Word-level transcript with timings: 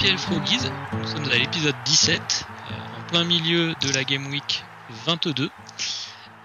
FPL 0.00 0.16
Froggies, 0.16 0.70
nous 0.94 1.06
sommes 1.06 1.30
à 1.30 1.36
l'épisode 1.36 1.74
17, 1.84 2.20
euh, 2.20 2.98
en 2.98 3.06
plein 3.08 3.24
milieu 3.24 3.74
de 3.82 3.92
la 3.92 4.02
Game 4.02 4.28
Week 4.28 4.64
22. 5.04 5.50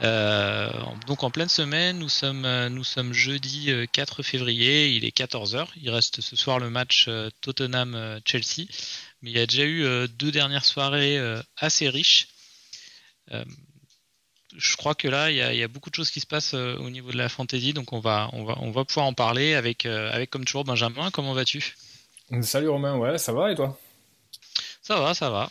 Euh, 0.01 0.69
donc 1.07 1.23
en 1.23 1.31
pleine 1.31 1.47
semaine, 1.47 1.99
nous 1.99 2.09
sommes, 2.09 2.43
euh, 2.43 2.67
nous 2.67 2.83
sommes 2.83 3.13
jeudi 3.13 3.71
4 3.93 4.23
février, 4.23 4.89
il 4.89 5.05
est 5.05 5.17
14h, 5.17 5.67
il 5.81 5.89
reste 5.89 6.19
ce 6.19 6.35
soir 6.35 6.59
le 6.59 6.69
match 6.69 7.09
Tottenham-Chelsea 7.39 8.63
mais 9.21 9.31
il 9.31 9.37
y 9.37 9.39
a 9.39 9.47
déjà 9.47 9.63
eu 9.63 10.07
deux 10.09 10.33
dernières 10.33 10.65
soirées 10.65 11.17
assez 11.55 11.87
riches. 11.87 12.27
Je 13.31 14.75
crois 14.75 14.95
que 14.95 15.07
là, 15.07 15.31
il 15.31 15.37
y, 15.37 15.63
a, 15.63 15.67
beaucoup 15.69 15.89
de 15.89 15.95
choses 15.95 16.11
qui 16.11 16.19
se 16.19 16.27
passent 16.27 16.55
au 16.55 16.89
niveau 16.89 17.13
de 17.13 17.17
la 17.17 17.29
fantasy, 17.29 17.71
donc 17.71 17.93
on 17.93 18.01
va, 18.01 18.29
on 18.33 18.43
va, 18.43 18.57
on 18.59 18.71
va 18.71 18.83
pouvoir 18.83 19.05
en 19.05 19.13
parler 19.13 19.53
avec, 19.53 19.85
avec 19.85 20.29
comme 20.29 20.43
toujours 20.43 20.65
Benjamin. 20.65 21.09
Comment 21.09 21.33
vas-tu? 21.33 21.73
Salut 22.41 22.69
Romain, 22.69 22.97
ouais, 22.97 23.17
ça 23.17 23.33
va 23.33 23.51
et 23.51 23.55
toi? 23.55 23.77
Ça 24.81 24.99
va, 24.99 25.13
ça 25.13 25.29
va. 25.29 25.49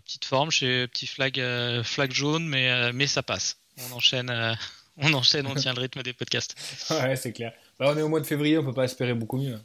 petite 0.00 0.24
forme 0.24 0.50
chez 0.50 0.86
petit 0.88 1.06
flag, 1.06 1.40
flag 1.82 2.12
jaune, 2.12 2.46
mais, 2.46 2.92
mais 2.92 3.06
ça 3.06 3.22
passe. 3.22 3.58
On 3.78 3.92
enchaîne, 3.92 4.56
on 4.96 5.12
enchaîne, 5.12 5.46
on 5.46 5.54
tient 5.54 5.74
le 5.74 5.80
rythme 5.80 6.02
des 6.02 6.12
podcasts. 6.12 6.56
ouais, 6.90 7.16
c'est 7.16 7.32
clair. 7.32 7.52
Bah, 7.78 7.92
on 7.94 7.98
est 7.98 8.02
au 8.02 8.08
mois 8.08 8.20
de 8.20 8.26
février, 8.26 8.58
on 8.58 8.64
peut 8.64 8.72
pas 8.72 8.84
espérer 8.84 9.14
beaucoup 9.14 9.38
mieux. 9.38 9.58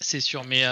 C'est 0.00 0.20
sûr, 0.20 0.44
mais 0.44 0.64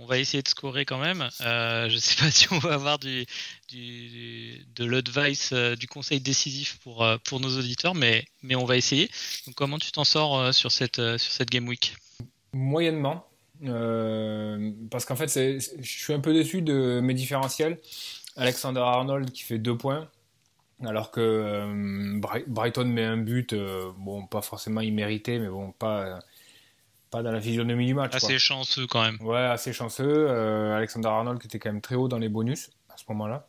on 0.00 0.06
va 0.06 0.18
essayer 0.18 0.42
de 0.42 0.48
scorer 0.48 0.86
quand 0.86 0.98
même. 0.98 1.28
Euh, 1.42 1.88
je 1.88 1.94
ne 1.94 2.00
sais 2.00 2.16
pas 2.22 2.30
si 2.30 2.50
on 2.52 2.58
va 2.58 2.74
avoir 2.74 2.98
du, 2.98 3.26
de 3.72 4.84
l'advice, 4.84 5.50
euh, 5.52 5.76
du 5.76 5.86
conseil 5.86 6.20
décisif 6.20 6.78
pour, 6.82 7.04
euh, 7.04 7.18
pour 7.24 7.38
nos 7.38 7.58
auditeurs, 7.58 7.94
mais, 7.94 8.24
mais 8.42 8.54
on 8.54 8.64
va 8.64 8.76
essayer. 8.76 9.10
Donc, 9.46 9.56
comment 9.56 9.78
tu 9.78 9.92
t'en 9.92 10.04
sors 10.04 10.54
sur, 10.54 10.72
cette, 10.72 10.96
sur 11.18 11.32
cette 11.32 11.50
Game 11.50 11.68
Week? 11.68 11.94
Moyennement. 12.52 13.26
Parce 13.62 15.04
qu'en 15.04 15.16
fait, 15.16 15.28
je 15.28 15.58
suis 15.82 16.12
un 16.12 16.20
peu 16.20 16.32
déçu 16.32 16.62
de 16.62 17.00
mes 17.02 17.14
différentiels. 17.14 17.78
Alexander 18.36 18.80
Arnold 18.80 19.30
qui 19.32 19.42
fait 19.42 19.58
deux 19.58 19.76
points, 19.76 20.08
alors 20.84 21.10
que 21.10 22.18
Brighton 22.46 22.86
met 22.86 23.04
un 23.04 23.18
but, 23.18 23.54
bon, 23.98 24.26
pas 24.26 24.42
forcément 24.42 24.80
immérité, 24.80 25.38
mais 25.38 25.48
bon, 25.48 25.72
pas 25.72 26.20
pas 27.10 27.22
dans 27.22 27.32
la 27.32 27.40
physionomie 27.40 27.86
du 27.86 27.94
match. 27.94 28.14
Assez 28.14 28.38
chanceux 28.38 28.86
quand 28.86 29.02
même. 29.02 29.18
Ouais, 29.20 29.38
assez 29.38 29.72
chanceux. 29.72 30.04
Euh, 30.06 30.76
Alexander 30.76 31.08
Arnold 31.08 31.40
qui 31.40 31.48
était 31.48 31.58
quand 31.58 31.70
même 31.70 31.80
très 31.80 31.96
haut 31.96 32.08
dans 32.08 32.18
les 32.18 32.28
bonus 32.28 32.70
à 32.88 32.96
ce 32.96 33.04
moment-là. 33.08 33.48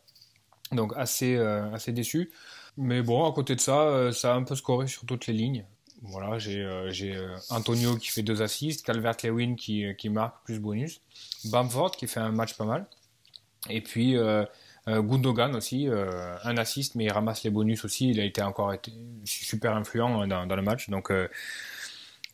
Donc 0.72 0.92
assez, 0.96 1.36
euh, 1.36 1.72
assez 1.72 1.92
déçu. 1.92 2.30
Mais 2.76 3.02
bon, 3.02 3.30
à 3.30 3.32
côté 3.32 3.54
de 3.54 3.60
ça, 3.60 3.82
euh, 3.82 4.12
ça 4.12 4.32
a 4.32 4.36
un 4.36 4.42
peu 4.42 4.54
scoré 4.54 4.86
sur 4.86 5.06
toutes 5.06 5.26
les 5.26 5.34
lignes. 5.34 5.64
Voilà, 6.02 6.38
j'ai 6.38 7.16
Antonio 7.50 7.96
qui 7.96 8.08
fait 8.08 8.22
deux 8.22 8.42
assists, 8.42 8.84
Calvert-Lewin 8.84 9.54
qui, 9.54 9.86
qui 9.96 10.08
marque 10.08 10.44
plus 10.44 10.58
bonus, 10.58 11.00
Bamford 11.44 11.92
qui 11.92 12.08
fait 12.08 12.20
un 12.20 12.32
match 12.32 12.54
pas 12.54 12.64
mal, 12.64 12.86
et 13.70 13.80
puis 13.80 14.16
Gundogan 14.88 15.54
aussi, 15.54 15.86
un 15.88 16.56
assist 16.56 16.96
mais 16.96 17.04
il 17.04 17.12
ramasse 17.12 17.44
les 17.44 17.50
bonus 17.50 17.84
aussi. 17.84 18.10
Il 18.10 18.18
a 18.18 18.24
été 18.24 18.42
encore 18.42 18.74
super 19.24 19.76
influent 19.76 20.26
dans, 20.26 20.56
le 20.56 20.62
match, 20.62 20.90
donc 20.90 21.12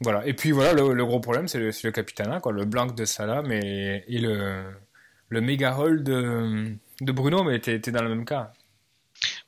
voilà. 0.00 0.26
Et 0.26 0.32
puis 0.32 0.52
voilà, 0.52 0.72
le, 0.72 1.04
gros 1.04 1.20
problème, 1.20 1.48
c'est 1.48 1.58
le, 1.58 1.70
le 1.82 1.90
capitana, 1.90 2.40
quoi. 2.40 2.52
Le 2.52 2.64
blanc 2.64 2.86
de 2.86 3.04
Salah 3.04 3.42
mais, 3.42 4.04
et 4.08 4.18
le, 4.18 4.64
le 5.28 5.40
méga 5.40 5.72
roll 5.72 6.02
de, 6.02 6.76
Bruno, 7.00 7.44
mais 7.44 7.58
t'es 7.60 7.78
dans 7.90 8.02
le 8.02 8.08
même 8.08 8.24
cas. 8.24 8.52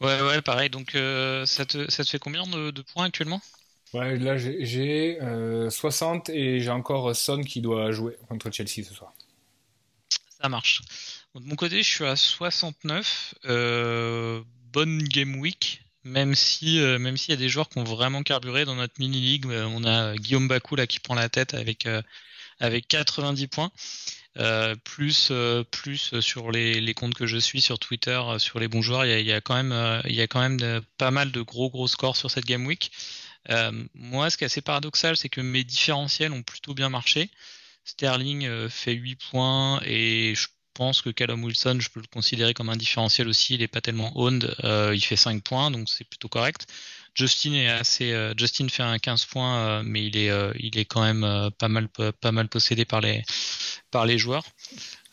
Ouais, 0.01 0.21
ouais, 0.23 0.43
pareil. 0.43 0.71
Donc 0.71 0.95
euh, 0.95 1.47
ça 1.47 1.65
te 1.65 1.89
fait 1.91 2.19
combien 2.19 2.45
de, 2.45 2.83
points 2.83 3.07
actuellement? 3.07 3.41
Ouais, 3.93 4.17
là 4.19 4.37
j'ai 4.37 5.19
60 5.69 6.29
euh, 6.29 6.33
et 6.33 6.61
j'ai 6.61 6.71
encore 6.71 7.15
Son 7.17 7.43
qui 7.43 7.61
doit 7.61 7.91
jouer 7.91 8.17
contre 8.29 8.51
Chelsea 8.51 8.85
ce 8.87 8.95
soir. 8.95 9.13
Ça 10.41 10.49
marche. 10.49 10.83
de 11.35 11.41
mon 11.41 11.57
côté, 11.57 11.83
je 11.83 11.89
suis 11.89 12.05
à 12.05 12.17
69. 12.17 13.35
Euh, 13.47 14.43
bonne 14.73 15.03
game 15.03 15.37
week 15.41 15.83
même 16.05 16.35
si 16.35 16.81
euh, 16.81 17.17
s'il 17.17 17.31
y 17.31 17.35
a 17.35 17.37
des 17.37 17.49
joueurs 17.49 17.69
qui 17.69 17.79
ont 17.79 17.85
vraiment 17.85 18.23
carburé 18.23 18.65
dans 18.65 18.75
notre 18.75 18.95
mini 18.99 19.21
ligue 19.21 19.47
euh, 19.47 19.67
on 19.67 19.85
a 19.85 20.17
Guillaume 20.17 20.49
Bakou 20.49 20.77
là 20.77 20.87
qui 20.87 21.01
prend 21.01 21.15
la 21.15 21.29
tête 21.29 21.55
avec 21.55 21.87
euh, 21.87 22.03
avec 22.59 22.89
90 22.89 23.47
points 23.49 23.71
plus 24.85 25.33
plus 25.71 26.21
sur 26.21 26.51
les, 26.51 26.81
les, 26.81 26.95
comptes 26.95 27.15
que 27.15 27.27
je 27.27 27.37
suis 27.37 27.61
sur 27.61 27.79
Twitter 27.79 28.21
sur 28.39 28.61
les 28.61 28.69
bons 28.69 28.81
joueurs 28.81 29.05
il 29.05 29.27
y 29.27 29.33
a, 29.33 29.41
quand 29.41 29.55
même 29.55 30.03
il 30.07 30.15
y 30.15 30.21
a 30.21 30.27
quand 30.27 30.41
même 30.41 30.81
pas 30.99 31.11
mal 31.11 31.33
de 31.33 31.43
gros 31.43 31.69
gros 31.69 31.89
scores 31.89 32.17
sur 32.17 32.31
cette 32.31 32.45
game 32.45 32.65
week 32.67 32.93
moi 33.95 34.31
ce 34.31 34.37
qui 34.37 34.45
est 34.45 34.47
assez 34.47 34.61
paradoxal 34.61 35.17
c'est 35.17 35.29
que 35.29 35.41
mes 35.41 35.65
différentiels 35.65 36.33
ont 36.33 36.43
plutôt 36.43 36.75
bien 36.75 36.89
marché 36.89 37.31
Sterling 37.85 38.69
fait 38.69 38.93
8 38.93 39.17
points 39.31 39.81
et 39.85 40.35
je 40.35 40.47
pense 40.75 41.03
que 41.03 41.11
Callum 41.11 41.45
Wilson, 41.45 41.79
je 41.81 41.91
peux 41.91 42.01
le 42.01 42.07
considérer 42.07 42.55
comme 42.55 42.71
un 42.71 42.77
différentiel 42.77 43.29
aussi. 43.29 43.55
Il 43.55 43.61
n'est 43.61 43.69
pas 43.69 43.81
tellement 43.83 44.13
owned. 44.19 44.55
Euh, 44.65 44.93
il 44.95 45.05
fait 45.05 45.17
5 45.17 45.43
points, 45.43 45.71
donc 45.71 45.89
c'est 45.89 46.05
plutôt 46.05 46.29
correct. 46.29 46.67
Justin 47.15 47.53
est 47.53 47.69
assez. 47.69 48.13
Euh, 48.13 48.33
Justin 48.37 48.69
fait 48.69 48.83
un 48.83 48.99
15 48.99 49.27
points, 49.27 49.59
euh, 49.59 49.83
mais 49.85 50.07
il 50.07 50.17
est, 50.17 50.31
il 50.59 50.79
est 50.79 50.87
quand 50.87 51.03
même 51.03 51.51
pas 51.59 51.69
mal, 51.69 51.89
pas 51.89 52.33
mal 52.33 52.49
possédé 52.49 52.85
par 52.85 53.01
les, 53.01 53.23
par 53.91 54.07
les 54.07 54.19
joueurs. 54.19 54.45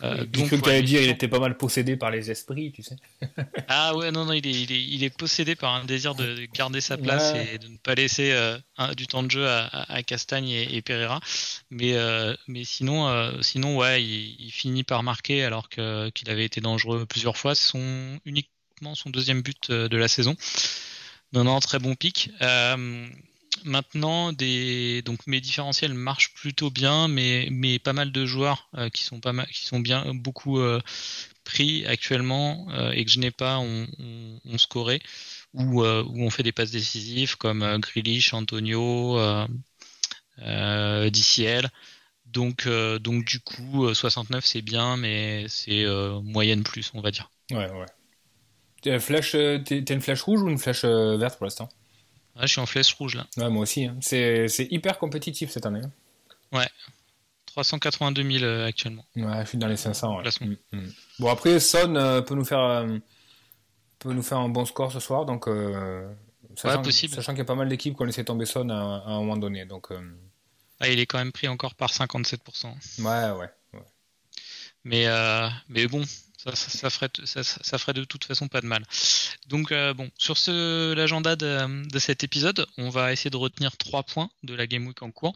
Euh, 0.03 0.25
donc, 0.25 0.49
tu 0.49 0.69
allais 0.69 0.83
dire, 0.83 1.01
il 1.01 1.09
était 1.09 1.27
pas 1.27 1.39
mal 1.39 1.57
possédé 1.57 1.97
par 1.97 2.11
les 2.11 2.29
esprits, 2.29 2.71
tu 2.71 2.83
sais. 2.83 2.95
ah 3.67 3.95
ouais, 3.95 4.11
non, 4.11 4.25
non, 4.25 4.33
il 4.33 4.45
est, 4.45 4.51
il 4.51 4.71
est, 4.71 4.83
il 4.83 5.03
est, 5.03 5.09
possédé 5.09 5.55
par 5.55 5.73
un 5.73 5.85
désir 5.85 6.13
de 6.13 6.45
garder 6.53 6.81
sa 6.81 6.97
place 6.97 7.33
et 7.35 7.57
de 7.57 7.67
ne 7.67 7.77
pas 7.77 7.95
laisser 7.95 8.31
euh, 8.31 8.57
du 8.95 9.07
temps 9.07 9.23
de 9.23 9.31
jeu 9.31 9.47
à, 9.47 9.67
à 9.91 10.03
Castagne 10.03 10.49
et, 10.49 10.81
Pereira. 10.81 11.19
Mais, 11.71 11.93
euh, 11.93 12.35
mais 12.47 12.63
sinon, 12.63 13.07
euh, 13.07 13.31
sinon, 13.41 13.77
ouais, 13.77 14.03
il, 14.03 14.51
finit 14.51 14.83
par 14.83 15.01
marquer 15.03 15.43
alors 15.43 15.69
qu'il 15.69 16.29
avait 16.29 16.45
été 16.45 16.61
dangereux 16.61 17.05
plusieurs 17.05 17.37
fois. 17.37 17.55
C'est 17.55 17.71
son, 17.71 18.19
uniquement 18.25 18.93
son 18.93 19.09
deuxième 19.09 19.41
but 19.41 19.71
de 19.71 19.97
la 19.97 20.07
saison. 20.07 20.35
Non, 21.33 21.43
non, 21.43 21.59
très 21.59 21.79
bon 21.79 21.95
pic. 21.95 22.29
Maintenant, 23.63 24.33
des... 24.33 25.01
donc 25.03 25.25
mes 25.27 25.41
différentiels 25.41 25.93
marchent 25.93 26.33
plutôt 26.33 26.69
bien, 26.69 27.07
mais, 27.07 27.47
mais 27.51 27.79
pas 27.79 27.93
mal 27.93 28.11
de 28.11 28.25
joueurs 28.25 28.69
euh, 28.75 28.89
qui 28.89 29.03
sont 29.03 29.19
pas 29.19 29.33
mal, 29.33 29.47
qui 29.47 29.65
sont 29.65 29.79
bien 29.79 30.13
beaucoup 30.13 30.59
euh, 30.59 30.79
pris 31.43 31.85
actuellement 31.85 32.67
euh, 32.71 32.91
et 32.91 33.05
que 33.05 33.11
je 33.11 33.19
n'ai 33.19 33.31
pas 33.31 33.59
on, 33.59 33.87
scoré 34.57 35.01
ou, 35.53 35.83
ou 35.83 36.21
on 36.23 36.29
fait 36.29 36.43
des 36.43 36.51
passes 36.51 36.71
décisives 36.71 37.37
comme 37.37 37.79
Grealish, 37.79 38.33
Antonio, 38.33 39.17
DCL. 40.37 41.69
Donc, 42.25 42.67
donc 42.67 43.25
du 43.25 43.39
coup, 43.39 43.93
69 43.93 44.45
c'est 44.45 44.61
bien, 44.61 44.97
mais 44.97 45.45
c'est 45.47 45.85
moyenne 46.23 46.63
plus, 46.63 46.91
on 46.93 47.01
va 47.01 47.11
dire. 47.11 47.31
Ouais, 47.51 47.71
ouais. 47.71 47.85
T'es 48.81 48.93
une 48.93 50.01
flèche 50.01 50.21
rouge 50.21 50.41
ou 50.41 50.49
une 50.49 50.57
flèche 50.57 50.85
verte 50.85 51.37
pour 51.37 51.45
l'instant? 51.45 51.69
Je 52.41 52.47
suis 52.47 52.61
en 52.61 52.65
flèche 52.65 52.93
rouge 52.93 53.15
là. 53.15 53.25
Ouais, 53.37 53.49
moi 53.49 53.63
aussi. 53.63 53.85
Hein. 53.85 53.97
C'est 54.01 54.67
hyper 54.71 54.97
compétitif 54.99 55.49
cette 55.51 55.65
année. 55.65 55.81
Hein. 55.83 55.91
Ouais. 56.51 56.67
382 57.63 58.23
000 58.39 58.43
euh, 58.43 58.67
actuellement. 58.67 59.05
Ouais, 59.15 59.41
je 59.41 59.49
suis 59.49 59.57
dans 59.57 59.67
les 59.67 59.77
500. 59.77 60.21
Mm, 60.41 60.55
mm. 60.71 60.91
Bon, 61.19 61.29
après, 61.29 61.59
Son 61.59 61.95
euh, 61.95 62.21
peut, 62.21 62.35
nous 62.35 62.45
faire, 62.45 62.59
euh, 62.59 62.97
peut 63.97 64.13
nous 64.13 64.21
faire 64.21 64.37
un 64.37 64.49
bon 64.49 64.65
score 64.65 64.91
ce 64.91 64.99
soir. 64.99 65.25
Donc, 65.25 65.49
sachant, 66.55 66.81
possible. 66.83 67.15
sachant 67.15 67.31
qu'il 67.31 67.39
y 67.39 67.41
a 67.41 67.45
pas 67.45 67.55
mal 67.55 67.67
d'équipes 67.67 67.95
qui 67.95 68.01
ont 68.01 68.05
laissé 68.05 68.23
tomber 68.23 68.45
Son 68.45 68.69
à, 68.69 69.03
un 69.07 69.19
moment 69.19 69.37
donné. 69.37 69.65
Donc, 69.65 69.87
ah, 70.79 70.87
il 70.87 70.99
est 70.99 71.07
quand 71.07 71.17
même 71.17 71.31
pris 71.31 71.47
encore 71.47 71.73
par 71.73 71.91
57%. 71.91 72.67
Ouais, 72.99 73.05
ouais. 73.05 73.49
ouais. 73.73 73.85
Mais, 74.83 75.07
mais 75.67 75.87
bon, 75.87 76.03
ça, 76.37 76.89
ferait, 76.89 77.09
ça, 77.25 77.77
ferait 77.77 77.93
de 77.93 78.03
toute 78.03 78.25
façon 78.25 78.47
pas 78.47 78.61
de 78.61 78.67
mal. 78.67 78.83
Donc 79.47 79.71
euh, 79.71 79.93
bon, 79.93 80.09
sur 80.17 80.35
l'agenda 80.95 81.35
de, 81.35 81.99
cet 81.99 82.23
épisode, 82.23 82.65
on 82.77 82.89
va 82.89 83.11
essayer 83.11 83.31
de 83.31 83.37
retenir 83.37 83.75
trois 83.77 84.03
points 84.03 84.29
de 84.43 84.53
la 84.53 84.67
Game 84.67 84.85
Week 84.85 85.01
en 85.01 85.11
cours, 85.11 85.35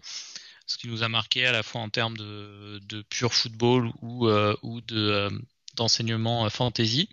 ce 0.67 0.77
qui 0.77 0.87
nous 0.87 1.03
a 1.03 1.09
marqué 1.09 1.45
à 1.45 1.51
la 1.51 1.63
fois 1.63 1.81
en 1.81 1.89
termes 1.89 2.17
de, 2.17 3.01
pur 3.09 3.33
football 3.33 3.91
ou, 4.01 4.27
euh, 4.27 4.55
ou 4.61 4.79
euh, 4.91 5.29
d'enseignement 5.75 6.49
fantasy. 6.49 7.09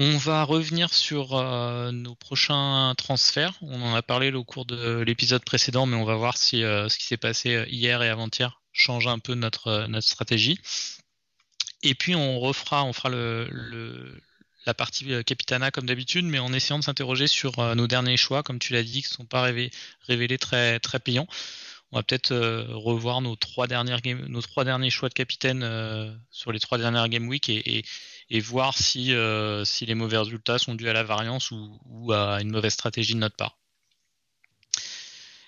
On 0.00 0.16
va 0.16 0.44
revenir 0.44 0.94
sur 0.94 1.42
nos 1.90 2.14
prochains 2.14 2.94
transferts. 2.96 3.54
On 3.62 3.82
en 3.82 3.96
a 3.96 4.02
parlé 4.02 4.32
au 4.32 4.44
cours 4.44 4.64
de 4.64 5.00
l'épisode 5.00 5.42
précédent, 5.42 5.86
mais 5.86 5.96
on 5.96 6.04
va 6.04 6.14
voir 6.14 6.36
si 6.36 6.60
ce 6.60 6.96
qui 6.96 7.04
s'est 7.04 7.16
passé 7.16 7.64
hier 7.68 8.00
et 8.00 8.08
avant-hier 8.08 8.60
change 8.72 9.08
un 9.08 9.18
peu 9.18 9.34
notre 9.34 9.88
stratégie. 10.00 10.60
Et 11.82 11.94
puis 11.94 12.14
on 12.14 12.40
refera, 12.40 12.84
on 12.84 12.92
fera 12.92 13.08
le, 13.08 13.48
le 13.50 14.20
la 14.68 14.74
partie 14.74 15.12
euh, 15.12 15.22
Capitana 15.22 15.70
comme 15.70 15.86
d'habitude, 15.86 16.26
mais 16.26 16.38
en 16.38 16.52
essayant 16.52 16.78
de 16.78 16.84
s'interroger 16.84 17.26
sur 17.26 17.58
euh, 17.58 17.74
nos 17.74 17.86
derniers 17.86 18.18
choix, 18.18 18.42
comme 18.42 18.58
tu 18.58 18.74
l'as 18.74 18.82
dit, 18.82 19.02
qui 19.02 19.08
ne 19.08 19.14
sont 19.16 19.24
pas 19.24 19.42
révélés, 19.42 20.38
très, 20.38 20.78
très 20.78 21.00
payants. 21.00 21.26
On 21.90 21.96
va 21.96 22.02
peut-être 22.02 22.32
euh, 22.32 22.66
revoir 22.68 23.22
nos 23.22 23.34
trois, 23.34 23.66
dernières 23.66 24.00
nos 24.04 24.42
trois 24.42 24.64
derniers 24.64 24.90
choix 24.90 25.08
de 25.08 25.14
capitaine 25.14 25.62
sur 26.30 26.52
les 26.52 26.60
trois 26.60 26.76
dernières 26.76 27.08
Game 27.08 27.28
Week 27.28 27.48
et, 27.48 27.84
voir 28.40 28.76
si, 28.76 29.14
si 29.64 29.86
les 29.86 29.94
mauvais 29.94 30.18
résultats 30.18 30.58
sont 30.58 30.74
dus 30.74 30.88
à 30.88 30.92
la 30.92 31.02
variance 31.02 31.50
ou, 31.50 32.12
à 32.12 32.42
une 32.42 32.50
mauvaise 32.50 32.74
stratégie 32.74 33.14
de 33.14 33.20
notre 33.20 33.36
part. 33.36 33.56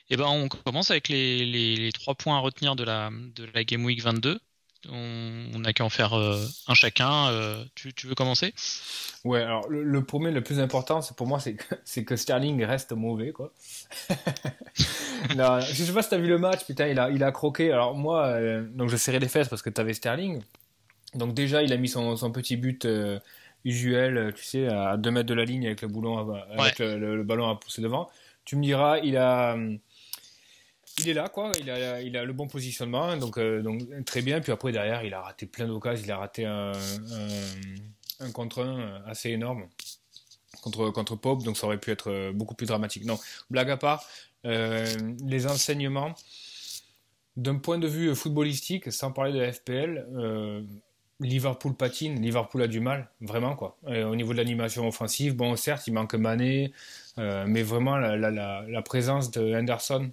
Et 0.09 0.15
eh 0.15 0.17
ben, 0.17 0.27
on 0.27 0.49
commence 0.49 0.91
avec 0.91 1.09
les, 1.09 1.45
les, 1.45 1.93
trois 1.93 2.17
points 2.17 2.37
à 2.37 2.41
retenir 2.41 2.75
de 2.75 2.83
la, 2.83 3.11
de 3.13 3.45
la 3.45 3.63
Game 3.63 3.85
Week 3.85 4.03
22 4.03 4.41
on 4.89 5.59
n'a 5.59 5.73
qu'à 5.73 5.85
en 5.85 5.89
faire 5.89 6.15
euh, 6.15 6.43
un 6.67 6.75
chacun. 6.75 7.29
Euh, 7.29 7.65
tu, 7.75 8.07
veux 8.07 8.15
commencer? 8.15 8.55
Ouais, 9.25 9.43
alors 9.43 9.69
le, 9.69 10.05
premier, 10.05 10.31
le 10.31 10.43
plus 10.43 10.61
important, 10.61 11.03
c'est 11.03 11.17
pour 11.17 11.27
moi, 11.27 11.41
c'est 11.41 11.55
que, 11.55 12.01
que 12.01 12.17
Sterling 12.17 12.65
reste 12.65 12.93
mauvais, 12.93 13.33
quoi. 13.33 13.53
non, 15.37 15.61
je 15.61 15.85
sais 15.85 15.93
pas 15.93 16.03
si 16.03 16.11
t'as 16.11 16.19
vu 16.19 16.29
le 16.29 16.39
match, 16.39 16.65
putain, 16.65 16.89
il 16.89 16.99
a, 16.99 17.11
il 17.11 17.23
a 17.23 17.33
croqué. 17.33 17.73
Alors 17.73 17.95
moi, 17.95 18.27
euh, 18.27 18.67
donc 18.73 18.89
je 18.89 18.97
serrais 18.97 19.19
les 19.19 19.29
fesses 19.29 19.49
parce 19.49 19.63
que 19.63 19.71
t'avais 19.71 19.95
Sterling. 19.95 20.43
Donc 21.15 21.35
déjà, 21.35 21.63
il 21.63 21.73
a 21.73 21.77
mis 21.77 21.89
son, 21.89 22.17
petit 22.33 22.57
but 22.57 22.87
usuel, 23.65 24.33
tu 24.35 24.45
sais, 24.45 24.69
à 24.69 24.97
2 24.97 25.11
mètres 25.11 25.27
de 25.27 25.35
la 25.35 25.45
ligne 25.45 25.67
avec 25.67 25.83
le 25.83 25.89
boulon, 25.89 26.33
avec 26.57 26.79
le, 26.79 27.23
ballon 27.25 27.49
à 27.49 27.57
pousser 27.57 27.83
devant. 27.83 28.09
Tu 28.45 28.57
me 28.57 28.63
diras, 28.63 28.99
il 28.99 29.17
a 29.17 29.57
il 30.99 31.09
est 31.09 31.15
là, 31.15 31.29
quoi. 31.29 31.53
Il 31.61 31.71
a, 31.71 32.03
il 32.03 32.17
a 32.17 32.25
le 32.25 32.33
bon 32.33 32.47
positionnement, 32.47 33.17
donc, 33.17 33.39
euh, 33.39 33.63
donc 33.63 33.83
très 34.05 34.23
bien. 34.23 34.41
Puis 34.41 34.53
après, 34.53 34.73
derrière, 34.73 35.05
il 35.05 35.15
a 35.15 35.23
raté 35.23 35.47
plein 35.47 35.67
d'occasions. 35.67 36.05
Il 36.05 36.13
a 36.13 36.19
raté 36.19 36.45
un, 36.45 36.73
un, 38.21 38.31
contre 38.33 38.63
un 38.63 39.03
assez 39.07 39.31
énorme 39.31 39.67
contre, 40.63 40.91
contre 40.91 41.17
Pope, 41.17 41.43
donc 41.43 41.57
ça 41.57 41.67
aurait 41.67 41.79
pu 41.79 41.91
être 41.91 42.11
euh, 42.11 42.33
beaucoup 42.33 42.55
plus 42.55 42.67
dramatique. 42.67 43.05
Non, 43.05 43.19
blague 43.49 43.71
à 43.71 43.77
part, 43.77 44.05
euh, 44.45 44.87
les 45.25 45.47
enseignements, 45.47 46.15
d'un 47.37 47.57
point 47.57 47.79
de 47.79 47.89
vue 47.89 48.15
footballistique, 48.15 48.93
sans 48.93 49.13
parler 49.13 49.33
de 49.33 49.39
la 49.39 49.53
FPL, 49.53 50.07
Liverpool 51.21 51.75
patine, 51.75 52.21
Liverpool 52.21 52.63
a 52.63 52.67
du 52.67 52.81
mal, 52.81 53.09
vraiment 53.21 53.55
quoi. 53.55 53.77
au 53.87 54.17
niveau 54.17 54.33
de 54.33 54.39
l'animation 54.39 54.89
offensive, 54.89 55.37
bon 55.37 55.55
certes 55.55 55.87
il 55.87 55.93
manque 55.93 56.15
Mané, 56.15 56.73
mais 57.17 57.63
vraiment 57.63 57.97
la, 57.97 58.17
la 58.21 58.83
présence 58.83 59.31
de 59.31 59.55
Henderson 59.55 60.11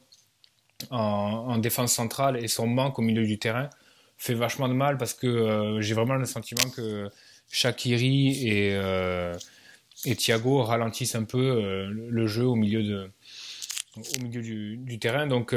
en, 0.92 1.58
défense 1.58 1.94
centrale 1.94 2.44
et 2.44 2.48
son 2.48 2.68
manque 2.68 3.00
au 3.00 3.02
milieu 3.02 3.26
du 3.26 3.40
terrain 3.40 3.70
fait 4.18 4.34
vachement 4.34 4.68
de 4.68 4.74
mal 4.74 4.98
parce 4.98 5.14
que 5.14 5.28
euh, 5.28 5.82
j'ai 5.82 5.94
vraiment 5.94 6.16
le 6.16 6.26
sentiment 6.26 6.70
que 6.72 7.10
Shakiri 7.50 8.48
et, 8.48 8.76
euh, 8.76 9.36
et 10.06 10.16
Thiago 10.16 10.64
ralentissent 10.64 11.16
un 11.16 11.24
peu 11.24 11.40
euh, 11.40 11.88
le 11.90 12.28
jeu 12.28 12.46
au 12.46 12.56
milieu, 12.56 12.84
de, 12.84 13.10
au 13.98 14.24
milieu 14.24 14.42
du, 14.42 15.00
terrain. 15.00 15.28
Donc 15.28 15.56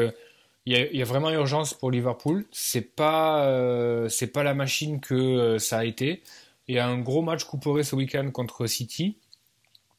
il 0.67 0.77
y, 0.77 0.99
y, 0.99 1.03
a 1.03 1.05
vraiment 1.05 1.31
urgence 1.31 1.75
pour 1.75 1.91
Liverpool. 1.91 2.45
C'est 2.53 2.95
pas 2.95 4.09
c'est 4.09 4.29
pas 4.29 4.43
la 4.43 4.55
machine 4.55 5.01
que 5.01 5.59
ça 5.59 5.79
a 5.79 5.85
été. 5.85 6.23
Il 6.69 6.77
y 6.77 6.79
a 6.79 6.87
un 6.87 6.99
gros 6.99 7.23
match 7.23 7.45
couperé 7.45 7.83
ce 7.83 7.97
week-end 7.97 8.31
contre 8.31 8.67
City. 8.67 9.17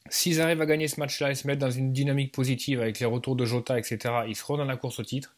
S'ils 0.09 0.41
arrivent 0.41 0.61
à 0.61 0.65
gagner 0.65 0.87
ce 0.87 0.99
match-là 0.99 1.31
et 1.31 1.35
se 1.35 1.47
mettre 1.47 1.59
dans 1.59 1.71
une 1.71 1.93
dynamique 1.93 2.33
positive 2.33 2.81
avec 2.81 2.99
les 2.99 3.05
retours 3.05 3.35
de 3.35 3.45
Jota, 3.45 3.77
etc., 3.79 3.99
ils 4.27 4.35
seront 4.35 4.57
dans 4.57 4.65
la 4.65 4.77
course 4.77 4.99
au 4.99 5.03
titre. 5.03 5.35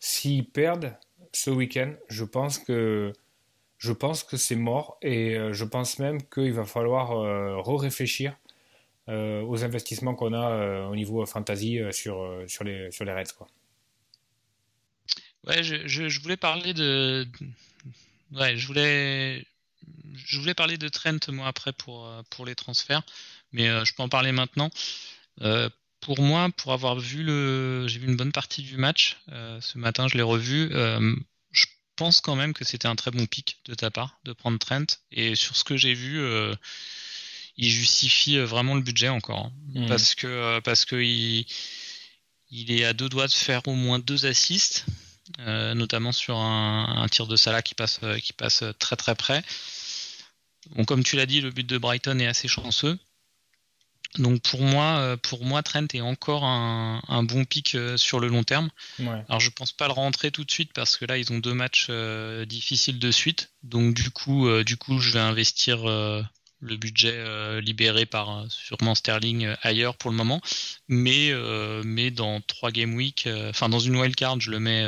S'ils 0.00 0.46
perdent 0.46 0.94
ce 1.32 1.50
week-end, 1.50 1.92
je 2.08 2.24
pense 2.24 2.58
que 2.58 3.12
je 3.78 3.92
pense 3.92 4.24
que 4.24 4.36
c'est 4.36 4.56
mort 4.56 4.98
et 5.02 5.36
euh, 5.36 5.52
je 5.52 5.64
pense 5.64 5.98
même 5.98 6.20
qu'il 6.28 6.52
va 6.52 6.64
falloir 6.64 7.12
euh, 7.12 7.60
re-réfléchir 7.60 8.36
euh, 9.08 9.40
aux 9.42 9.64
investissements 9.64 10.14
qu'on 10.14 10.32
a 10.32 10.88
au 10.88 10.96
niveau 10.96 11.24
fantasy 11.24 11.80
sur, 11.92 12.44
sur, 12.48 12.64
les, 12.64 12.90
sur 12.90 13.04
les 13.04 13.12
Reds. 13.12 13.32
Quoi. 13.36 13.46
Ouais, 15.46 15.62
je, 15.62 15.86
je, 15.86 16.20
voulais 16.20 16.36
parler 16.36 16.74
de. 16.74 17.26
Ouais, 18.32 18.56
je 18.56 18.66
voulais. 18.66 19.46
Je 20.14 20.38
voulais 20.40 20.54
parler 20.54 20.76
de 20.76 20.88
Trent 20.88 21.16
moi 21.28 21.46
après 21.46 21.72
pour, 21.72 22.10
pour 22.28 22.44
les 22.44 22.56
transferts 22.56 23.02
mais 23.52 23.68
euh, 23.68 23.84
je 23.84 23.94
peux 23.94 24.02
en 24.02 24.08
parler 24.08 24.32
maintenant. 24.32 24.70
Euh, 25.42 25.68
pour 26.00 26.20
moi, 26.20 26.48
pour 26.56 26.72
avoir 26.72 26.98
vu 26.98 27.22
le, 27.22 27.86
j'ai 27.88 27.98
vu 27.98 28.06
une 28.06 28.16
bonne 28.16 28.32
partie 28.32 28.62
du 28.62 28.76
match 28.76 29.18
euh, 29.30 29.60
ce 29.60 29.78
matin, 29.78 30.06
je 30.08 30.16
l'ai 30.16 30.22
revu. 30.22 30.70
je 31.50 31.66
pense 31.96 32.20
quand 32.20 32.36
même 32.36 32.54
que 32.54 32.64
c'était 32.64 32.86
un 32.86 32.94
très 32.94 33.10
bon 33.10 33.26
pic 33.26 33.58
de 33.64 33.74
ta 33.74 33.90
part 33.90 34.18
de 34.24 34.32
prendre 34.32 34.58
Trent. 34.58 34.86
Et 35.10 35.34
sur 35.34 35.56
ce 35.56 35.64
que 35.64 35.76
j'ai 35.76 35.94
vu, 35.94 36.22
il 37.56 37.70
justifie 37.70 38.38
vraiment 38.38 38.76
le 38.76 38.82
budget 38.82 39.08
encore, 39.08 39.46
hein. 39.46 39.52
mmh. 39.74 39.88
parce 39.88 40.14
que 40.14 40.60
parce 40.60 40.84
que 40.84 40.94
il, 40.94 41.44
il 42.50 42.70
est 42.70 42.84
à 42.84 42.92
deux 42.92 43.08
doigts 43.08 43.26
de 43.26 43.32
faire 43.32 43.66
au 43.66 43.74
moins 43.74 43.98
deux 43.98 44.26
assists, 44.26 44.86
notamment 45.38 46.12
sur 46.12 46.36
un, 46.38 47.06
tir 47.10 47.26
de 47.26 47.34
Salah 47.34 47.62
qui 47.62 47.74
passe 47.74 47.98
qui 48.22 48.32
passe 48.32 48.62
très 48.78 48.94
très 48.94 49.16
près. 49.16 49.42
Bon, 50.70 50.84
comme 50.84 51.02
tu 51.02 51.16
l'as 51.16 51.26
dit, 51.26 51.40
le 51.40 51.50
but 51.50 51.66
de 51.66 51.78
Brighton 51.78 52.20
est 52.20 52.26
assez 52.26 52.46
chanceux. 52.46 52.98
Donc 54.16 54.42
pour 54.42 54.62
moi, 54.62 54.98
euh, 54.98 55.16
pour 55.16 55.44
moi, 55.44 55.62
Trent 55.62 55.86
est 55.92 56.00
encore 56.00 56.44
un, 56.44 57.22
bon 57.24 57.44
pic 57.44 57.74
euh, 57.74 57.96
sur 57.96 58.20
le 58.20 58.28
long 58.28 58.42
terme. 58.42 58.70
Alors 59.28 59.40
je 59.40 59.50
pense 59.50 59.72
pas 59.72 59.86
le 59.86 59.92
rentrer 59.92 60.30
tout 60.30 60.44
de 60.44 60.50
suite 60.50 60.72
parce 60.72 60.96
que 60.96 61.04
là 61.04 61.18
ils 61.18 61.32
ont 61.32 61.38
deux 61.38 61.54
matchs 61.54 61.88
euh, 61.90 62.44
difficiles 62.46 62.98
de 62.98 63.10
suite. 63.10 63.50
Donc 63.62 63.94
du 63.94 64.10
coup, 64.10 64.48
du 64.62 64.76
coup, 64.76 64.98
je 64.98 65.10
vais 65.10 65.20
investir 65.20 65.84
le 65.84 66.76
budget 66.76 67.60
libéré 67.60 68.06
par 68.06 68.46
sûrement 68.48 68.94
Sterling 68.94 69.54
ailleurs 69.62 69.96
pour 69.96 70.10
le 70.10 70.16
moment. 70.16 70.40
Mais 70.88 71.32
mais 71.84 72.10
dans 72.10 72.40
trois 72.40 72.70
game 72.70 72.94
week, 72.94 73.28
enfin 73.50 73.68
dans 73.68 73.80
une 73.80 73.96
wild 73.96 74.16
card, 74.16 74.40
je 74.40 74.50
le 74.50 74.58
mets, 74.58 74.84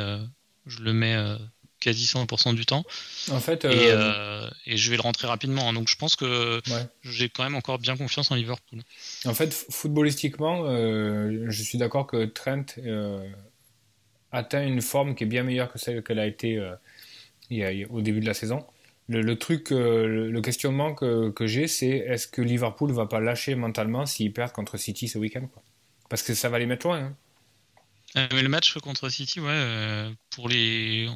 je 0.65 0.79
le 0.79 0.93
mets 0.93 1.37
quasi 1.81 2.05
100% 2.05 2.55
du 2.55 2.65
temps. 2.65 2.85
En 3.29 3.41
fait, 3.41 3.65
et, 3.65 3.67
euh, 3.67 3.97
euh, 3.97 4.49
et, 4.65 4.77
je 4.77 4.89
vais 4.89 4.95
le 4.95 5.01
rentrer 5.01 5.27
rapidement. 5.27 5.67
Hein. 5.67 5.73
Donc 5.73 5.89
je 5.89 5.97
pense 5.97 6.15
que 6.15 6.61
j'ai 7.03 7.27
quand 7.27 7.43
même 7.43 7.55
encore 7.55 7.79
bien 7.79 7.97
confiance 7.97 8.31
en 8.31 8.35
Liverpool. 8.35 8.79
En 9.25 9.33
fait, 9.33 9.53
footballistiquement, 9.69 10.63
euh, 10.65 11.47
je 11.49 11.63
suis 11.63 11.77
d'accord 11.77 12.07
que 12.07 12.25
Trent 12.25 12.65
atteint 14.31 14.65
une 14.65 14.81
forme 14.81 15.13
qui 15.15 15.25
est 15.25 15.27
bien 15.27 15.43
meilleure 15.43 15.69
que 15.69 15.77
celle 15.77 16.01
qu'elle 16.03 16.19
a 16.19 16.27
été 16.27 16.57
au 17.89 18.01
début 18.01 18.21
de 18.21 18.27
la 18.27 18.33
saison. 18.33 18.65
Le, 19.09 19.35
truc, 19.35 19.71
le, 19.71 20.39
questionnement 20.39 20.93
que, 20.93 21.31
que 21.31 21.45
j'ai, 21.45 21.67
c'est 21.67 21.89
est-ce 21.89 22.27
que 22.27 22.41
Liverpool 22.41 22.93
va 22.93 23.07
pas 23.07 23.19
lâcher 23.19 23.55
mentalement 23.55 24.05
s'ils 24.05 24.31
perdent 24.31 24.53
contre 24.53 24.77
City 24.77 25.09
ce 25.09 25.17
week-end 25.17 25.49
Parce 26.07 26.23
que 26.23 26.33
ça 26.33 26.47
va 26.47 26.59
les 26.59 26.65
mettre 26.65 26.87
loin. 26.87 27.13
Hein. 28.15 28.27
mais 28.31 28.41
le 28.41 28.47
match 28.47 28.77
contre 28.77 29.09
City, 29.09 29.41
ouais, 29.41 30.11
pour 30.29 30.47
les. 30.47 31.09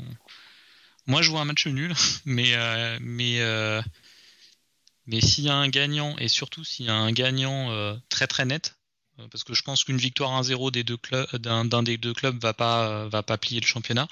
Moi, 1.07 1.21
je 1.21 1.29
vois 1.29 1.41
un 1.41 1.45
match 1.45 1.67
nul, 1.67 1.93
mais 2.25 2.55
euh, 2.55 2.97
mais 3.01 3.39
euh, 3.39 3.81
mais 5.05 5.21
s'il 5.21 5.43
y 5.43 5.49
a 5.49 5.55
un 5.55 5.69
gagnant 5.69 6.17
et 6.17 6.27
surtout 6.27 6.63
s'il 6.63 6.87
y 6.87 6.89
a 6.89 6.95
un 6.95 7.11
gagnant 7.11 7.71
euh, 7.71 7.95
très 8.09 8.27
très 8.27 8.45
net, 8.45 8.75
parce 9.31 9.43
que 9.43 9.53
je 9.53 9.61
pense 9.61 9.83
qu'une 9.83 9.97
victoire 9.97 10.41
1-0 10.41 10.71
des 10.71 10.83
deux 10.83 10.97
clubs 10.97 11.27
d'un 11.37 11.83
des 11.83 11.97
deux 11.97 12.13
clubs 12.13 12.37
va 12.41 12.53
pas 12.53 13.07
va 13.07 13.23
pas 13.23 13.37
plier 13.37 13.59
le 13.59 13.65
championnat. 13.65 14.07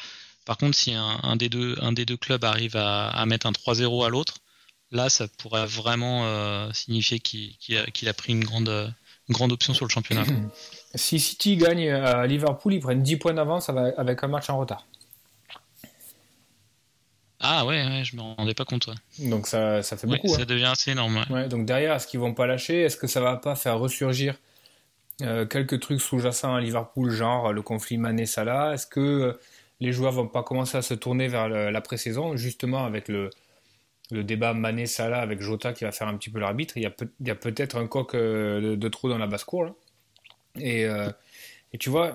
Par 0.45 0.57
contre, 0.57 0.77
si 0.77 0.93
un, 0.93 1.35
des 1.37 1.49
deux 1.49 1.77
un 1.81 1.93
des 1.93 2.05
deux 2.05 2.17
clubs 2.17 2.43
arrive 2.43 2.75
à, 2.75 3.25
mettre 3.25 3.47
un 3.47 3.51
3-0 3.51 4.05
à 4.05 4.09
l'autre, 4.09 4.39
là, 4.91 5.09
ça 5.09 5.27
pourrait 5.37 5.65
vraiment 5.65 6.71
signifier 6.73 7.19
qu'il 7.19 7.77
a, 7.77 8.13
pris 8.13 8.33
une 8.33 8.43
grande 8.43 8.93
grande 9.29 9.51
option 9.53 9.73
sur 9.73 9.85
le 9.85 9.89
championnat. 9.89 10.25
Si 10.95 11.19
City 11.19 11.57
gagne 11.57 11.89
à 11.89 12.27
Liverpool, 12.27 12.75
ils 12.75 12.79
prennent 12.79 13.01
10 13.01 13.17
points 13.17 13.33
d'avance 13.33 13.67
avec 13.67 14.23
un 14.23 14.27
match 14.27 14.51
en 14.51 14.59
retard. 14.59 14.85
Ah 17.45 17.65
ouais, 17.65 17.85
ouais, 17.85 18.03
je 18.05 18.15
me 18.15 18.21
rendais 18.21 18.53
pas 18.53 18.63
compte. 18.63 18.89
Donc 19.19 19.47
ça, 19.47 19.83
ça 19.83 19.97
fait 19.97 20.07
beaucoup. 20.07 20.29
Ça 20.29 20.41
hein. 20.41 20.45
devient 20.45 20.71
assez 20.71 20.91
énorme. 20.91 21.25
Ouais. 21.29 21.49
donc 21.49 21.65
derrière, 21.65 21.93
est-ce 21.93 22.07
qu'ils 22.07 22.21
vont 22.21 22.33
pas 22.33 22.47
lâcher? 22.47 22.83
Est-ce 22.83 22.95
que 22.95 23.05
ça 23.05 23.19
va 23.19 23.35
pas 23.35 23.55
faire 23.55 23.77
ressurgir 23.77 24.35
euh, 25.21 25.45
quelques 25.45 25.81
trucs 25.81 25.99
sous-jacents 25.99 26.55
à 26.55 26.61
Liverpool, 26.61 27.11
genre 27.11 27.51
le 27.51 27.61
conflit 27.61 27.97
Mané-Salah? 27.97 28.73
Est-ce 28.73 28.87
que 28.87 28.99
euh, 29.01 29.33
les 29.81 29.91
joueurs 29.91 30.13
vont 30.13 30.27
pas 30.27 30.41
commencer 30.41 30.77
à 30.77 30.81
se 30.81 30.93
tourner 30.93 31.27
vers 31.27 31.49
la 31.49 31.81
pré-saison, 31.81 32.37
justement 32.37 32.85
avec 32.85 33.09
le, 33.09 33.29
le 34.09 34.23
débat 34.23 34.53
Mané-Salah 34.53 35.19
avec 35.19 35.41
Jota 35.41 35.73
qui 35.73 35.83
va 35.83 35.91
faire 35.91 36.07
un 36.07 36.15
petit 36.15 36.29
peu 36.29 36.39
l'arbitre 36.39 36.77
Il 36.77 36.83
y 36.83 36.85
a, 36.85 37.35
peut, 37.35 37.53
être 37.57 37.75
un 37.75 37.87
coq 37.87 38.15
euh, 38.15 38.77
de, 38.77 38.87
trop 38.87 39.09
dans 39.09 39.17
la 39.17 39.27
basse-cour. 39.27 39.75
Et, 40.57 40.83
et 40.83 41.77
tu 41.79 41.89
vois, 41.89 42.13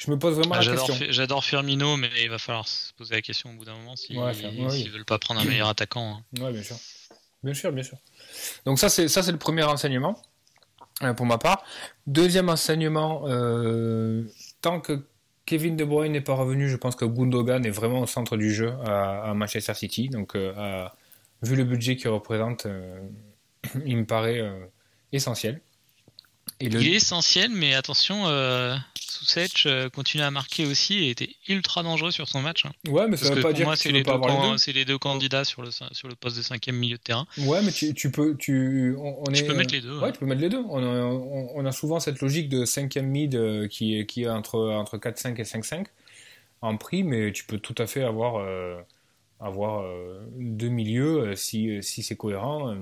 je 0.00 0.10
me 0.10 0.18
pose 0.18 0.34
vraiment 0.34 0.54
ah, 0.54 0.62
la 0.62 0.72
question. 0.72 0.94
J'adore 1.10 1.44
Firmino, 1.44 1.98
mais 1.98 2.08
il 2.22 2.30
va 2.30 2.38
falloir 2.38 2.66
se 2.66 2.94
poser 2.94 3.16
la 3.16 3.20
question 3.20 3.50
au 3.50 3.52
bout 3.52 3.66
d'un 3.66 3.76
moment 3.76 3.96
s'ils 3.96 4.18
ne 4.18 4.90
veulent 4.90 5.04
pas 5.04 5.18
prendre 5.18 5.40
un 5.40 5.44
meilleur 5.44 5.68
attaquant. 5.68 6.16
Hein. 6.16 6.22
Oui, 6.40 6.52
bien 6.52 6.62
sûr. 6.62 6.76
Bien 7.42 7.52
sûr, 7.52 7.70
bien 7.70 7.82
sûr. 7.82 7.98
Donc 8.64 8.78
ça, 8.78 8.88
c'est 8.88 9.08
ça, 9.08 9.22
c'est 9.22 9.32
le 9.32 9.38
premier 9.38 9.62
enseignement 9.62 10.16
euh, 11.02 11.12
pour 11.12 11.26
ma 11.26 11.36
part. 11.36 11.64
Deuxième 12.06 12.48
enseignement, 12.48 13.24
euh, 13.26 14.24
tant 14.62 14.80
que 14.80 15.04
Kevin 15.44 15.76
De 15.76 15.84
Bruyne 15.84 16.12
n'est 16.12 16.22
pas 16.22 16.34
revenu, 16.34 16.70
je 16.70 16.76
pense 16.76 16.96
que 16.96 17.04
Gundogan 17.04 17.66
est 17.66 17.70
vraiment 17.70 18.00
au 18.00 18.06
centre 18.06 18.38
du 18.38 18.54
jeu 18.54 18.72
à, 18.86 19.34
Manchester 19.34 19.74
City. 19.74 20.08
Donc 20.08 20.34
euh, 20.34 20.88
vu 21.42 21.56
le 21.56 21.64
budget 21.64 21.96
qu'il 21.96 22.08
représente, 22.08 22.66
il 23.84 23.98
me 23.98 24.06
paraît 24.06 24.42
essentiel. 25.12 25.60
Il 26.60 26.76
est 26.76 26.92
essentiel, 26.92 27.50
mais 27.50 27.74
attention, 27.74 28.26
euh, 28.26 28.76
euh, 29.66 29.88
continue 29.90 30.22
à 30.22 30.30
marquer 30.30 30.66
aussi 30.66 31.04
et 31.04 31.10
était 31.10 31.30
ultra 31.48 31.82
dangereux 31.82 32.10
sur 32.10 32.28
son 32.28 32.40
match. 32.40 32.64
Hein. 32.66 32.72
Ouais, 32.88 33.06
mais 33.08 33.16
ça 33.16 33.34
veut 33.34 33.40
pas 33.40 33.52
dire 33.52 33.66
moi, 33.66 33.74
que 33.74 33.80
c'est 33.80 33.92
les, 33.92 34.02
deux 34.02 34.12
les 34.74 34.84
deux 34.84 34.98
candidats 34.98 35.44
sur 35.44 35.62
le, 35.62 35.70
sur 35.70 36.08
le 36.08 36.14
poste 36.14 36.36
de 36.36 36.42
cinquième 36.42 36.76
milieu 36.76 36.96
de 36.96 37.02
terrain. 37.02 37.26
Ouais, 37.38 37.62
mais 37.62 37.72
tu, 37.72 37.94
tu 37.94 38.10
peux, 38.10 38.36
tu, 38.36 38.96
on, 38.98 39.24
tu 39.32 39.44
peux 39.44 39.54
mettre 39.54 39.72
les 39.72 39.80
deux. 39.80 39.98
Ouais, 39.98 40.12
tu 40.12 40.18
peux 40.18 40.26
mettre 40.26 40.40
les 40.40 40.48
deux. 40.48 40.62
On 40.68 40.82
a, 40.82 41.04
on, 41.54 41.64
a, 41.64 41.72
souvent 41.72 42.00
cette 42.00 42.20
logique 42.20 42.48
de 42.48 42.64
cinquième 42.64 43.06
mid 43.06 43.34
euh, 43.34 43.68
qui, 43.68 44.04
qui 44.06 44.22
est 44.24 44.28
entre, 44.28 44.58
entre 44.70 44.98
4-5 44.98 45.36
et 45.38 45.44
5-5 45.44 45.86
en 46.62 46.76
prix, 46.76 47.04
mais 47.04 47.32
tu 47.32 47.44
peux 47.44 47.58
tout 47.58 47.74
à 47.78 47.86
fait 47.86 48.04
avoir, 48.04 48.36
euh, 48.36 48.76
avoir 49.40 49.84
deux 50.36 50.68
milieux 50.68 51.34
si, 51.36 51.82
si 51.82 52.02
c'est 52.02 52.16
cohérent. 52.16 52.74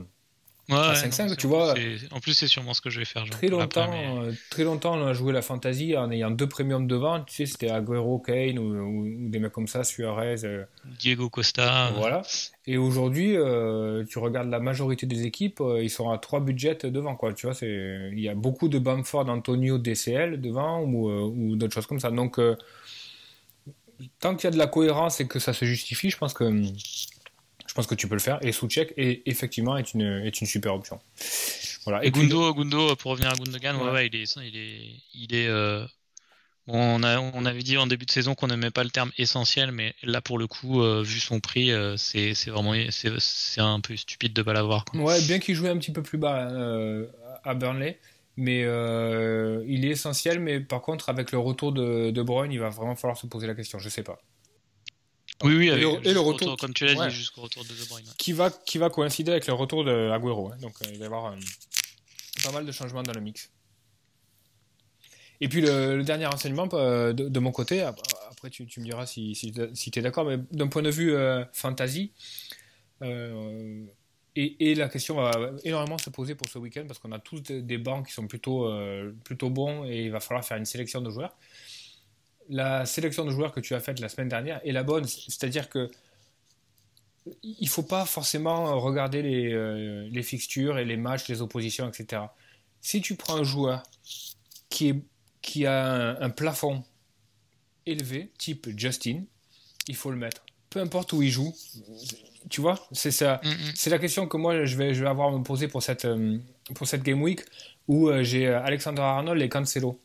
Ouais, 0.68 0.76
5-5, 0.76 1.36
tu 1.36 1.46
vois. 1.46 1.74
En 2.10 2.20
plus, 2.20 2.34
c'est 2.34 2.46
sûrement 2.46 2.74
ce 2.74 2.82
que 2.82 2.90
je 2.90 2.98
vais 2.98 3.06
faire. 3.06 3.24
très, 3.30 3.48
longtemps, 3.48 3.90
euh, 4.22 4.32
très 4.50 4.64
longtemps, 4.64 4.98
on 4.98 5.06
a 5.06 5.14
joué 5.14 5.32
la 5.32 5.40
fantasy 5.40 5.96
en 5.96 6.10
ayant 6.10 6.30
deux 6.30 6.46
premiums 6.48 6.86
devant. 6.86 7.22
Tu 7.24 7.34
sais, 7.34 7.46
c'était 7.46 7.70
Aguero, 7.70 8.18
Kane 8.18 8.58
ou, 8.58 9.30
des 9.30 9.38
mecs 9.38 9.52
comme 9.52 9.66
ça, 9.66 9.82
Suarez. 9.82 10.44
Euh, 10.44 10.64
Diego 10.98 11.30
Costa. 11.30 11.90
Voilà. 11.96 12.20
Et 12.66 12.76
aujourd'hui, 12.76 13.34
euh, 13.34 14.04
tu 14.04 14.18
regardes 14.18 14.50
la 14.50 14.60
majorité 14.60 15.06
des 15.06 15.24
équipes, 15.24 15.62
ils 15.80 15.90
sont 15.90 16.10
à 16.10 16.18
trois 16.18 16.40
budgets 16.40 16.78
devant. 16.84 17.16
Quoi. 17.16 17.32
Tu 17.32 17.46
vois, 17.46 17.56
il 17.62 18.20
y 18.20 18.28
a 18.28 18.34
beaucoup 18.34 18.68
de 18.68 18.78
Bamford, 18.78 19.28
Antonio, 19.30 19.78
DCL 19.78 20.38
devant 20.40 20.80
ou, 20.80 21.10
ou 21.10 21.56
d'autres 21.56 21.74
choses 21.74 21.86
comme 21.86 22.00
ça. 22.00 22.10
Donc, 22.10 22.38
tant 24.20 24.34
qu'il 24.36 24.44
y 24.44 24.48
a 24.48 24.50
de 24.50 24.58
la 24.58 24.66
cohérence 24.66 25.20
et 25.20 25.26
que 25.26 25.38
ça 25.38 25.52
se 25.54 25.64
justifie, 25.64 26.10
je 26.10 26.18
pense 26.18 26.34
que 26.34 26.44
je 27.68 27.74
pense 27.74 27.86
que 27.86 27.94
tu 27.94 28.08
peux 28.08 28.14
le 28.14 28.20
faire. 28.20 28.38
Et 28.42 28.50
Souchek 28.50 28.94
est 28.96 29.22
effectivement 29.26 29.76
est 29.76 29.92
une, 29.94 30.22
est 30.24 30.40
une 30.40 30.46
super 30.46 30.74
option. 30.74 30.98
Voilà. 31.84 32.04
Et, 32.04 32.10
Gundo, 32.10 32.52
Gundo, 32.54 32.96
pour 32.96 33.12
revenir 33.12 33.30
à 33.30 33.34
Gundogan, 33.34 33.76
ouais. 33.76 33.90
Ouais, 33.90 34.06
il 34.06 34.16
est, 34.16 34.36
il 34.36 34.56
est, 34.56 34.80
il 35.14 35.34
est 35.34 35.48
euh, 35.48 35.86
on, 36.66 37.02
a, 37.02 37.18
on 37.18 37.44
avait 37.44 37.62
dit 37.62 37.76
en 37.76 37.86
début 37.86 38.06
de 38.06 38.10
saison 38.10 38.34
qu'on 38.34 38.48
n'aimait 38.48 38.70
pas 38.70 38.84
le 38.84 38.90
terme 38.90 39.10
essentiel, 39.18 39.70
mais 39.70 39.94
là 40.02 40.20
pour 40.20 40.38
le 40.38 40.46
coup, 40.46 40.82
euh, 40.82 41.02
vu 41.02 41.20
son 41.20 41.40
prix, 41.40 41.70
euh, 41.70 41.96
c'est 41.96 42.32
vraiment 42.46 42.74
c'est 42.90 43.60
un 43.60 43.80
peu 43.80 43.96
stupide 43.96 44.32
de 44.32 44.42
pas 44.42 44.54
l'avoir. 44.54 44.84
Ouais, 44.94 45.20
bien 45.22 45.38
qu'il 45.38 45.54
jouait 45.54 45.70
un 45.70 45.78
petit 45.78 45.92
peu 45.92 46.02
plus 46.02 46.18
bas 46.18 46.48
à 47.44 47.54
Burnley, 47.54 47.98
mais 48.36 48.60
il 48.60 49.84
est 49.84 49.90
essentiel. 49.90 50.40
Mais 50.40 50.60
par 50.60 50.80
contre, 50.80 51.10
avec 51.10 51.32
le 51.32 51.38
retour 51.38 51.72
de, 51.72 52.10
de 52.10 52.22
Bruyne, 52.22 52.52
il 52.52 52.60
va 52.60 52.70
vraiment 52.70 52.96
falloir 52.96 53.18
se 53.18 53.26
poser 53.26 53.46
la 53.46 53.54
question. 53.54 53.78
Je 53.78 53.90
sais 53.90 54.02
pas. 54.02 54.18
Oui, 55.44 55.54
oui, 55.54 55.68
et 55.68 55.76
le, 56.12 56.20
retour, 56.20 56.56
comme 56.56 56.74
tu 56.74 56.84
l'as 56.84 56.94
dit, 57.08 57.14
jusqu'au 57.14 57.42
retour 57.42 57.64
de 57.64 57.68
De 57.68 57.88
Bruyne. 57.88 58.06
Qui, 58.18 58.32
va, 58.32 58.50
qui 58.50 58.78
va 58.78 58.90
coïncider 58.90 59.30
avec 59.30 59.46
le 59.46 59.52
retour 59.52 59.84
de 59.84 60.10
Agüero. 60.10 60.50
Hein. 60.52 60.56
donc 60.60 60.74
euh, 60.82 60.90
il 60.90 60.98
va 60.98 61.04
y 61.04 61.06
avoir 61.06 61.26
euh, 61.26 61.36
pas 62.42 62.50
mal 62.50 62.66
de 62.66 62.72
changements 62.72 63.04
dans 63.04 63.12
le 63.12 63.20
mix. 63.20 63.50
Et 65.40 65.48
puis 65.48 65.60
le, 65.60 66.02
dernier 66.02 66.26
enseignement 66.26 66.68
euh, 66.72 67.12
de, 67.12 67.38
mon 67.38 67.52
côté, 67.52 67.82
après 67.82 68.50
tu, 68.50 68.66
tu 68.66 68.80
me 68.80 68.84
diras 68.84 69.06
si, 69.06 69.36
si, 69.36 69.54
si 69.74 69.90
tu 69.92 69.98
es 70.00 70.02
d'accord, 70.02 70.24
mais 70.24 70.38
d'un 70.50 70.66
point 70.66 70.82
de 70.82 70.90
vue 70.90 71.14
fantasy, 71.52 72.12
et, 73.00 74.70
et, 74.70 74.74
la 74.74 74.88
question 74.88 75.14
va 75.14 75.52
énormément 75.62 75.98
se 75.98 76.10
poser 76.10 76.34
pour 76.34 76.48
ce 76.48 76.58
week-end 76.58 76.84
parce 76.88 76.98
qu'on 76.98 77.12
a 77.12 77.20
tous 77.20 77.42
des 77.42 77.78
bancs 77.78 78.06
qui 78.06 78.12
sont 78.12 78.26
plutôt, 78.26 78.68
plutôt 79.24 79.50
bons 79.50 79.84
et 79.84 80.06
il 80.06 80.10
va 80.10 80.18
falloir 80.18 80.44
faire 80.44 80.56
une 80.56 80.64
sélection 80.64 81.00
de 81.00 81.10
joueurs 81.10 81.36
la 82.48 82.86
sélection 82.86 83.24
de 83.24 83.30
joueurs 83.30 83.52
que 83.52 83.60
tu 83.60 83.74
as 83.74 83.80
faite 83.80 84.00
la 84.00 84.08
semaine 84.08 84.28
dernière 84.28 84.60
est 84.64 84.72
la 84.72 84.82
bonne. 84.82 85.04
C'est-à-dire 85.04 85.68
que 85.68 85.90
il 87.42 87.68
faut 87.68 87.82
pas 87.82 88.04
forcément 88.06 88.78
regarder 88.80 89.52
euh, 89.52 90.08
les, 90.10 90.22
fixtures 90.22 90.78
et 90.78 90.84
les 90.84 90.96
matchs, 90.96 91.28
les 91.28 91.42
oppositions, 91.42 91.88
etc. 91.88 92.22
Si 92.80 93.00
tu 93.00 93.16
prends 93.16 93.36
un 93.36 93.44
joueur 93.44 93.82
qui, 94.68 94.90
est, 94.90 95.02
qui 95.42 95.66
a 95.66 96.16
un, 96.20 96.30
plafond 96.30 96.84
élevé, 97.86 98.30
type 98.38 98.68
Justin, 98.76 99.24
il 99.88 99.96
faut 99.96 100.10
le 100.10 100.16
mettre. 100.16 100.44
Peu 100.70 100.80
importe 100.80 101.12
où 101.12 101.22
il 101.22 101.30
joue, 101.30 101.54
tu 102.50 102.60
vois, 102.60 102.78
c'est 102.92 103.10
ça. 103.10 103.40
Mm, 103.42 103.48
mm. 103.48 103.72
C'est 103.74 103.90
la 103.90 103.98
question 103.98 104.26
que 104.26 104.36
moi 104.36 104.64
je 104.64 104.76
vais, 104.76 104.94
je 104.94 105.02
vais 105.02 105.08
avoir 105.08 105.28
à 105.28 105.38
me 105.38 105.42
poser 105.42 105.68
pour 105.68 105.82
cette, 105.82 106.04
euh, 106.04 106.38
pour 106.74 106.86
cette 106.86 107.02
game 107.02 107.22
week 107.22 107.40
où 107.88 108.08
euh, 108.08 108.22
j'ai 108.22 108.46
Alexander 108.48 109.02
Arnold 109.02 109.40
et 109.40 109.48
Cancelo. 109.48 109.98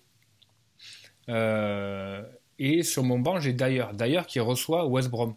Euh, 1.29 2.23
et 2.59 2.83
sur 2.83 3.03
mon 3.03 3.19
banc, 3.19 3.39
j'ai 3.39 3.53
d'ailleurs, 3.53 3.93
d'ailleurs 3.93 4.27
qui 4.27 4.39
reçoit 4.39 4.85
West 4.85 5.09
Brom. 5.09 5.35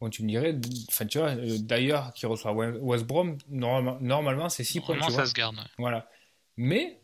Bon, 0.00 0.10
tu 0.10 0.22
me 0.22 0.28
dirais, 0.28 0.54
enfin, 0.88 1.06
tu 1.06 1.18
vois, 1.18 1.30
euh, 1.30 1.56
d'ailleurs 1.58 2.12
qui 2.12 2.26
reçoit 2.26 2.52
West 2.52 3.06
Brom, 3.06 3.38
normalement, 3.48 3.98
normalement 4.00 4.48
c'est 4.48 4.64
6 4.64 4.80
points. 4.80 4.98
Tu 4.98 5.12
ça 5.12 5.26
se 5.26 5.32
garde. 5.32 5.56
Voilà. 5.78 6.08
Mais 6.56 6.98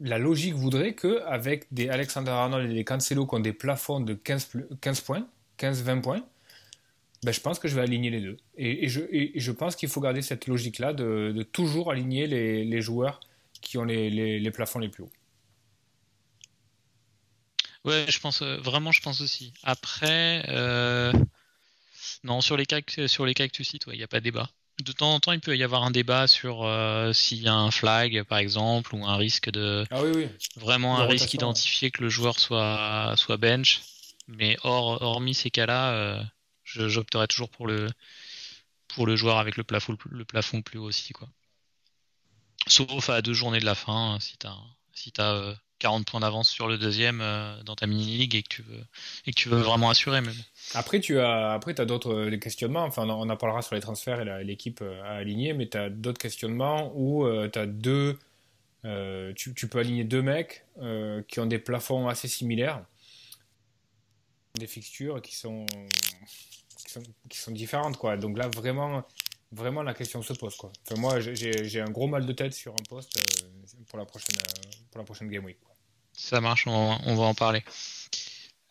la 0.00 0.18
logique 0.18 0.54
voudrait 0.54 0.92
que 0.92 1.22
avec 1.24 1.66
des 1.72 1.88
Alexander 1.88 2.30
Arnold 2.30 2.70
et 2.70 2.74
des 2.74 2.84
Cancelo 2.84 3.26
qui 3.26 3.34
ont 3.34 3.40
des 3.40 3.52
plafonds 3.52 4.00
de 4.00 4.14
15, 4.14 4.50
15 4.80 5.00
points, 5.00 5.26
15-20 5.58 6.00
points, 6.02 6.24
ben, 7.24 7.32
je 7.32 7.40
pense 7.40 7.58
que 7.58 7.66
je 7.66 7.74
vais 7.74 7.80
aligner 7.80 8.10
les 8.10 8.20
deux. 8.20 8.36
Et, 8.56 8.88
je, 8.88 9.00
et 9.10 9.32
je, 9.34 9.52
pense 9.52 9.74
qu'il 9.74 9.88
faut 9.88 10.00
garder 10.00 10.22
cette 10.22 10.46
logique-là 10.46 10.92
de, 10.92 11.32
de, 11.34 11.42
toujours 11.42 11.90
aligner 11.90 12.28
les, 12.28 12.64
les 12.64 12.80
joueurs 12.80 13.18
qui 13.60 13.76
ont 13.76 13.84
les, 13.84 14.08
les, 14.08 14.38
les 14.38 14.50
plafonds 14.52 14.78
les 14.78 14.88
plus 14.88 15.02
hauts. 15.02 15.10
Ouais, 17.88 18.04
je 18.08 18.20
pense 18.20 18.42
euh, 18.42 18.58
vraiment, 18.58 18.92
je 18.92 19.00
pense 19.00 19.22
aussi. 19.22 19.54
Après, 19.62 20.44
euh, 20.48 21.10
non, 22.22 22.42
sur 22.42 22.58
les 22.58 22.66
cas 22.66 22.80
sur 23.06 23.24
les 23.24 23.32
cas 23.32 23.48
que 23.48 23.52
tu 23.52 23.64
cites, 23.64 23.84
il 23.86 23.96
n'y 23.96 24.02
a 24.02 24.08
pas 24.08 24.20
de 24.20 24.24
débat. 24.24 24.50
De 24.84 24.92
temps 24.92 25.14
en 25.14 25.20
temps, 25.20 25.32
il 25.32 25.40
peut 25.40 25.56
y 25.56 25.64
avoir 25.64 25.84
un 25.84 25.90
débat 25.90 26.26
sur 26.26 26.66
euh, 26.66 27.14
s'il 27.14 27.42
y 27.42 27.48
a 27.48 27.54
un 27.54 27.70
flag, 27.70 28.22
par 28.24 28.38
exemple, 28.38 28.94
ou 28.94 29.06
un 29.06 29.16
risque 29.16 29.50
de 29.50 29.86
ah 29.90 30.02
oui, 30.02 30.10
oui. 30.14 30.28
vraiment 30.56 31.00
un 31.00 31.06
risque 31.06 31.32
identifié 31.32 31.90
que 31.90 32.02
le 32.02 32.10
joueur 32.10 32.38
soit 32.38 33.14
soit 33.16 33.38
bench. 33.38 33.80
Mais 34.28 34.58
hors, 34.62 35.00
hormis 35.00 35.32
ces 35.32 35.50
cas-là, 35.50 36.22
j'opterais 36.64 37.26
toujours 37.26 37.48
pour 37.48 37.66
le 37.66 37.88
pour 38.88 39.06
le 39.06 39.16
joueur 39.16 39.38
avec 39.38 39.56
le 39.56 39.64
plafond 39.64 39.96
le 40.10 40.24
plafond 40.26 40.60
plus 40.60 40.78
haut 40.78 40.84
aussi, 40.84 41.14
quoi. 41.14 41.28
Sauf 42.66 43.08
à 43.08 43.22
deux 43.22 43.32
journées 43.32 43.60
de 43.60 43.64
la 43.64 43.74
fin, 43.74 44.18
si 44.20 44.36
t'as 44.36 44.54
si 44.92 45.10
t'as 45.10 45.54
40 45.78 46.06
points 46.06 46.20
d'avance 46.20 46.48
sur 46.48 46.68
le 46.68 46.78
deuxième 46.78 47.20
euh, 47.20 47.62
dans 47.62 47.74
ta 47.74 47.86
mini-league 47.86 48.34
et 48.34 48.42
que 48.42 48.48
tu 48.48 48.62
veux, 48.62 48.84
et 49.26 49.32
que 49.32 49.36
tu 49.36 49.48
veux 49.48 49.60
vraiment 49.60 49.90
assurer. 49.90 50.20
Mais 50.20 50.32
Après, 50.74 51.00
tu 51.00 51.20
as, 51.20 51.52
après, 51.52 51.78
as 51.80 51.84
d'autres 51.84 52.12
euh, 52.12 52.36
questionnements. 52.36 52.84
Enfin, 52.84 53.08
on 53.08 53.28
en 53.28 53.36
parlera 53.36 53.62
sur 53.62 53.74
les 53.74 53.80
transferts 53.80 54.20
et 54.20 54.44
l'équipe 54.44 54.80
euh, 54.82 55.02
à 55.02 55.16
aligner, 55.16 55.52
mais 55.52 55.68
tu 55.68 55.78
as 55.78 55.90
d'autres 55.90 56.20
questionnements 56.20 56.92
où 56.94 57.26
as 57.26 57.66
deux. 57.66 58.18
tu, 59.36 59.68
peux 59.68 59.78
aligner 59.78 60.04
deux 60.04 60.22
mecs 60.22 60.64
qui 61.28 61.40
ont 61.40 61.46
des 61.46 61.58
plafonds 61.58 62.08
assez 62.08 62.28
similaires, 62.28 62.82
des 64.58 64.66
fixtures 64.66 65.20
qui 65.22 65.36
sont, 65.36 65.66
qui 66.84 66.92
sont, 66.92 67.02
qui 67.28 67.38
sont 67.38 67.52
différentes. 67.52 67.96
Quoi. 67.96 68.16
Donc 68.16 68.38
là, 68.38 68.48
vraiment, 68.48 69.04
vraiment 69.52 69.82
la 69.82 69.94
question 69.94 70.22
se 70.22 70.32
pose. 70.32 70.56
Quoi. 70.56 70.72
Enfin, 70.86 71.00
moi, 71.00 71.20
j'ai 71.20 71.80
un 71.80 71.90
gros 71.90 72.06
mal 72.06 72.26
de 72.26 72.32
tête 72.32 72.52
sur 72.52 72.72
un 72.72 72.84
poste 72.88 73.12
pour, 73.88 73.98
la 73.98 74.04
prochaine, 74.04 74.36
pour 74.90 74.98
la 74.98 75.04
prochaine 75.04 75.28
Game 75.28 75.44
Week. 75.44 75.58
Ça 76.12 76.40
marche, 76.40 76.66
on, 76.66 77.14
va 77.14 77.22
en 77.22 77.34
parler. 77.34 77.62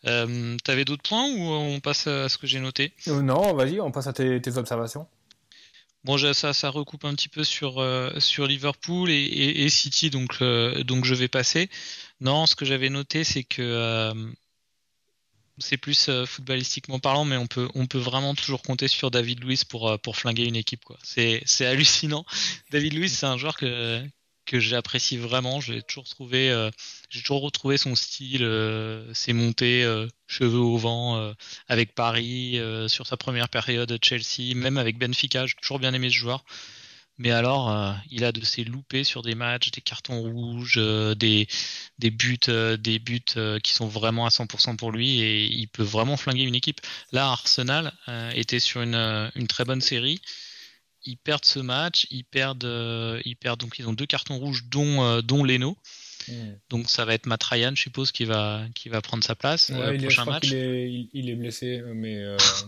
Euh, 0.06 0.56
T'avais 0.64 0.84
d'autres 0.84 1.08
points 1.08 1.26
ou 1.26 1.40
on 1.40 1.80
passe 1.80 2.06
à 2.06 2.28
ce 2.28 2.38
que 2.38 2.46
j'ai 2.46 2.60
noté? 2.60 2.92
Euh, 3.08 3.22
Non, 3.22 3.54
vas-y, 3.54 3.80
on 3.80 3.90
passe 3.90 4.06
à 4.06 4.12
tes, 4.12 4.56
observations. 4.56 5.06
Bon, 6.04 6.16
ça, 6.32 6.52
ça 6.52 6.70
recoupe 6.70 7.04
un 7.04 7.14
petit 7.14 7.28
peu 7.28 7.42
sur, 7.42 7.78
euh, 7.78 8.20
sur 8.20 8.46
Liverpool 8.46 9.10
et, 9.10 9.68
City, 9.68 10.10
donc, 10.10 10.36
euh, 10.42 10.84
donc 10.84 11.04
je 11.04 11.14
vais 11.14 11.28
passer. 11.28 11.68
Non, 12.20 12.46
ce 12.46 12.54
que 12.54 12.64
j'avais 12.64 12.90
noté, 12.90 13.24
c'est 13.24 13.44
que 13.44 14.12
c'est 15.58 15.76
plus 15.76 16.10
footballistiquement 16.26 16.98
parlant, 16.98 17.24
mais 17.24 17.36
on 17.36 17.46
peut, 17.46 17.98
vraiment 17.98 18.34
toujours 18.34 18.62
compter 18.62 18.88
sur 18.88 19.10
David 19.10 19.42
Luiz 19.42 19.64
pour, 19.64 19.98
pour 20.00 20.16
flinguer 20.16 20.44
une 20.44 20.56
équipe. 20.56 20.84
C'est, 21.02 21.42
hallucinant. 21.60 22.24
David 22.70 22.94
Luiz, 22.94 23.12
c'est 23.12 23.26
un 23.26 23.36
joueur 23.36 23.56
que, 23.56 24.02
j'apprécie 24.52 25.16
vraiment. 25.16 25.60
Toujours 25.60 26.04
euh, 26.32 26.70
j'ai 27.10 27.20
toujours 27.20 27.42
retrouvé 27.42 27.76
son 27.76 27.94
style, 27.94 28.42
euh, 28.42 29.12
ses 29.12 29.32
montées, 29.32 29.84
euh, 29.84 30.06
cheveux 30.26 30.58
au 30.58 30.76
vent 30.76 31.34
avec 31.68 31.94
Paris 31.94 32.60
sur 32.88 33.06
sa 33.06 33.16
première 33.16 33.48
période 33.48 33.98
Chelsea, 34.02 34.54
même 34.54 34.78
avec 34.78 34.98
Benfica. 34.98 35.46
J'ai 35.46 35.54
toujours 35.60 35.78
bien 35.78 35.94
aimé 35.94 36.08
ce 36.08 36.14
joueur. 36.14 36.44
Mais 37.18 37.30
alors, 37.32 37.96
il 38.10 38.24
a 38.24 38.32
de 38.32 38.44
ses 38.44 38.62
loupés 38.64 39.02
sur 39.02 39.22
des 39.22 39.34
matchs, 39.34 39.70
des 39.72 39.80
cartons 39.80 40.20
rouges, 40.22 40.76
des, 41.16 41.48
des 41.98 42.10
buts, 42.10 42.38
des 42.78 42.98
buts 43.00 43.20
qui 43.62 43.72
sont 43.72 43.88
vraiment 43.88 44.24
à 44.24 44.28
100% 44.28 44.76
pour 44.76 44.92
lui 44.92 45.20
et 45.20 45.46
il 45.46 45.66
peut 45.66 45.82
vraiment 45.82 46.16
flinguer 46.16 46.44
une 46.44 46.54
équipe. 46.54 46.80
Là, 47.10 47.30
Arsenal 47.30 47.92
était 48.34 48.60
sur 48.60 48.82
une, 48.82 49.30
une 49.34 49.48
très 49.48 49.64
bonne 49.64 49.80
série 49.80 50.20
ils 51.08 51.16
perdent 51.16 51.44
ce 51.44 51.58
match, 51.58 52.06
ils 52.10 52.24
perdent, 52.24 52.64
euh, 52.64 53.20
ils 53.24 53.36
perdent 53.36 53.60
donc 53.60 53.78
ils 53.78 53.88
ont 53.88 53.92
deux 53.92 54.06
cartons 54.06 54.38
rouges 54.38 54.64
dont 54.64 55.02
euh, 55.02 55.22
dont 55.22 55.44
Leno. 55.44 55.76
Hmm. 56.28 56.52
Donc 56.68 56.90
ça 56.90 57.04
va 57.04 57.14
être 57.14 57.26
Matt 57.26 57.42
Ryan, 57.44 57.72
je 57.74 57.82
suppose, 57.82 58.12
qui 58.12 58.24
va 58.24 58.64
qui 58.74 58.88
va 58.88 59.00
prendre 59.00 59.24
sa 59.24 59.34
place 59.34 59.70
euh, 59.70 59.98
prochain 59.98 60.24
match. 60.26 60.48
Il 60.48 60.54
est, 60.54 61.08
il, 61.12 61.30
est, 61.30 61.34
blessé, 61.34 61.82
mais 61.94 62.22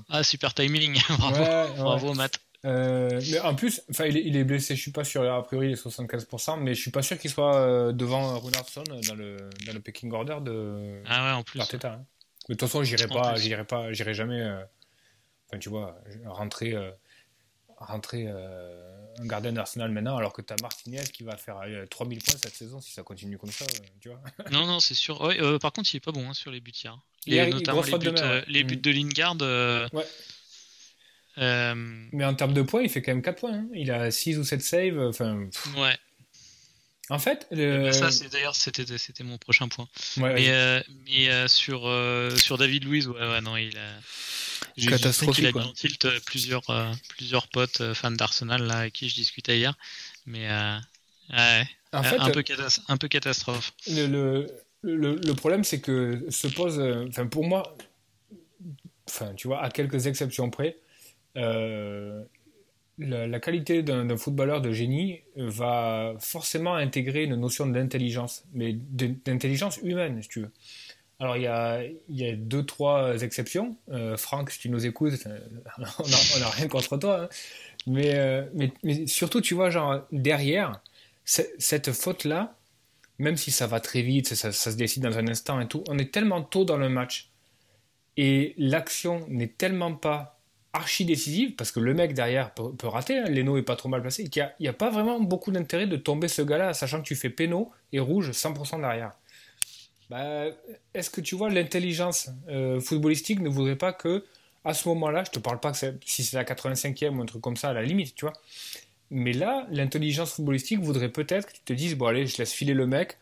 ah 0.09 0.23
super 0.23 0.55
timing, 0.55 0.99
bravo, 1.19 1.75
bravo 1.77 2.15
Matt. 2.15 2.41
Mais 2.65 3.41
en 3.41 3.55
plus, 3.55 3.83
enfin, 3.91 4.07
il, 4.07 4.37
est 4.37 4.45
blessé, 4.45 4.77
je 4.77 4.81
suis 4.81 4.91
pas 4.91 5.05
sûr, 5.05 5.23
a 5.31 5.43
priori 5.43 5.69
il 5.69 5.73
est 5.73 5.87
75%, 5.87 6.61
mais 6.61 6.75
je 6.75 6.81
suis 6.81 6.91
pas 6.91 7.03
sûr 7.03 7.19
qu'il 7.19 7.31
soit 7.31 7.93
devant 7.93 8.39
Runarsson 8.39 8.85
dans 8.85 9.15
le, 9.15 9.37
dans 9.67 9.73
le 9.73 9.81
pecking 9.81 10.13
order 10.13 10.39
de 10.43 11.03
ah 11.07 11.25
ouais, 11.25 11.33
en 11.33 11.43
plus. 11.43 11.61
Hein. 11.61 12.05
Mais 12.49 12.55
de 12.55 12.59
toute 12.59 12.61
façon, 12.61 12.83
j'irai 12.83 13.07
pas, 13.07 13.35
j'irai 13.37 13.65
pas, 13.65 13.93
j'irai 13.93 14.15
jamais, 14.15 14.43
enfin, 15.49 15.59
tu 15.59 15.69
vois, 15.69 15.99
rentrer, 16.27 16.75
rentrer 17.79 18.29
un 18.29 19.27
gardien 19.27 19.53
d'Arsenal 19.53 19.91
maintenant, 19.91 20.17
alors 20.17 20.33
que 20.33 20.43
tu 20.43 20.53
as 20.53 20.57
Martinez 20.61 21.05
qui 21.13 21.23
va 21.23 21.37
faire 21.37 21.61
3000 21.89 22.23
points 22.23 22.39
cette 22.43 22.55
saison 22.55 22.81
si 22.81 22.93
ça 22.93 23.03
continue 23.03 23.39
comme 23.39 23.53
ça, 23.53 23.65
tu 24.01 24.11
vois. 24.11 24.21
non, 24.51 24.67
non, 24.67 24.81
c'est 24.81 24.95
sûr. 24.95 25.19
par 25.61 25.73
contre, 25.73 25.95
il 25.95 25.97
est 25.97 26.05
pas 26.05 26.13
bon 26.13 26.29
hein, 26.29 26.35
sur 26.35 26.51
les 26.51 26.61
buts 26.61 26.73
hier. 26.75 26.99
Et 27.27 27.51
notamment 27.51 27.83
les 27.83 27.99
buts, 27.99 28.11
de, 28.11 28.51
les 28.51 28.65
buts 28.65 28.77
de 28.77 28.91
Lingard. 28.91 29.37
ouais. 29.95 30.07
Euh, 31.39 31.75
mais 32.13 32.25
en 32.25 32.35
termes 32.35 32.53
de 32.53 32.63
points, 32.63 32.83
il 32.83 32.91
fait 32.91 33.03
quand 33.03 33.13
même 33.13 33.23
4 33.23 33.41
points. 33.41 33.55
Hein. 33.55 33.69
Il 33.75 33.91
a 33.91 34.11
6 34.11 34.39
ou 34.39 34.45
7 34.45 34.63
saves. 34.63 34.99
Enfin, 34.99 35.49
ouais. 35.77 35.97
En 37.09 37.19
fait, 37.19 37.47
le... 37.51 37.91
ça, 37.93 38.11
c'est 38.11 38.31
d'ailleurs, 38.31 38.55
c'était, 38.55 38.87
c'était 38.97 39.25
mon 39.25 39.37
prochain 39.37 39.69
point. 39.69 39.89
mais, 40.17 40.51
euh, 40.51 40.81
mais 41.07 41.29
euh, 41.29 41.49
sur, 41.49 41.81
sur 42.37 42.57
David 42.57 42.85
Louise, 42.85 43.09
ouais, 43.09 43.19
ouais, 43.19 43.41
non, 43.41 43.57
il 43.57 43.77
a. 43.77 44.89
Catastrophique. 44.89 45.45
Il 45.45 45.47
a 45.49 45.53
mis 45.53 45.67
en 45.67 45.73
tilt 45.73 46.07
plusieurs, 46.25 46.63
plusieurs 47.09 47.49
potes 47.49 47.93
fans 47.95 48.11
d'Arsenal 48.13 48.63
là, 48.63 48.79
avec 48.79 48.93
qui 48.95 49.09
je 49.09 49.15
discutais 49.15 49.59
hier. 49.59 49.75
Mais 50.27 50.49
ouais, 50.49 51.65
en 51.93 52.03
fait, 52.03 52.17
un, 52.19 52.31
peu 52.31 52.45
un 52.89 52.97
peu 52.97 53.09
catastrophe. 53.09 53.73
Le, 53.89 54.07
le, 54.07 54.47
le, 54.83 55.17
le 55.17 55.35
problème, 55.35 55.65
c'est 55.65 55.81
que 55.81 56.25
se 56.29 56.47
pose. 56.47 56.81
Enfin, 57.09 57.27
pour 57.27 57.45
moi, 57.45 57.77
enfin, 59.09 59.35
tu 59.35 59.49
vois, 59.49 59.63
à 59.63 59.71
quelques 59.71 60.07
exceptions 60.07 60.51
près, 60.51 60.77
euh, 61.37 62.23
la, 62.99 63.41
qualité 63.41 63.83
d'un 63.83 64.17
footballeur 64.17 64.61
de 64.61 64.73
génie 64.73 65.21
va 65.37 66.15
forcément 66.19 66.75
intégrer 66.75 67.25
une 67.25 67.37
notion 67.37 67.67
d'intelligence, 67.67 68.45
mais 68.53 68.75
d'intelligence 68.75 69.79
humaine, 69.79 70.23
si 70.23 70.29
tu 70.29 70.41
veux. 70.41 70.51
Alors, 71.19 71.37
il 71.37 71.43
y 71.43 71.47
a, 71.47 72.37
deux, 72.37 72.65
trois 72.65 73.23
exceptions. 73.23 73.77
Euh, 73.91 74.17
Franck, 74.17 74.51
si 74.51 74.59
tu 74.59 74.71
nous 74.71 74.87
écoutes, 74.87 75.13
on 75.79 76.39
n'a 76.41 76.49
rien 76.49 76.69
contre 76.69 76.97
toi. 76.97 77.25
Hein. 77.25 77.29
Mais, 77.87 78.15
euh, 78.15 78.45
mais, 78.83 79.07
surtout, 79.07 79.43
tu 79.43 79.55
vois, 79.55 79.69
genre, 79.71 80.03
derrière, 80.13 80.81
cette 81.25 81.93
faute-là, 81.93 82.57
même 83.19 83.37
si 83.37 83.51
ça 83.51 83.67
va 83.67 83.81
très 83.81 84.01
vite, 84.01 84.35
ça, 84.35 84.51
ça, 84.51 84.71
se 84.71 84.77
décide 84.77 85.03
dans 85.03 85.19
un 85.19 85.29
instant 85.29 85.61
et 85.61 85.69
tout, 85.69 85.85
on 85.89 85.99
est 85.99 86.11
tellement 86.11 86.43
tôt 86.43 86.65
dans 86.65 86.79
le 86.79 86.89
match. 86.89 87.29
Et 88.17 88.55
l'action 88.57 89.27
n'est 89.29 89.49
tellement 89.49 89.95
pas 89.95 90.40
archi 90.73 91.05
décisive, 91.05 91.55
parce 91.57 91.73
que 91.73 91.81
le 91.81 91.95
mec 91.95 92.15
derrière 92.15 92.53
peut, 92.55 92.87
rater, 92.87 93.19
hein, 93.19 93.25
Leno 93.29 93.57
est 93.57 93.63
pas 93.63 93.77
trop 93.77 93.89
mal 93.89 94.01
placé, 94.01 94.29
qu'il 94.29 94.49
n'y 94.61 94.69
a, 94.69 94.73
pas 94.73 94.91
vraiment 94.91 95.19
beaucoup 95.21 95.51
d'intérêt 95.51 95.87
de 95.87 95.97
tomber 95.97 96.29
ce 96.29 96.43
gars-là, 96.43 96.75
sachant 96.75 96.99
que 96.99 97.07
tu 97.07 97.17
fais 97.17 97.31
péno 97.31 97.71
et 97.93 98.01
rouge 98.01 98.31
100% 98.31 98.81
derrière. 98.81 99.13
Bah, 100.09 100.47
Est-ce 100.95 101.11
que 101.11 101.21
tu 101.21 101.35
vois, 101.35 101.51
l'intelligence 101.51 102.31
euh, 102.49 102.81
footballistique 102.81 103.41
ne 103.41 103.49
voudrait 103.49 103.77
pas 103.77 103.93
que, 103.93 104.25
à 104.65 104.75
ce 104.75 104.89
moment-là, 104.89 105.25
je 105.25 105.31
te 105.31 105.39
parle 105.39 105.59
pas 105.59 105.73
que 105.73 105.79
si 106.05 106.25
c'est 106.25 106.37
la 106.37 106.45
85e 106.45 107.17
ou 107.17 107.23
un 107.23 107.27
truc 107.27 107.43
comme 107.43 107.57
ça, 107.57 107.71
à 107.71 107.73
la 107.73 107.83
limite, 107.83 108.15
tu 108.15 108.25
vois, 108.25 108.35
mais 109.11 109.33
là, 109.33 109.67
l'intelligence 109.71 110.35
footballistique 110.35 110.81
voudrait 110.81 111.09
peut-être 111.09 111.49
que 111.49 111.53
tu 111.53 111.61
te 111.65 111.73
dises, 111.73 111.97
bon 111.97 112.07
allez, 112.07 112.27
je 112.27 112.39
laisse 112.39 112.53
filer 112.53 112.75
le 112.75 112.87
mec, 112.87 113.17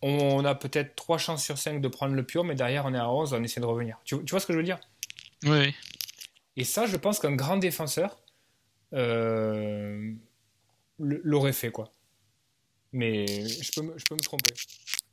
on, 0.00 0.44
a 0.44 0.54
peut-être 0.54 0.94
3 0.96 1.18
chances 1.18 1.44
sur 1.44 1.58
5 1.58 1.82
de 1.82 1.88
prendre 1.88 2.14
le 2.14 2.22
pur, 2.22 2.44
mais 2.44 2.54
derrière 2.54 2.86
on 2.86 2.94
est 2.94 2.98
à 2.98 3.10
11, 3.10 3.34
on 3.34 3.42
essaie 3.42 3.60
de 3.60 3.66
revenir. 3.66 3.98
Tu, 4.04 4.16
tu 4.24 4.30
vois 4.30 4.40
ce 4.40 4.46
que 4.46 4.54
je 4.54 4.58
veux 4.58 4.64
dire? 4.64 4.78
Oui. 5.44 5.74
Et 6.58 6.64
ça, 6.64 6.86
je 6.86 6.96
pense 6.96 7.20
qu'un 7.20 7.36
grand 7.36 7.56
défenseur 7.56 8.18
euh, 8.92 10.12
l'aurait 10.98 11.52
fait, 11.52 11.70
quoi. 11.70 11.92
Mais 12.92 13.26
je 13.48 13.70
peux, 13.76 13.94
je 13.96 14.04
peux 14.04 14.16
me 14.16 14.20
tromper. 14.20 14.52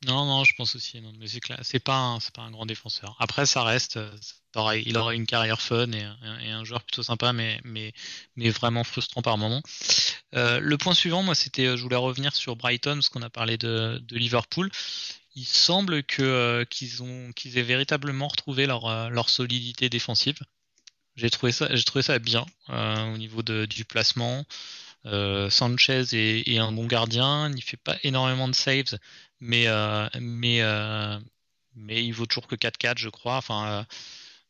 Non, 0.07 0.25
non, 0.25 0.43
je 0.43 0.53
pense 0.57 0.75
aussi. 0.75 0.99
Non, 1.01 1.13
mais 1.19 1.27
c'est 1.27 1.39
c'est 1.61 1.79
pas, 1.79 2.17
pas 2.33 2.41
un 2.41 2.49
grand 2.49 2.65
défenseur. 2.65 3.15
Après, 3.19 3.45
ça 3.45 3.63
reste, 3.63 3.99
il 4.55 4.97
aura 4.97 5.13
une 5.13 5.27
carrière 5.27 5.61
fun 5.61 5.91
et, 5.91 6.03
un 6.03 6.63
joueur 6.63 6.81
plutôt 6.81 7.03
sympa, 7.03 7.31
mais, 7.31 7.61
mais, 7.63 7.93
mais 8.35 8.49
vraiment 8.49 8.83
frustrant 8.83 9.21
par 9.21 9.37
moment. 9.37 9.61
Euh, 10.33 10.59
le 10.59 10.77
point 10.79 10.95
suivant, 10.95 11.21
moi, 11.21 11.35
c'était, 11.35 11.77
je 11.77 11.83
voulais 11.83 11.95
revenir 11.95 12.33
sur 12.35 12.55
Brighton, 12.55 12.95
parce 12.95 13.09
qu'on 13.09 13.21
a 13.21 13.29
parlé 13.29 13.59
de, 13.59 14.03
Liverpool. 14.09 14.71
Il 15.35 15.45
semble 15.45 16.01
que 16.01 16.23
euh, 16.23 16.65
qu'ils 16.65 17.03
ont, 17.03 17.31
qu'ils 17.33 17.59
aient 17.59 17.63
véritablement 17.63 18.29
retrouvé 18.29 18.65
leur, 18.65 19.11
leur 19.11 19.29
solidité 19.29 19.89
défensive. 19.89 20.39
J'ai 21.15 21.29
trouvé 21.29 21.51
ça, 21.51 21.73
j'ai 21.73 21.83
trouvé 21.83 22.01
ça 22.01 22.19
bien 22.19 22.45
euh, 22.69 23.13
au 23.13 23.17
niveau 23.17 23.41
de, 23.41 23.65
du 23.65 23.85
placement. 23.85 24.45
Euh, 25.05 25.49
Sanchez 25.49 26.03
est, 26.13 26.57
un 26.57 26.71
bon 26.71 26.87
gardien, 26.87 27.51
il 27.55 27.61
fait 27.61 27.77
pas 27.77 27.97
énormément 28.03 28.47
de 28.47 28.55
saves, 28.55 28.97
mais 29.39 29.67
euh, 29.67 30.09
mais 30.19 30.61
mais 31.75 32.05
il 32.05 32.11
vaut 32.13 32.25
toujours 32.25 32.47
que 32.47 32.55
4-4, 32.55 32.97
je 32.97 33.09
crois. 33.09 33.37
Enfin, 33.37 33.85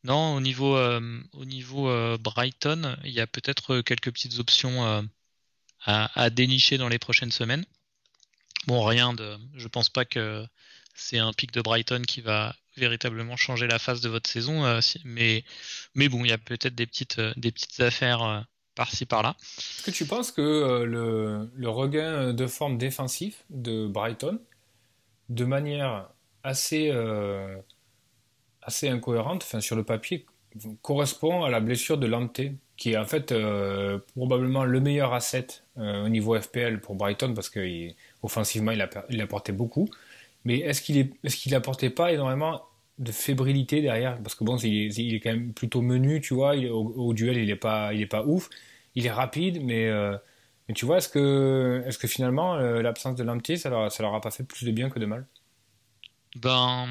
non, 0.04 0.34
au 0.34 0.40
niveau 0.40 0.76
au 1.32 1.44
niveau 1.44 2.18
Brighton, 2.18 2.96
il 3.04 3.12
y 3.12 3.20
a 3.20 3.26
peut-être 3.26 3.80
quelques 3.82 4.12
petites 4.12 4.38
options 4.38 5.04
à, 5.84 6.20
à, 6.20 6.30
dénicher 6.30 6.78
dans 6.78 6.88
les 6.88 6.98
prochaines 6.98 7.32
semaines. 7.32 7.64
Bon, 8.66 8.84
rien 8.84 9.14
de, 9.14 9.38
je 9.54 9.68
pense 9.68 9.88
pas 9.88 10.04
que 10.04 10.46
c'est 10.96 11.18
un 11.18 11.32
pic 11.32 11.52
de 11.52 11.60
Brighton 11.60 12.02
qui 12.06 12.20
va 12.20 12.54
véritablement 12.76 13.36
changer 13.36 13.66
la 13.66 13.78
phase 13.78 14.00
de 14.00 14.08
votre 14.08 14.28
saison. 14.28 14.64
Euh, 14.64 14.80
mais, 15.04 15.44
mais 15.94 16.08
bon, 16.08 16.24
il 16.24 16.28
y 16.28 16.32
a 16.32 16.38
peut-être 16.38 16.74
des 16.74 16.86
petites, 16.86 17.18
euh, 17.18 17.32
des 17.36 17.52
petites 17.52 17.80
affaires 17.80 18.22
euh, 18.22 18.40
par-ci 18.74 19.06
par-là. 19.06 19.36
Est-ce 19.58 19.82
que 19.82 19.90
tu 19.90 20.06
penses 20.06 20.32
que 20.32 20.82
le, 20.84 21.68
regain 21.68 22.32
de 22.32 22.46
forme 22.46 22.76
défensif 22.76 23.44
de 23.50 23.86
Brighton, 23.86 24.38
de 25.30 25.44
manière 25.44 26.08
assez, 26.42 26.92
assez 28.60 28.90
incohérente, 28.90 29.44
enfin, 29.44 29.62
sur 29.62 29.76
le 29.76 29.82
papier, 29.82 30.26
correspond 30.82 31.44
à 31.44 31.50
la 31.50 31.60
blessure 31.60 31.96
de 31.96 32.06
Lante, 32.06 32.42
qui 32.76 32.92
est 32.92 32.98
en 32.98 33.06
fait 33.06 33.34
probablement 34.14 34.64
le 34.64 34.78
meilleur 34.80 35.14
asset 35.14 35.46
au 35.76 36.10
niveau 36.10 36.38
FPL 36.38 36.80
pour 36.80 36.96
Brighton 36.96 37.32
parce 37.32 37.48
qu'offensivement 37.48 38.72
il, 38.72 38.86
il 39.08 39.22
apportait 39.22 39.52
beaucoup. 39.52 39.88
Mais 40.46 40.60
est-ce 40.60 40.80
qu'il 40.80 40.96
est, 40.96 41.12
est 41.24 41.36
qu'il 41.36 41.54
apportait 41.56 41.90
pas 41.90 42.12
énormément 42.12 42.62
de 42.98 43.10
fébrilité 43.10 43.82
derrière? 43.82 44.16
Parce 44.22 44.36
que 44.36 44.44
bon, 44.44 44.56
il 44.58 44.86
est, 44.86 44.96
il 44.96 45.14
est, 45.16 45.20
quand 45.20 45.32
même 45.32 45.52
plutôt 45.52 45.82
menu, 45.82 46.20
tu 46.20 46.34
vois. 46.34 46.56
au, 46.56 47.12
duel, 47.12 47.36
il 47.36 47.50
est 47.50 47.56
pas, 47.56 47.92
il 47.92 48.00
est 48.00 48.06
pas 48.06 48.24
ouf. 48.24 48.48
Il 48.94 49.04
est 49.06 49.10
rapide, 49.10 49.60
mais, 49.60 49.88
euh, 49.88 50.16
mais 50.68 50.74
tu 50.74 50.86
vois, 50.86 50.98
est-ce 50.98 51.08
que, 51.08 51.82
est-ce 51.84 51.98
que 51.98 52.06
finalement 52.06 52.54
euh, 52.54 52.80
l'absence 52.80 53.16
de 53.16 53.24
Lamptey, 53.24 53.56
ça 53.56 53.70
leur, 53.70 53.90
ça 53.90 54.04
leur 54.04 54.14
a 54.14 54.20
pas 54.20 54.30
fait 54.30 54.44
plus 54.44 54.64
de 54.64 54.70
bien 54.70 54.88
que 54.88 55.00
de 55.00 55.06
mal? 55.06 55.26
Ben, 56.36 56.86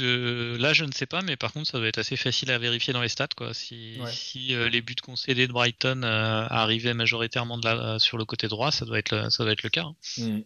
là, 0.00 0.72
je 0.74 0.84
ne 0.84 0.92
sais 0.92 1.06
pas, 1.06 1.22
mais 1.22 1.36
par 1.36 1.54
contre, 1.54 1.70
ça 1.70 1.78
doit 1.78 1.88
être 1.88 1.98
assez 1.98 2.16
facile 2.16 2.50
à 2.50 2.58
vérifier 2.58 2.92
dans 2.92 3.00
les 3.00 3.08
stats, 3.08 3.28
quoi. 3.34 3.54
Si, 3.54 3.98
si 4.08 4.54
euh, 4.54 4.68
les 4.68 4.82
buts 4.82 4.96
concédés 5.02 5.46
de 5.46 5.52
Brighton 5.54 6.02
arrivaient 6.02 6.92
majoritairement 6.92 7.56
de 7.56 7.64
la, 7.64 7.98
sur 7.98 8.18
le 8.18 8.26
côté 8.26 8.48
droit, 8.48 8.70
ça 8.70 8.84
doit 8.84 8.98
être 8.98 9.16
le, 9.16 9.30
ça 9.30 9.44
doit 9.44 9.52
être 9.54 9.62
le 9.62 9.70
cas. 9.70 9.84
Hein. 9.84 9.94
Hmm. 10.18 10.40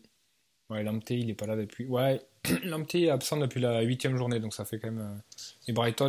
Ouais, 0.72 0.82
Lamptey, 0.82 1.18
il 1.18 1.28
est 1.28 1.34
pas 1.34 1.46
là 1.46 1.54
depuis. 1.54 1.84
Ouais, 1.84 2.20
Lamptey 2.64 3.02
est 3.02 3.10
absent 3.10 3.36
depuis 3.36 3.60
la 3.60 3.82
huitième 3.82 4.16
journée, 4.16 4.40
donc 4.40 4.54
ça 4.54 4.64
fait 4.64 4.78
quand 4.78 4.90
même. 4.90 5.00
Euh, 5.00 5.68
et 5.68 5.72
Brighton, 5.72 6.08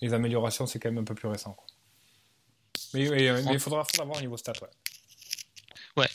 les 0.00 0.14
améliorations, 0.14 0.66
c'est 0.66 0.80
quand 0.80 0.90
même 0.90 0.98
un 0.98 1.04
peu 1.04 1.14
plus 1.14 1.28
récent. 1.28 1.52
Quoi. 1.52 1.66
Mais 2.94 3.04
il 3.04 3.58
faudra, 3.60 3.84
faudra, 3.84 4.04
voir 4.04 4.18
au 4.18 4.20
niveau 4.20 4.36
stats, 4.36 4.52
ouais. 4.62 4.68
Ouais. 5.96 6.08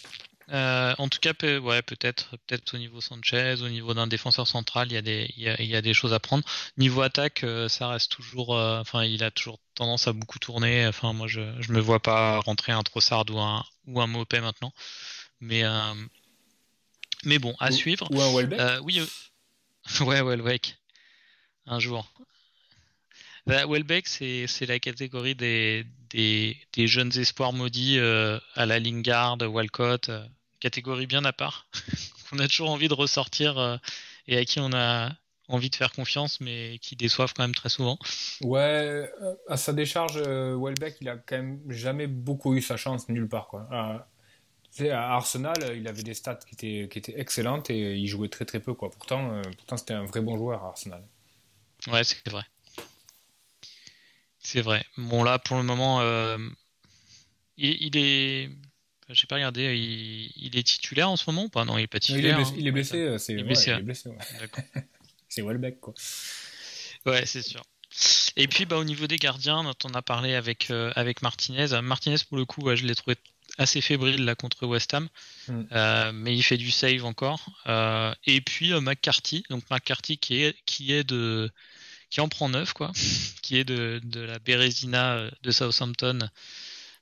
Euh, 0.52 0.94
en 0.98 1.08
tout 1.08 1.20
cas, 1.20 1.32
ouais, 1.60 1.82
peut-être, 1.82 2.36
peut-être 2.46 2.76
au 2.76 2.78
niveau 2.78 3.00
Sanchez, 3.00 3.56
au 3.62 3.70
niveau 3.70 3.94
d'un 3.94 4.08
défenseur 4.08 4.48
central, 4.48 4.90
il 4.92 4.94
y 5.38 5.76
a 5.76 5.82
des, 5.82 5.94
choses 5.94 6.14
à 6.14 6.20
prendre. 6.20 6.44
Niveau 6.78 7.02
attaque, 7.02 7.46
euh, 7.46 7.70
ça 7.70 7.88
reste 7.88 8.12
toujours, 8.12 8.50
enfin, 8.52 9.06
il 9.06 9.24
a 9.24 9.32
toujours 9.32 9.60
tendance 9.76 10.08
à 10.10 10.14
beaucoup 10.14 10.40
tourner. 10.40 10.86
Enfin, 10.88 11.14
moi, 11.14 11.28
je, 11.28 11.42
je 11.62 11.72
me 11.72 11.80
vois 11.80 12.02
pas 12.02 12.40
rentrer 12.40 12.74
un 12.74 12.84
Trossard 12.84 13.26
ou 13.30 13.40
un 13.40 13.64
ou 13.88 14.02
un 14.02 14.08
Mopé 14.08 14.42
maintenant. 14.42 14.74
Mais 15.40 15.64
mais 17.26 17.40
bon, 17.40 17.56
à 17.60 17.72
suivre. 17.72 18.08
Ou 18.12 18.22
un 18.22 18.34
Welbeck 18.34 18.60
euh, 18.60 18.80
Oui, 18.84 19.00
euh... 19.00 20.04
ouais, 20.06 20.22
Welbeck. 20.22 20.78
Un 21.66 21.80
jour. 21.80 22.12
Bah, 23.46 23.66
Welbeck, 23.68 24.08
c'est 24.08 24.66
la 24.66 24.80
catégorie 24.80 25.36
des, 25.36 25.86
des, 26.10 26.58
des, 26.74 26.88
jeunes 26.88 27.12
espoirs 27.18 27.54
maudits 27.54 28.00
euh, 28.00 28.40
à 28.56 28.66
la 28.66 28.80
Lingard, 28.80 29.38
Walcott. 29.42 30.10
Euh, 30.10 30.26
catégorie 30.60 31.08
bien 31.08 31.26
à 31.26 31.34
part. 31.34 31.68
On 32.32 32.40
a 32.40 32.48
toujours 32.48 32.72
envie 32.72 32.88
de 32.88 32.94
ressortir 32.94 33.80
et 34.28 34.38
à 34.38 34.46
qui 34.46 34.60
on 34.60 34.74
a 34.74 35.12
envie 35.50 35.70
de 35.70 35.76
faire 35.76 35.92
confiance, 35.92 36.42
mais 36.42 36.80
qui 36.82 36.96
déçoivent 36.96 37.32
quand 37.36 37.44
même 37.44 37.54
très 37.54 37.70
souvent. 37.70 38.00
Ouais, 38.42 39.08
à 39.48 39.56
sa 39.56 39.72
décharge, 39.72 40.18
Welbeck, 40.18 40.96
il 41.02 41.10
a 41.10 41.18
quand 41.18 41.36
même 41.36 41.62
jamais 41.70 42.08
beaucoup 42.08 42.56
eu 42.56 42.62
sa 42.64 42.76
chance 42.76 43.08
nulle 43.08 43.28
part. 43.30 43.50
Quoi. 43.50 43.68
À 44.82 45.14
Arsenal, 45.14 45.78
il 45.78 45.88
avait 45.88 46.02
des 46.02 46.16
stats 46.16 46.36
qui 46.36 46.56
étaient, 46.56 46.90
qui 46.90 46.98
étaient 46.98 47.20
excellentes 47.20 47.70
et 47.70 47.96
il 47.96 48.08
jouait 48.08 48.30
très 48.30 48.46
très 48.46 48.60
peu. 48.60 48.74
Quoi. 48.74 48.90
Pourtant, 48.90 49.36
euh, 49.36 49.42
pourtant 49.58 49.78
c'était 49.78 49.94
un 49.94 50.06
vrai 50.06 50.22
bon 50.22 50.36
joueur 50.36 50.64
à 50.64 50.70
Arsenal. 50.70 51.04
Ouais, 51.88 52.04
c'est 52.04 52.28
vrai. 52.28 52.44
C'est 54.40 54.62
vrai. 54.62 54.84
Bon, 54.98 55.24
là, 55.24 55.38
pour 55.38 55.58
le 55.58 55.64
moment, 55.64 56.02
euh, 56.02 56.38
il, 57.58 57.96
est. 57.98 58.50
J'ai 59.10 59.28
pas 59.28 59.36
regardé, 59.36 59.78
il, 60.36 60.58
est 60.58 60.64
titulaire 60.64 61.10
en 61.10 61.18
ce 61.18 61.30
moment 61.30 61.46
ou 61.46 61.50
pas? 61.50 61.66
Non, 61.66 61.78
il 61.78 61.84
est 61.84 61.88
pas 61.88 62.00
titulaire. 62.00 62.40
Il 62.58 62.68
est 62.68 62.72
blessé, 62.72 63.08
hein. 63.08 63.18
c'est 63.20 63.36
blessé. 63.44 63.76
c'est 65.30 65.42
Welbeck, 65.44 65.80
quoi. 65.80 65.94
Ouais, 67.06 67.26
c'est 67.26 67.44
sûr. 67.44 67.62
Et 68.36 68.48
puis 68.48 68.66
bah, 68.66 68.78
au 68.78 68.84
niveau 68.84 69.06
des 69.06 69.18
gardiens, 69.18 69.64
dont 69.64 69.76
on 69.84 69.94
a 69.94 70.02
parlé 70.02 70.34
avec, 70.34 70.72
euh, 70.72 70.92
avec 70.96 71.22
Martinez. 71.22 71.80
Martinez, 71.82 72.16
pour 72.28 72.38
le 72.38 72.46
coup, 72.46 72.76
je 72.76 72.86
l'ai 72.86 72.96
trouvé 72.96 73.16
assez 73.58 73.82
fébrile 73.82 74.26
là 74.26 74.36
contre 74.36 74.66
West 74.66 74.94
Ham, 74.94 75.08
mm. 75.48 75.62
euh, 75.72 76.12
mais 76.14 76.36
il 76.36 76.42
fait 76.42 76.58
du 76.58 76.72
save 76.72 77.06
encore. 77.06 77.46
Euh, 77.68 78.14
et 78.26 78.42
puis 78.42 78.74
McCarthy, 78.80 79.44
donc 79.50 79.64
McCarthy 79.70 80.18
qui 80.18 80.44
est, 80.44 80.56
qui 80.66 80.94
est 80.94 81.04
de 81.04 81.50
qui 82.10 82.22
en 82.22 82.30
prend 82.30 82.50
neuf 82.50 82.74
quoi, 82.74 82.92
qui 83.42 83.58
est 83.58 83.64
de, 83.64 84.00
de 84.04 84.22
la 84.22 84.40
Bérésina 84.40 85.30
de 85.42 85.52
Southampton 85.52 86.20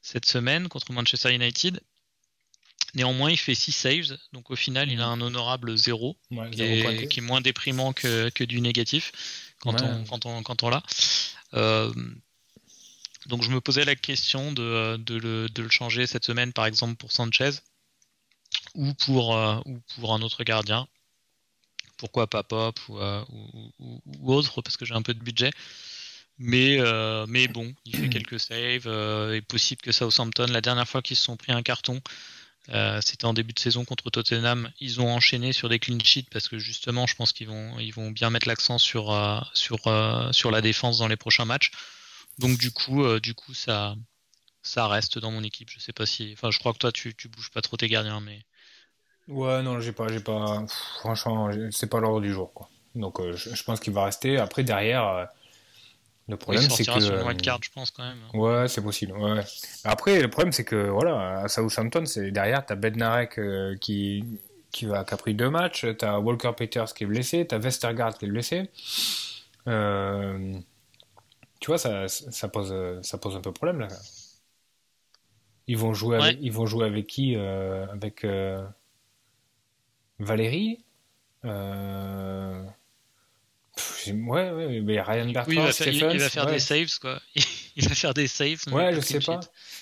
cette 0.02 0.26
semaine 0.26 0.68
contre 0.68 0.92
Manchester 0.92 1.34
United. 1.34 1.82
Néanmoins, 2.94 3.32
il 3.32 3.38
fait 3.38 3.56
6 3.56 3.72
saves, 3.72 4.18
donc 4.34 4.52
au 4.52 4.58
final, 4.58 4.92
il 4.92 5.00
a 5.00 5.08
un 5.08 5.22
honorable 5.22 5.78
0, 5.78 6.18
qui, 6.52 6.62
est, 6.62 7.22
moins 7.22 7.40
déprimant 7.40 7.94
que, 7.94 8.30
que 8.32 8.44
du 8.44 8.60
négatif 8.60 9.54
quand, 9.60 9.82
on, 9.82 10.04
quand, 10.04 10.26
on, 10.26 10.44
quand 10.44 10.64
on 10.64 10.70
l'a. 10.70 10.84
Euh, 13.26 13.30
donc 13.30 13.44
je 13.44 13.50
me 13.50 13.62
posais 13.62 13.86
la 13.86 13.96
question 13.96 14.52
de, 14.52 14.98
de, 14.98 15.16
le, 15.16 15.50
de, 15.50 15.62
le, 15.62 15.70
changer 15.70 16.08
cette 16.08 16.26
semaine, 16.26 16.54
par 16.54 16.66
exemple 16.66 16.96
pour 16.96 17.12
Sanchez 17.12 17.52
ou 18.76 18.94
pour, 18.94 19.36
euh, 19.36 19.60
ou 19.66 19.80
pour 19.96 20.14
un 20.14 20.22
autre 20.22 20.44
gardien. 20.44 20.88
Pourquoi 21.98 22.28
pas 22.28 22.44
Pop 22.44 22.80
ou, 22.90 22.98
euh, 23.00 23.24
ou, 23.80 24.02
ou 24.20 24.34
autre, 24.34 24.62
parce 24.62 24.78
que 24.78 24.86
j'ai 24.86 24.96
un 24.96 25.04
peu 25.04 25.14
de 25.14 25.24
budget. 25.24 25.52
Mais, 26.44 26.80
mais 27.28 27.48
bon, 27.48 27.72
il 27.86 27.96
fait 27.96 28.10
quelques 28.10 28.40
saves. 28.40 28.88
il 28.88 29.36
est 29.36 29.46
possible 29.48 29.82
que 29.82 29.92
Southampton, 29.92 30.48
la 30.50 30.62
dernière 30.62 30.90
fois 30.90 31.04
qu'ils 31.04 31.18
se 31.18 31.24
sont 31.24 31.38
pris 31.38 31.52
un 31.52 31.62
carton, 31.62 32.02
euh, 32.70 33.00
c'était 33.02 33.26
en 33.26 33.34
début 33.34 33.54
de 33.54 33.60
saison 33.60 33.86
contre 33.86 34.10
Tottenham. 34.10 34.72
Ils 34.80 35.02
ont 35.02 35.10
enchaîné 35.10 35.52
sur 35.52 35.68
des 35.68 35.80
clean 35.80 36.00
sheets 36.04 36.28
parce 36.32 36.48
que 36.48 36.60
justement, 36.60 37.08
je 37.08 37.16
pense 37.16 37.34
qu'ils 37.34 37.48
vont, 37.48 37.80
ils 37.80 37.94
vont 37.94 38.12
bien 38.12 38.30
mettre 38.30 38.48
l'accent 38.48 38.78
sur, 38.78 39.12
euh, 39.12 39.40
sur, 39.54 39.88
euh, 39.88 40.32
sur 40.32 40.52
la 40.52 40.62
défense 40.62 41.00
dans 41.00 41.08
les 41.08 41.16
prochains 41.16 41.46
matchs. 41.46 41.72
Donc 42.42 42.58
du 42.58 42.72
coup, 42.72 43.20
du 43.20 43.34
coup, 43.34 43.54
ça, 43.54 43.96
ça 44.62 44.88
reste 44.88 45.20
dans 45.20 45.32
mon 45.32 45.44
équipe. 45.44 45.70
Je 45.70 45.80
sais 45.80 45.94
pas 45.94 46.06
si, 46.06 46.32
enfin, 46.34 46.52
je 46.52 46.60
crois 46.60 46.74
que 46.74 46.80
toi, 46.80 46.92
tu, 46.92 47.16
tu 47.16 47.30
bouges 47.30 47.52
pas 47.52 47.62
trop 47.62 47.78
tes 47.78 47.88
gardiens, 47.88 48.20
mais. 48.20 48.42
Ouais, 49.28 49.62
non, 49.62 49.80
j'ai 49.80 49.94
pas, 49.94 50.08
j'ai 50.10 50.20
pas. 50.20 50.66
franchement, 51.00 51.50
c'est 51.72 51.90
pas 51.90 52.00
l'ordre 52.00 52.22
du 52.22 52.34
jour, 52.34 52.52
quoi. 52.54 52.70
Donc, 52.96 53.22
je, 53.22 53.56
je, 53.56 53.64
pense 53.64 53.80
qu'il 53.80 53.94
va 53.94 54.04
rester. 54.06 54.38
Après, 54.38 54.64
derrière 54.64 55.30
le 56.32 56.38
problème, 56.38 56.70
c'est 56.70 56.86
que. 56.86 57.00
Sur 57.00 57.38
card, 57.38 57.60
je 57.62 57.70
pense 57.72 57.92
quand 57.92 58.04
même. 58.04 58.20
Ouais, 58.34 58.68
c'est 58.68 58.82
possible. 58.82 59.14
Ouais. 59.14 59.42
Après, 59.84 60.22
le 60.22 60.30
problème, 60.30 60.54
c'est 60.54 60.64
que 60.64 60.88
voilà, 60.90 61.42
à 61.42 61.48
Southampton, 61.50 62.06
c'est 62.06 62.32
derrière, 62.32 62.66
t'as 62.66 62.76
Bednarek 62.76 63.38
euh, 63.38 63.76
qui 63.78 64.24
qui 64.72 64.86
va 64.86 65.04
qui 65.04 65.14
a 65.14 65.18
pris 65.18 65.34
deux 65.34 65.50
matchs, 65.50 65.86
t'as 65.98 66.18
Walker 66.20 66.54
Peters 66.56 66.94
qui 66.94 67.04
est 67.04 67.08
blessé, 67.08 67.46
t'as 67.46 67.58
Westergaard 67.58 68.18
qui 68.18 68.26
est 68.26 68.30
blessé. 68.30 68.70
Euh, 69.68 70.54
tu 71.62 71.68
vois, 71.68 71.78
ça, 71.78 72.10
ça 72.10 72.50
pose 72.50 73.02
ça 73.02 73.18
pose 73.18 73.38
un 73.38 73.42
peu 73.42 73.54
problème 73.54 73.80
là. 73.80 73.88
Ils 75.68 75.78
vont 75.78 75.94
jouer 75.94 76.18
avec, 76.18 76.38
ils 76.42 76.52
vont 76.52 76.66
jouer 76.66 76.86
avec 76.86 77.08
qui 77.08 77.36
euh, 77.38 77.88
Avec 77.88 78.26
Valérie. 80.20 80.84
Ouais, 84.08 84.52
ouais, 84.52 84.82
mais 84.82 85.02
Ryan 85.02 85.30
Bertrand, 85.30 85.52
il 85.52 85.60
va 85.60 85.72
faire, 85.72 85.88
il, 86.14 86.20
va 86.20 86.30
faire 86.30 86.46
des 86.46 86.60
saves, 86.60 87.00
quoi. 87.00 87.20
il 87.76 87.88
va 87.88 87.96
faire 87.96 88.14
des 88.14 88.28
saves. 88.28 88.64
Ouais, 88.72 88.94
je 88.94 89.00
sais 89.00 89.20
pas. 89.20 89.40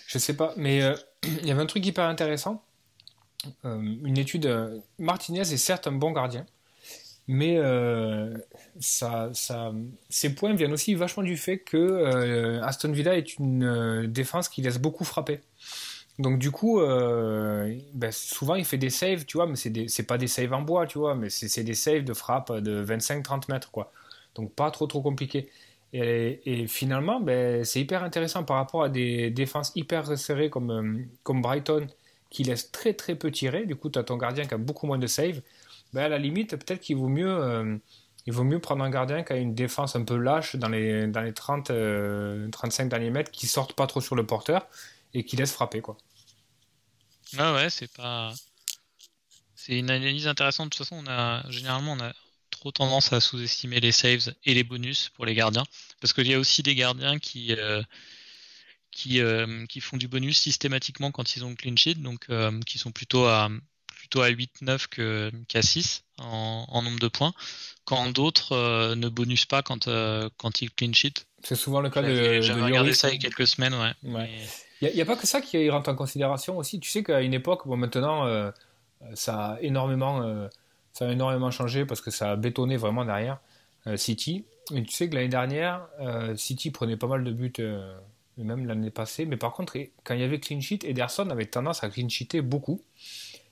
Je 0.08 0.18
sais 0.18 0.36
pas. 0.36 0.54
Mais 0.58 0.82
euh, 0.82 0.96
il 1.24 1.48
y 1.48 1.52
avait 1.52 1.62
un 1.62 1.66
truc 1.66 1.86
hyper 1.86 2.06
intéressant. 2.06 2.64
Euh, 3.66 3.80
une 3.80 4.18
étude. 4.18 4.46
Euh, 4.46 4.80
Martinez 4.98 5.42
est 5.42 5.58
certes 5.58 5.88
un 5.88 5.94
bon 5.94 6.12
gardien, 6.12 6.46
mais 7.30 7.58
ça, 8.80 9.30
ça, 9.34 9.72
ses 10.10 10.34
points 10.36 10.54
viennent 10.54 10.74
aussi 10.74 10.96
vachement 10.96 11.24
du 11.24 11.38
fait 11.38 11.60
que 11.60 12.60
Aston 12.64 12.92
Villa 12.92 13.18
est 13.18 13.38
une 13.38 14.08
défense 14.08 14.50
qui 14.50 14.62
laisse 14.62 14.80
beaucoup 14.80 15.04
frapper. 15.04 15.40
Donc 16.20 16.40
du 16.40 16.52
coup, 16.52 16.80
ben, 16.80 18.12
souvent 18.12 18.56
il 18.56 18.66
fait 18.66 18.78
des 18.78 18.90
saves, 18.90 19.26
tu 19.26 19.38
vois, 19.38 19.48
mais 19.48 19.56
c'est, 19.56 19.88
c'est 19.88 20.04
pas 20.04 20.18
des 20.18 20.28
saves 20.28 20.54
en 20.54 20.62
bois, 20.62 20.88
tu 20.88 20.98
vois, 20.98 21.16
mais 21.16 21.30
c'est, 21.30 21.64
des 21.64 21.76
saves 21.76 22.04
de 22.04 22.14
frappe 22.14 22.52
de 22.52 22.84
25-30 22.84 23.52
mètres, 23.52 23.72
quoi. 23.72 23.92
Donc 24.36 24.54
pas 24.54 24.72
trop 24.72 24.88
trop 24.88 25.02
compliqué. 25.02 25.50
Et, 25.94 26.68
finalement, 26.68 27.20
ben, 27.20 27.64
c'est 27.66 27.82
hyper 27.82 28.04
intéressant 28.04 28.44
par 28.44 28.58
rapport 28.58 28.84
à 28.84 28.90
des 28.90 29.32
défenses 29.32 29.72
hyper 29.76 30.06
resserrées 30.08 30.50
comme, 30.50 30.72
euh, 30.72 31.04
comme 31.24 31.42
Brighton 31.42 31.88
qui 32.30 32.44
laisse 32.44 32.72
très 32.72 32.94
très 32.94 33.16
peu 33.16 33.32
tirer. 33.32 33.66
Du 33.66 33.76
coup, 33.76 33.90
tu 33.90 33.98
as 33.98 34.04
ton 34.04 34.18
gardien 34.18 34.46
qui 34.46 34.54
a 34.54 34.58
beaucoup 34.58 34.86
moins 34.88 35.00
de 35.00 35.08
save. 35.08 35.42
Ben, 35.94 36.04
à 36.04 36.10
la 36.10 36.18
limite, 36.18 36.52
peut-être 36.52 36.82
qu'il 36.82 36.98
vaut 36.98 37.08
mieux. 37.08 37.30
Euh, 37.30 37.78
il 38.26 38.34
vaut 38.34 38.44
mieux 38.44 38.60
prendre 38.60 38.84
un 38.84 38.90
gardien 38.90 39.24
qui 39.24 39.34
a 39.34 39.38
une 39.38 39.56
défense 39.56 39.96
un 39.96 40.04
peu 40.04 40.18
lâche 40.18 40.56
dans 40.56 40.70
les, 40.70 41.08
dans 41.08 41.22
les 41.22 41.34
30, 41.34 41.68
35 41.68 41.74
euh, 41.74 42.88
derniers 42.88 43.10
mètres, 43.10 43.32
qui 43.32 43.48
sortent 43.48 43.74
pas 43.74 43.88
trop 43.88 44.02
sur 44.02 44.16
le 44.16 44.26
porteur 44.26 44.68
et 45.14 45.24
qui 45.24 45.36
laisse 45.36 45.52
frapper. 45.52 45.82
Quoi. 45.82 45.98
Ah 47.38 47.54
ouais, 47.56 47.70
c'est 47.70 47.92
pas. 47.92 48.34
C'est 49.56 49.80
une 49.80 49.90
analyse 49.90 50.28
intéressante. 50.28 50.68
De 50.68 50.78
toute 50.78 50.86
façon, 50.86 51.04
on 51.04 51.10
a, 51.10 51.50
généralement, 51.50 51.94
on 51.94 52.00
a, 52.00 52.14
trop 52.52 52.72
tendance 52.72 53.14
à 53.14 53.22
sous-estimer 53.22 53.80
les 53.80 53.92
saves 53.92 54.34
et 54.44 54.54
les 54.54 54.64
bonus 54.64 55.10
pour 55.10 55.26
les 55.26 55.34
gardiens. 55.34 55.66
Parce 56.02 56.14
qu'il 56.14 56.28
y 56.28 56.34
a 56.34 56.40
aussi 56.40 56.62
des 56.62 56.76
gardiens 56.76 57.18
qui, 57.18 57.54
euh, 57.54 57.82
qui, 58.92 59.22
qui 59.70 59.80
font 59.80 59.98
du 59.98 60.08
bonus 60.08 60.38
systématiquement 60.38 61.12
quand 61.12 61.36
ils 61.36 61.46
ont 61.46 61.56
clean 61.56 61.76
sheet, 61.76 61.96
donc 61.96 62.28
qui 62.66 62.78
sont 62.78 62.92
plutôt 62.92 63.26
à, 63.26 63.50
plutôt 64.10 64.22
à 64.22 64.30
8-9 64.30 65.32
qu'à 65.48 65.62
6 65.62 66.04
en, 66.18 66.82
nombre 66.82 67.00
de 67.00 67.08
points, 67.08 67.34
quand 67.86 68.12
d'autres 68.12 68.96
ne 68.96 69.10
bonusent 69.10 69.46
pas 69.46 69.62
quand, 69.62 69.90
quand 70.38 70.62
ils 70.62 70.72
clean 70.72 70.94
sheet. 70.94 71.26
C'est 71.44 71.56
souvent 71.56 71.82
le 71.82 71.90
cas 71.90 72.02
de. 72.02 72.42
J'avais 72.42 72.62
regardé 72.62 72.94
ça 72.94 73.10
il 73.10 73.14
y 73.14 73.18
a 73.18 73.20
quelques 73.20 73.48
semaines, 73.48 73.74
ouais. 73.74 74.30
Il 74.82 74.94
n'y 74.94 75.02
a, 75.02 75.06
pas 75.06 75.18
que 75.18 75.28
ça 75.28 75.42
qui 75.42 75.70
rentre 75.70 75.90
en 75.90 75.96
considération 75.96 76.58
aussi. 76.58 76.80
Tu 76.80 76.90
sais 76.90 77.04
qu'à 77.04 77.22
une 77.22 77.34
époque, 77.34 77.68
bon, 77.68 77.78
maintenant, 77.78 78.52
ça 79.14 79.54
a 79.54 79.62
énormément 79.62 80.50
ça 80.94 81.08
a 81.08 81.12
énormément 81.12 81.52
changé 81.52 81.86
parce 81.86 82.02
que 82.02 82.12
ça 82.12 82.32
a 82.32 82.36
bétonné 82.36 82.78
vraiment 82.78 83.06
derrière 83.06 83.40
euh, 83.88 83.98
City. 83.98 84.46
Et 84.76 84.84
tu 84.84 84.92
sais 84.92 85.10
que 85.10 85.16
l'année 85.16 85.30
dernière, 85.30 85.88
euh, 86.00 86.36
City 86.36 86.72
prenait 86.72 86.98
pas 86.98 87.08
mal 87.08 87.24
de 87.24 87.32
buts, 87.32 87.54
euh, 87.60 87.98
même 88.38 88.66
l'année 88.68 88.92
passée. 88.92 89.26
Mais 89.26 89.38
par 89.38 89.54
contre, 89.54 89.78
quand 90.04 90.14
il 90.14 90.20
y 90.20 90.24
avait 90.24 90.40
clean 90.40 90.62
sheet, 90.62 90.80
Ederson 90.84 91.30
avait 91.30 91.46
tendance 91.46 91.84
à 91.84 91.90
clean 91.90 92.10
sheeter 92.10 92.42
beaucoup. 92.42 92.82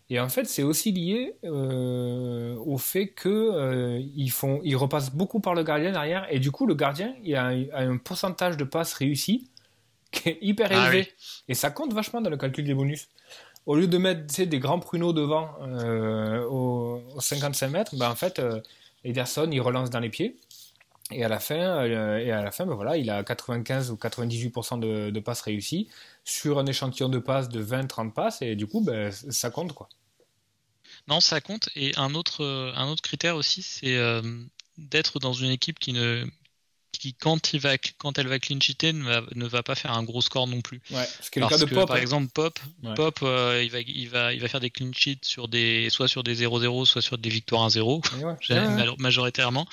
Et 0.10 0.20
en 0.20 0.30
fait, 0.30 0.46
c'est 0.46 0.64
aussi 0.64 0.92
lié 0.92 1.36
au 1.44 2.78
fait 2.78 3.08
que 3.08 4.00
ils 4.16 4.30
font, 4.30 4.62
ils 4.64 4.76
repassent 4.76 5.12
beaucoup 5.12 5.42
par 5.42 5.54
le 5.54 5.64
gardien 5.64 5.92
derrière, 5.92 6.26
et 6.30 6.40
du 6.40 6.52
coup, 6.52 6.66
le 6.66 6.76
gardien, 6.76 7.14
il 7.24 7.36
a, 7.36 7.48
un 7.74 7.98
pourcentage 7.98 8.56
de 8.56 8.64
passes 8.64 8.94
réussies 8.94 9.50
qui 10.12 10.30
est 10.30 10.38
hyper 10.42 10.70
ah 10.72 10.88
élevé. 10.88 11.12
Et 11.50 11.54
ça 11.54 11.72
compte 11.72 11.94
vachement 11.94 12.22
dans 12.22 12.30
le 12.30 12.38
calcul 12.38 12.64
des 12.64 12.74
bonus 12.74 13.10
au 13.68 13.76
lieu 13.76 13.88
de 13.88 13.98
mettre 13.98 14.44
des 14.44 14.60
grands 14.60 14.80
pruneaux 14.80 15.14
devant 15.14 15.50
euh, 15.62 16.44
aux, 16.46 17.04
55 17.20 17.70
mètres, 17.70 17.96
ben, 17.98 18.10
en 18.10 18.16
fait, 18.16 18.40
euh, 18.40 18.62
Ederson, 19.04 19.50
il 19.52 19.60
relance 19.60 19.90
dans 19.90 20.00
les 20.00 20.10
pieds. 20.10 20.38
Et 21.12 21.24
à 21.24 21.30
la 21.30 21.40
fin, 21.40 21.56
euh, 21.56 22.18
et 22.18 22.32
à 22.32 22.44
la 22.44 22.52
fin 22.52 22.66
ben 22.66 22.76
voilà, 22.76 22.98
il 22.98 23.10
a 23.10 23.24
95 23.24 23.92
ou 23.92 23.96
98% 23.96 24.80
de, 24.80 25.10
de, 25.10 25.20
passes 25.20 25.42
réussies 25.42 25.88
sur 26.26 26.60
un 26.60 26.66
échantillon 26.66 27.08
de 27.08 27.20
passes 27.20 27.48
de 27.48 27.64
20-30 27.64 28.12
passes. 28.12 28.42
Et 28.42 28.56
du 28.56 28.68
coup, 28.68 28.82
ben, 28.82 29.12
ça 29.12 29.50
compte. 29.50 29.74
quoi. 29.74 29.88
Non, 31.08 31.22
ça 31.22 31.40
compte. 31.40 31.70
Et 31.76 31.94
un 31.96 32.14
autre, 32.14 32.44
un 32.76 32.88
autre 32.88 33.02
critère 33.02 33.38
aussi, 33.38 33.62
c'est 33.62 33.98
d'être 34.78 35.20
dans 35.20 35.34
une 35.34 35.50
équipe 35.50 35.80
qui 35.80 35.94
ne, 35.94 36.26
qui, 36.98 37.14
quand, 37.14 37.54
il 37.54 37.60
va, 37.60 37.78
quand 37.98 38.18
elle 38.18 38.28
va 38.28 38.40
clean 38.40 38.60
cheater, 38.60 38.94
ne 38.94 39.04
va, 39.04 39.22
ne 39.36 39.46
va 39.46 39.64
pas 39.64 39.76
faire 39.76 39.92
un 39.92 40.04
gros 40.04 40.22
score 40.22 40.48
non 40.48 40.62
plus. 40.62 40.82
Ouais, 40.92 41.08
ce 41.22 41.30
qui 41.30 41.40
est 41.40 41.42
le 41.42 41.48
cas 41.48 41.58
de 41.58 41.66
Pop. 41.66 41.88
Par 41.88 41.98
hein. 41.98 42.02
exemple, 42.02 42.28
Pop, 42.34 42.60
Pop 42.96 43.20
euh, 43.24 43.62
il, 43.64 43.72
va, 43.72 43.80
il, 43.80 44.10
va, 44.10 44.34
il 44.34 44.42
va 44.42 44.48
faire 44.48 44.60
des 44.60 44.70
clean 44.70 44.92
sheets 44.94 45.20
sur 45.24 45.48
des, 45.48 45.90
soit 45.90 46.08
sur 46.08 46.24
des 46.24 46.36
0-0, 46.36 46.86
soit 46.86 47.02
sur 47.02 47.18
des 47.18 47.30
victoires 47.30 47.68
1-0, 47.70 48.98
majoritairement. 49.00 49.68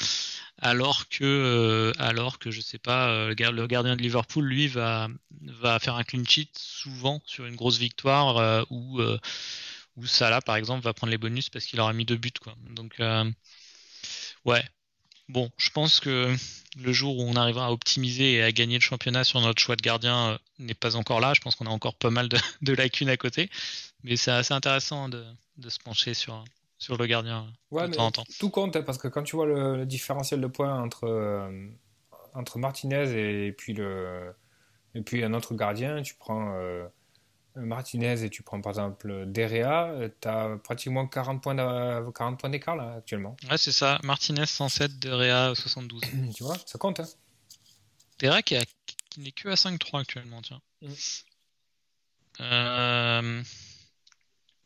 Alors 0.59 1.09
que, 1.09 1.25
euh, 1.25 1.93
alors 1.99 2.39
que 2.39 2.51
je 2.51 2.61
sais 2.61 2.79
pas, 2.79 3.09
euh, 3.11 3.35
le 3.35 3.67
gardien 3.67 3.97
de 3.97 4.03
Liverpool, 4.03 4.45
lui, 4.45 4.69
va, 4.69 5.09
va 5.43 5.79
faire 5.79 5.97
un 5.97 6.05
clean 6.05 6.25
sheet 6.25 6.51
souvent 6.57 7.23
sur 7.27 7.45
une 7.47 7.57
grosse 7.57 7.79
victoire 7.79 8.67
où, 8.71 9.01
où 9.97 10.07
Salah, 10.07 10.41
par 10.41 10.57
exemple, 10.57 10.85
va 10.85 10.95
prendre 10.95 11.11
les 11.11 11.19
bonus 11.19 11.51
parce 11.51 11.67
qu'il 11.67 11.81
aura 11.81 11.93
mis 11.93 12.05
deux 12.05 12.17
buts. 12.17 12.33
Quoi. 12.41 12.55
Donc, 12.71 13.01
ouais. 14.45 14.65
Bon, 15.29 15.51
je 15.57 15.71
pense 15.71 16.01
que 16.01 16.35
le 16.77 16.93
jour 16.93 17.19
où 17.19 17.23
on 17.23 17.37
arrivera 17.37 17.67
à 17.67 17.71
optimiser 17.71 18.35
et 18.35 18.43
à 18.43 18.53
gagner 18.53 18.77
le 18.77 18.83
championnat 18.83 19.25
sur 19.25 19.41
notre 19.41 19.61
choix 19.61 19.77
de 19.77 19.83
gardien 19.83 20.33
euh, 20.33 20.39
n'est 20.59 20.75
pas 20.75 20.97
encore 20.97 21.21
là. 21.21 21.33
Je 21.35 21.41
pense 21.41 21.57
qu'on 21.57 21.67
a 21.67 21.71
encore 21.71 21.95
pas 21.95 22.11
mal 22.11 22.29
de, 22.29 22.39
lacunes 22.75 23.09
à 23.09 23.17
côté. 23.17 23.51
Mais 24.03 24.17
c'est 24.17 24.31
assez 24.31 24.53
intéressant 24.53 25.09
de, 25.09 25.25
se 25.69 25.79
pencher 25.79 26.15
sur, 26.15 26.45
sur 26.85 26.99
le 26.99 27.07
gardien 27.07 27.51
ouais, 27.71 27.89
de 27.89 27.95
temps 27.95 28.07
en 28.07 28.11
temps. 28.11 28.25
Tout 28.39 28.51
compte, 28.51 28.77
hein, 28.77 28.83
parce 28.83 28.99
que 28.99 29.09
quand 29.09 29.23
tu 29.23 29.37
vois 29.37 29.47
le, 29.47 29.87
différentiel 29.87 30.41
de 30.43 30.47
points 30.47 30.83
entre, 30.83 31.05
euh, 31.05 31.69
entre 32.35 32.59
Martinez 32.59 33.47
et, 33.47 33.53
puis 33.53 33.73
le, 33.73 34.35
et 34.95 35.01
puis 35.01 35.25
un 35.25 35.33
autre 35.33 35.55
gardien, 35.55 36.03
tu 36.03 36.15
prends, 36.15 36.55
euh, 36.59 36.87
Martinez 37.57 38.23
et 38.23 38.29
tu 38.29 38.43
prends 38.43 38.61
par 38.61 38.73
exemple 38.73 39.25
Derea, 39.27 40.11
tu 40.21 40.29
as 40.29 40.59
pratiquement 40.63 41.07
40 41.07 41.43
points 41.43 42.51
d'écart 42.51 42.77
là 42.77 42.97
actuellement. 42.99 43.35
Ouais, 43.51 43.57
c'est 43.57 43.73
ça. 43.73 43.99
Martinez 44.03 44.45
107, 44.45 44.99
Derea 44.99 45.55
72. 45.55 46.03
tu 46.35 46.45
vois, 46.45 46.59
ça 46.67 46.79
compte. 46.79 47.01
Hein. 47.01 47.09
Derea 48.19 48.43
qui, 48.43 48.57
n'est 49.17 49.33
que 49.33 49.49
à 49.49 49.55
5-3 49.55 50.01
actuellement, 50.01 50.43
tiens. 50.43 50.61
Mm. 50.83 50.93
Euh, 52.41 53.43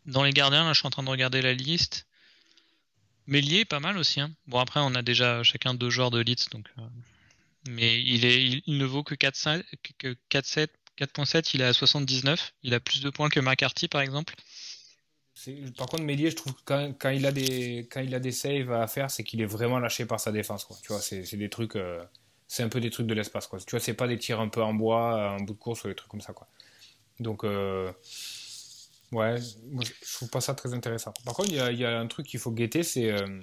dans 0.06 0.24
les 0.24 0.32
gardiens, 0.32 0.64
là, 0.64 0.72
je 0.72 0.80
suis 0.80 0.86
en 0.86 0.90
train 0.90 1.04
de 1.04 1.10
regarder 1.10 1.42
la 1.42 1.52
liste. 1.52 2.07
Mélier, 3.28 3.66
pas 3.66 3.78
mal 3.78 3.98
aussi. 3.98 4.20
Hein. 4.20 4.32
Bon, 4.46 4.58
après, 4.58 4.80
on 4.80 4.94
a 4.94 5.02
déjà 5.02 5.42
chacun 5.42 5.74
deux 5.74 5.90
joueurs 5.90 6.10
de 6.10 6.18
Leeds, 6.18 6.48
donc. 6.50 6.66
Euh, 6.78 6.82
mais 7.68 8.00
il, 8.00 8.24
est, 8.24 8.62
il, 8.66 8.78
ne 8.78 8.84
vaut 8.86 9.04
que 9.04 9.14
4,7. 9.14 10.68
4.7, 10.98 11.50
il 11.54 11.60
est 11.60 11.64
à 11.64 11.72
79. 11.72 12.54
Il 12.62 12.74
a 12.74 12.80
plus 12.80 13.02
de 13.02 13.10
points 13.10 13.28
que 13.28 13.38
McCarthy, 13.38 13.86
par 13.86 14.00
exemple. 14.00 14.34
Par 15.76 15.86
contre, 15.86 16.02
Mélier, 16.02 16.30
je 16.30 16.36
trouve 16.36 16.54
que 16.54 16.90
quand, 16.92 17.10
il 17.10 17.26
a 17.26 17.30
des, 17.30 17.86
quand 17.90 18.00
il 18.00 18.14
a 18.14 18.18
des 18.18 18.32
saves 18.32 18.72
à 18.72 18.86
faire, 18.86 19.10
c'est 19.10 19.22
qu'il 19.22 19.40
est 19.40 19.46
vraiment 19.46 19.78
lâché 19.78 20.06
par 20.06 20.18
sa 20.18 20.32
défense. 20.32 20.64
Quoi. 20.64 20.76
Tu 20.82 20.88
vois, 20.88 21.00
c'est 21.00 21.36
des 21.36 21.50
trucs. 21.50 21.76
Euh, 21.76 22.02
c'est 22.48 22.62
un 22.62 22.68
peu 22.68 22.80
des 22.80 22.90
trucs 22.90 23.06
de 23.06 23.14
l'espace. 23.14 23.48
Tu 23.48 23.70
vois, 23.70 23.80
c'est 23.80 23.94
pas 23.94 24.08
des 24.08 24.18
tirs 24.18 24.40
un 24.40 24.48
peu 24.48 24.62
en 24.62 24.72
bois, 24.72 25.32
en 25.32 25.40
bout 25.40 25.52
de 25.52 25.58
course 25.58 25.84
ou 25.84 25.88
des 25.88 25.94
trucs 25.94 26.10
comme 26.10 26.22
ça. 26.22 26.32
Quoi. 26.32 26.48
Donc, 27.20 27.44
euh, 27.44 27.92
ouais, 29.12 29.36
je 29.40 30.14
trouve 30.14 30.30
pas 30.30 30.40
ça 30.40 30.54
très 30.54 30.74
intéressant. 30.74 31.12
Par 31.24 31.34
contre, 31.34 31.50
il 31.50 31.56
y 31.56 31.84
a, 31.84 31.98
un 31.98 32.06
truc 32.06 32.26
qu'il 32.26 32.40
faut 32.40 32.52
guetter, 32.52 32.82
c'est 32.82 33.10
euh, 33.10 33.40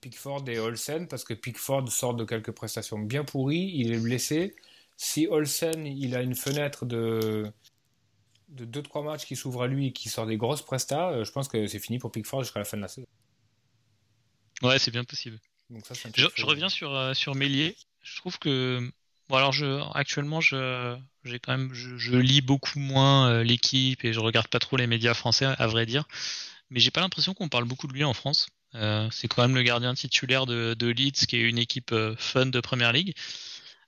Pickford 0.00 0.44
et 0.48 0.58
Olsen, 0.58 1.08
parce 1.08 1.24
que 1.24 1.34
Pickford 1.34 1.88
sort 1.90 2.14
de 2.14 2.24
quelques 2.24 2.52
prestations 2.52 2.98
bien 2.98 3.24
pourries, 3.24 3.72
il 3.74 3.92
est 3.92 3.98
blessé. 3.98 4.54
Si 4.96 5.26
Olsen, 5.28 5.86
il 5.86 6.14
a 6.14 6.22
une 6.22 6.34
fenêtre 6.34 6.86
de 6.86 7.52
de 8.48 8.80
2-3 8.80 9.04
matchs 9.04 9.24
qui 9.24 9.36
s'ouvrent 9.36 9.62
à 9.62 9.66
lui 9.66 9.88
et 9.88 9.92
qui 9.92 10.08
sort 10.08 10.26
des 10.26 10.36
grosses 10.36 10.62
prestats, 10.62 11.10
euh, 11.10 11.24
je 11.24 11.32
pense 11.32 11.48
que 11.48 11.66
c'est 11.66 11.78
fini 11.78 11.98
pour 11.98 12.12
Pickford 12.12 12.42
jusqu'à 12.42 12.60
la 12.60 12.64
fin 12.64 12.76
de 12.76 12.82
la 12.82 12.88
saison. 12.88 13.06
Ouais, 14.62 14.78
c'est 14.78 14.90
bien 14.90 15.04
possible. 15.04 15.40
Donc 15.70 15.84
ça, 15.86 15.94
je, 16.14 16.44
reviens 16.44 16.68
sur, 16.68 16.94
euh, 16.94 17.14
sur 17.14 17.34
Mélier. 17.34 17.76
Je 18.02 18.16
trouve 18.16 18.38
que 18.38 18.90
Bon 19.28 19.36
alors 19.36 19.52
je 19.52 19.80
actuellement 19.94 20.40
je 20.42 20.98
j'ai 21.24 21.38
quand 21.38 21.52
même 21.52 21.72
je, 21.72 22.16
lis 22.16 22.42
beaucoup 22.42 22.78
moins 22.78 23.30
euh, 23.30 23.42
l'équipe 23.42 24.04
et 24.04 24.12
je 24.12 24.20
regarde 24.20 24.48
pas 24.48 24.58
trop 24.58 24.76
les 24.76 24.86
médias 24.86 25.14
français 25.14 25.46
à 25.46 25.66
vrai 25.66 25.86
dire, 25.86 26.04
mais 26.70 26.80
j'ai 26.80 26.90
pas 26.90 27.00
l'impression 27.00 27.32
qu'on 27.32 27.48
parle 27.48 27.64
beaucoup 27.64 27.86
de 27.86 27.94
lui 27.94 28.04
en 28.04 28.12
France. 28.14 28.48
Euh, 28.74 29.08
c'est 29.10 29.28
quand 29.28 29.42
même 29.42 29.54
le 29.54 29.62
gardien 29.62 29.94
titulaire 29.94 30.46
de, 30.46 30.74
de, 30.74 30.88
Leeds 30.88 31.26
qui 31.26 31.36
est 31.36 31.42
une 31.42 31.58
équipe 31.58 31.92
euh, 31.92 32.14
fun 32.18 32.46
de 32.46 32.60
Première 32.60 32.92
Ligue. 32.92 33.14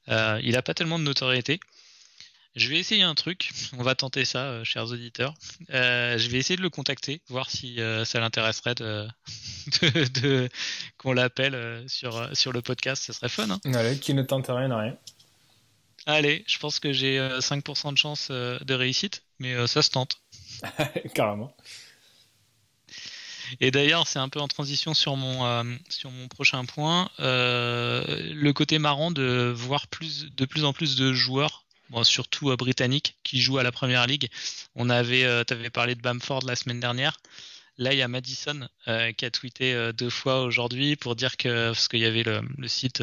il 0.09 0.57
a 0.57 0.63
pas 0.63 0.75
tellement 0.75 0.99
de 0.99 1.05
notoriété. 1.05 1.61
Je 2.55 2.71
vais 2.71 2.79
essayer 2.79 3.03
un 3.03 3.15
truc, 3.15 3.51
on 3.77 3.83
va 3.83 3.95
tenter 3.95 4.25
ça, 4.25 4.65
chers 4.65 4.91
auditeurs. 4.91 5.35
je 5.69 6.29
vais 6.29 6.39
essayer 6.39 6.57
de 6.57 6.63
le 6.63 6.71
contacter, 6.71 7.21
voir 7.29 7.51
si 7.51 7.79
ça 8.07 8.21
l'intéresserait 8.21 8.75
de, 8.77 9.09
de, 9.83 10.49
qu'on 10.97 11.13
l'appelle 11.13 11.85
sur, 11.87 12.35
sur 12.35 12.53
le 12.53 12.63
podcast, 12.63 13.03
ce 13.05 13.13
serait 13.13 13.29
fun. 13.29 13.51
Hein. 13.51 13.97
Qui 14.01 14.15
ne 14.15 14.23
tente 14.23 14.47
rien 14.49 14.75
rien. 14.75 14.97
Allez, 16.09 16.45
je 16.47 16.59
pense 16.59 16.79
que 16.79 16.93
j'ai 16.93 17.19
5% 17.19 17.89
euh, 17.89 17.93
de 17.93 17.99
chance 17.99 18.29
euh, 18.31 18.61
de 18.61 18.75
réussite, 18.75 19.25
mais 19.41 19.55
euh, 19.55 19.67
ça 19.67 19.83
se 19.83 19.91
tente. 19.91 20.21
Carrément. 21.15 21.55
Et 23.61 23.73
d'ailleurs, 23.73 24.07
c'est 24.07 24.21
un 24.21 24.29
peu 24.29 24.41
en 24.41 24.47
transition 24.47 24.95
sur 24.95 25.17
mon, 25.17 25.79
sur 25.89 26.11
mon 26.11 26.27
prochain 26.27 26.65
point. 26.65 27.11
le 27.19 28.51
côté 28.53 28.79
marrant 28.79 29.13
de 29.13 29.53
voir 29.55 29.87
plus, 29.87 30.35
de 30.35 30.45
plus 30.45 30.65
en 30.65 30.73
plus 30.73 30.97
de 30.97 31.13
joueurs, 31.13 31.65
surtout 32.03 32.57
britanniques, 32.57 33.15
qui 33.23 33.41
jouent 33.41 33.59
à 33.59 33.63
la 33.63 33.71
première 33.71 34.09
ligue. 34.09 34.29
On 34.75 34.91
avait, 34.91 35.45
tu 35.45 35.53
avais 35.53 35.71
parlé 35.71 35.95
de 35.95 36.01
Bamford 36.01 36.43
la 36.45 36.57
semaine 36.57 36.81
dernière. 36.81 37.19
Là, 37.79 37.93
il 37.93 37.99
y 37.99 38.03
a 38.03 38.09
Madison 38.09 38.69
qui 39.17 39.25
a 39.25 39.31
tweeté 39.31 39.93
deux 39.93 40.11
fois 40.11 40.43
aujourd'hui 40.43 40.97
pour 40.97 41.15
dire 41.15 41.37
que, 41.37 41.69
parce 41.69 41.87
qu'il 41.87 42.01
y 42.01 42.05
avait 42.05 42.25
le, 42.25 42.41
le 42.59 42.67
site 42.67 43.01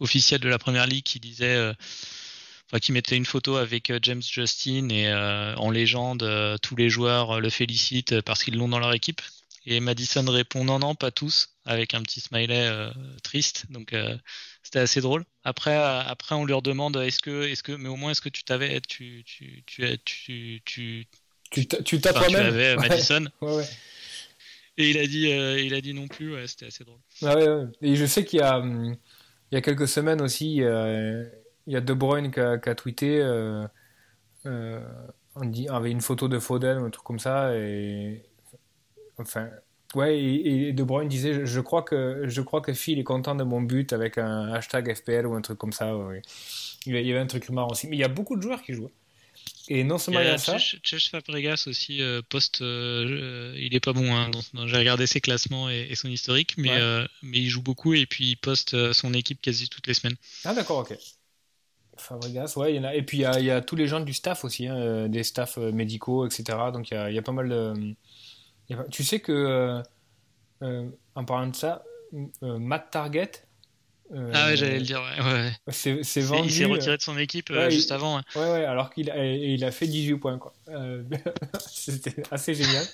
officiel 0.00 0.40
de 0.40 0.48
la 0.48 0.58
première 0.58 0.86
ligue 0.86 1.04
qui 1.04 1.20
disait, 1.20 1.56
euh, 1.56 1.72
enfin, 2.66 2.78
qui 2.78 2.92
mettait 2.92 3.16
une 3.16 3.26
photo 3.26 3.56
avec 3.56 3.90
euh, 3.90 3.98
James 4.02 4.22
Justin 4.22 4.88
et 4.90 5.08
euh, 5.08 5.54
en 5.56 5.70
légende, 5.70 6.28
tous 6.62 6.76
les 6.76 6.88
joueurs 6.88 7.40
le 7.40 7.50
félicitent 7.50 8.20
parce 8.22 8.42
qu'ils 8.42 8.56
l'ont 8.56 8.68
dans 8.68 8.78
leur 8.78 8.94
équipe. 8.94 9.20
Et 9.66 9.80
Madison 9.80 10.24
répond 10.30 10.64
non, 10.64 10.78
non, 10.78 10.94
pas 10.94 11.10
tous, 11.10 11.50
avec 11.66 11.92
un 11.92 12.02
petit 12.02 12.20
smiley 12.20 12.90
triste. 13.22 13.66
Donc 13.68 13.94
c'était 14.62 14.78
assez 14.78 15.02
drôle. 15.02 15.24
Après, 15.44 15.76
après 15.76 16.34
on 16.34 16.46
leur 16.46 16.62
demande 16.62 16.96
est-ce 16.96 17.20
que, 17.20 17.42
est-ce 17.42 17.62
que, 17.62 17.72
mais 17.72 17.90
au 17.90 17.96
moins 17.96 18.12
est-ce 18.12 18.22
que 18.22 18.30
tu 18.30 18.44
t'avais, 18.44 18.80
tu, 18.80 19.24
tu, 19.26 19.62
tu, 19.66 19.98
tu, 20.04 20.62
tu, 20.64 21.66
tu 21.84 22.00
t'as 22.00 22.14
toi-même. 22.14 22.46
avais 22.46 22.76
Madison. 22.88 23.26
ouais, 23.42 23.56
ouais. 23.56 23.68
Et 24.78 24.90
il 24.90 24.98
a 24.98 25.06
dit, 25.06 25.28
il 25.66 25.74
a 25.74 25.80
dit 25.82 25.92
non 25.92 26.08
plus. 26.08 26.32
Ouais, 26.32 26.46
c'était 26.46 26.66
assez 26.66 26.84
drôle. 26.84 27.00
Ah 27.20 27.36
ouais, 27.36 27.48
ouais. 27.48 27.64
Et 27.82 27.96
je 27.96 28.06
sais 28.06 28.24
qu'il 28.24 28.38
y 28.38 28.42
a, 28.42 28.60
hum, 28.60 28.96
il 29.50 29.54
y 29.54 29.58
a 29.58 29.60
quelques 29.60 29.88
semaines 29.88 30.20
aussi, 30.20 30.62
il 31.68 31.72
y 31.72 31.76
a 31.76 31.80
De 31.82 31.92
Bruyne 31.92 32.30
qui 32.30 32.40
a, 32.40 32.74
tweeté, 32.74 33.20
euh, 33.20 33.66
euh, 34.46 34.80
on 35.36 35.44
dit, 35.44 35.68
avait 35.68 35.90
une 35.90 36.00
photo 36.00 36.26
de 36.26 36.38
Foden 36.38 36.78
ou 36.78 36.86
un 36.86 36.90
truc 36.90 37.04
comme 37.04 37.18
ça, 37.18 37.54
et 37.54 38.22
enfin, 39.18 39.50
ouais, 39.94 40.18
et, 40.18 40.72
De 40.72 40.82
Bruyne 40.82 41.08
disait, 41.08 41.44
je 41.44 41.60
crois 41.60 41.82
que 41.82 42.24
je 42.26 42.40
crois 42.40 42.62
que 42.62 42.72
Phil 42.72 42.98
est 42.98 43.04
content 43.04 43.34
de 43.34 43.44
mon 43.44 43.60
but 43.60 43.92
avec 43.92 44.16
un 44.16 44.52
hashtag 44.52 44.94
FPL 44.94 45.26
ou 45.26 45.34
un 45.34 45.42
truc 45.42 45.58
comme 45.58 45.72
ça. 45.72 45.92
Il 46.86 46.94
y 46.94 47.10
avait 47.10 47.20
un 47.20 47.26
truc 47.26 47.50
marrant 47.50 47.70
aussi, 47.70 47.86
mais 47.86 47.96
il 47.96 48.00
y 48.00 48.04
a 48.04 48.08
beaucoup 48.08 48.36
de 48.36 48.42
joueurs 48.42 48.62
qui 48.62 48.72
jouent. 48.72 48.90
Et 49.70 49.84
non 49.84 49.98
seulement 49.98 50.20
il 50.20 50.26
y 50.26 50.30
a, 50.30 50.38
ça. 50.38 50.56
Fabregas 51.10 51.64
aussi, 51.66 52.00
euh, 52.00 52.22
poste, 52.26 52.62
euh, 52.62 53.54
il 53.58 53.74
est 53.74 53.80
pas 53.80 53.92
bon. 53.92 54.14
Hein, 54.14 54.30
J'ai 54.66 54.76
regardé 54.78 55.06
ses 55.06 55.20
classements 55.20 55.68
et, 55.68 55.94
son 55.94 56.08
historique, 56.08 56.54
mais, 56.56 56.72
euh, 56.72 57.06
mais 57.22 57.38
il 57.38 57.48
joue 57.50 57.62
beaucoup 57.62 57.92
et 57.92 58.06
puis 58.06 58.30
il 58.30 58.36
poste 58.36 58.92
son 58.92 59.12
équipe 59.12 59.42
quasi 59.42 59.68
toutes 59.68 59.86
les 59.86 59.94
semaines. 59.94 60.16
Ah, 60.44 60.54
d'accord, 60.54 60.78
ok. 60.78 60.96
Fabregas, 61.98 62.54
ouais, 62.56 62.72
il 62.72 62.76
y 62.76 62.78
en 62.78 62.84
a. 62.84 62.94
Et 62.94 63.02
puis 63.02 63.18
il 63.18 63.20
y 63.20 63.24
a, 63.26 63.40
y 63.40 63.50
a 63.50 63.60
tous 63.60 63.76
les 63.76 63.88
gens 63.88 64.00
du 64.00 64.14
staff 64.14 64.44
aussi, 64.44 64.66
hein, 64.68 65.08
des 65.08 65.22
staffs 65.22 65.58
médicaux, 65.58 66.26
etc. 66.26 66.58
Donc 66.72 66.90
il 66.90 66.94
y 66.94 66.96
a, 66.96 67.10
y 67.10 67.18
a, 67.18 67.22
pas 67.22 67.32
mal 67.32 67.48
de. 67.48 67.94
Tu 68.90 69.04
sais 69.04 69.20
que, 69.20 69.82
en 70.62 71.24
parlant 71.26 71.48
de 71.48 71.56
ça, 71.56 71.84
Matt 72.40 72.90
Target, 72.90 73.32
euh, 74.14 74.30
ah 74.34 74.46
ouais, 74.46 74.56
j'allais 74.56 74.78
le 74.78 74.84
dire, 74.84 75.02
ouais. 75.02 75.52
C'est 75.72 76.20
vendu. 76.20 76.48
Il 76.48 76.52
s'est 76.52 76.64
retiré 76.64 76.96
de 76.96 77.02
son 77.02 77.18
équipe 77.18 77.50
euh, 77.50 77.68
juste 77.68 77.92
avant. 77.92 78.16
Ouais, 78.34 78.50
ouais, 78.50 78.64
alors 78.64 78.90
qu'il 78.90 79.10
a, 79.10 79.24
il 79.24 79.62
a 79.64 79.70
fait 79.70 79.86
18 79.86 80.16
points, 80.16 80.38
quoi. 80.38 80.54
Euh, 80.68 81.02
c'était 81.70 82.22
assez 82.30 82.54
génial. 82.54 82.84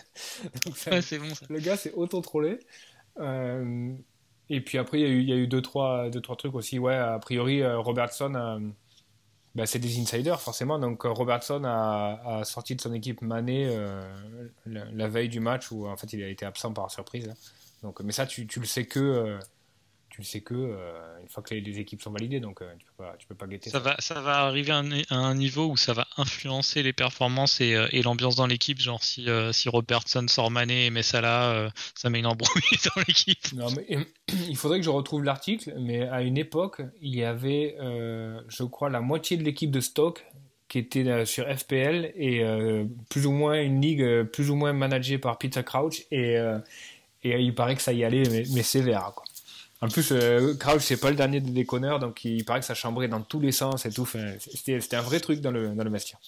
ouais, 0.90 1.02
c'est 1.02 1.18
bon, 1.18 1.32
ça. 1.34 1.46
Le 1.48 1.60
gars 1.60 1.76
s'est 1.76 1.92
auto-trollé. 1.92 2.58
et 3.20 4.60
puis 4.60 4.78
après, 4.78 5.00
il 5.00 5.02
y 5.02 5.06
a 5.06 5.08
eu, 5.08 5.20
il 5.20 5.28
y 5.28 5.32
a 5.32 5.36
eu 5.36 5.46
deux, 5.46 5.62
trois, 5.62 6.10
deux, 6.10 6.20
trois 6.20 6.36
trucs 6.36 6.54
aussi. 6.54 6.78
Ouais, 6.80 6.96
a 6.96 7.18
priori, 7.20 7.64
Robertson, 7.64 8.72
bah, 9.54 9.66
c'est 9.66 9.78
des 9.78 10.00
insiders, 10.00 10.40
forcément. 10.40 10.80
Donc, 10.80 11.04
Robertson 11.04 11.62
a, 11.64 12.40
a, 12.40 12.44
sorti 12.44 12.74
de 12.74 12.80
son 12.80 12.92
équipe 12.92 13.22
Mané 13.22 13.72
la, 14.66 15.08
veille 15.08 15.28
du 15.28 15.38
match 15.38 15.70
où, 15.70 15.86
en 15.86 15.96
fait, 15.96 16.12
il 16.12 16.24
a 16.24 16.28
été 16.28 16.44
absent 16.44 16.72
par 16.72 16.90
surprise. 16.90 17.32
Donc, 17.84 18.00
mais 18.00 18.12
ça, 18.12 18.26
tu, 18.26 18.48
tu 18.48 18.58
le 18.58 18.66
sais 18.66 18.86
que 18.86 19.38
tu 20.14 20.20
le 20.20 20.26
sais 20.26 20.42
que 20.42 20.54
euh, 20.54 21.20
une 21.22 21.28
fois 21.28 21.42
que 21.42 21.56
les, 21.56 21.80
équipes 21.80 22.00
sont 22.00 22.12
validées, 22.12 22.38
donc 22.38 22.62
euh, 22.62 22.72
tu 22.78 22.86
peux 22.86 23.02
pas, 23.02 23.16
tu 23.18 23.26
peux 23.26 23.34
pas 23.34 23.48
guetter. 23.48 23.70
Ça, 23.70 23.80
Va, 23.80 23.96
ça 23.98 24.20
va 24.20 24.44
arriver 24.44 24.70
à 24.70 24.80
un, 25.10 25.34
niveau 25.34 25.66
où 25.66 25.76
ça 25.76 25.92
va 25.92 26.06
influencer 26.16 26.84
les 26.84 26.92
performances 26.92 27.60
et, 27.60 27.74
euh, 27.74 27.88
et 27.90 28.00
l'ambiance 28.00 28.36
dans 28.36 28.46
l'équipe. 28.46 28.80
Genre 28.80 29.02
si, 29.02 29.26
si 29.50 29.68
Robertson 29.68 30.24
sort 30.28 30.52
Mané 30.52 30.86
et 30.86 30.90
met 30.90 31.02
ça 31.02 31.20
là, 31.20 31.68
ça 31.96 32.10
met 32.10 32.20
une 32.20 32.26
embrouille 32.26 32.62
dans 32.94 33.02
l'équipe. 33.08 33.52
Non 33.54 33.66
mais 33.72 34.06
il 34.48 34.56
faudrait 34.56 34.78
que 34.78 34.84
je 34.84 34.90
retrouve 34.90 35.24
l'article, 35.24 35.74
mais 35.80 36.02
à 36.02 36.22
une 36.22 36.38
époque, 36.38 36.82
il 37.00 37.16
y 37.16 37.24
avait, 37.24 37.74
je 37.80 38.62
crois, 38.62 38.90
la 38.90 39.00
moitié 39.00 39.36
de 39.36 39.42
l'équipe 39.42 39.72
de 39.72 39.80
Stoke 39.80 40.24
qui 40.68 40.78
était 40.78 41.24
sur 41.26 41.44
FPL 41.44 42.12
et 42.14 42.44
plus 43.10 43.26
ou 43.26 43.32
moins 43.32 43.60
une 43.60 43.80
ligue 43.80 44.22
plus 44.32 44.48
ou 44.50 44.54
moins 44.54 44.72
managée 44.72 45.18
par 45.18 45.38
Peter 45.38 45.64
Crouch 45.64 46.02
et, 46.12 46.36
et 47.24 47.40
il 47.40 47.54
paraît 47.56 47.74
que 47.74 47.82
ça 47.82 47.92
y 47.92 48.04
allait 48.04 48.22
mais, 48.30 48.44
mais 48.52 48.62
sévère 48.62 49.12
quoi. 49.16 49.24
En 49.84 49.88
plus, 49.88 50.12
euh, 50.12 50.54
Crouch, 50.54 50.80
c'est 50.80 50.96
pas 50.96 51.10
le 51.10 51.16
dernier 51.16 51.42
des 51.42 51.50
déconneurs, 51.50 51.98
donc 51.98 52.24
il 52.24 52.42
paraît 52.46 52.60
que 52.60 52.64
ça 52.64 52.74
chambrait 52.74 53.06
dans 53.06 53.20
tous 53.20 53.38
les 53.38 53.52
sens 53.52 53.84
et 53.84 53.92
tout. 53.92 54.08
C'était 54.38 54.96
un 54.96 55.02
vrai 55.02 55.20
truc 55.20 55.42
dans 55.42 55.50
le, 55.50 55.74
dans 55.74 55.84
le 55.84 55.90
vestiaire. 55.90 56.18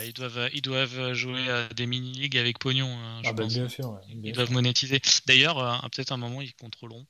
Ils 0.00 0.12
doivent, 0.12 0.48
ils 0.52 0.62
doivent 0.62 1.14
jouer 1.14 1.50
à 1.50 1.68
des 1.74 1.86
mini-ligues 1.86 2.38
avec 2.38 2.60
pognon. 2.60 2.86
Hein, 2.86 3.22
ah 3.24 3.32
ben, 3.32 3.48
bien 3.48 3.68
sûr. 3.68 3.98
ils 4.08 4.32
doivent 4.32 4.52
monétiser. 4.52 5.02
D'ailleurs, 5.26 5.58
euh, 5.58 5.88
peut-être 5.90 6.12
un 6.12 6.16
moment, 6.16 6.42
ils 6.42 6.54
contrôleront. 6.54 7.06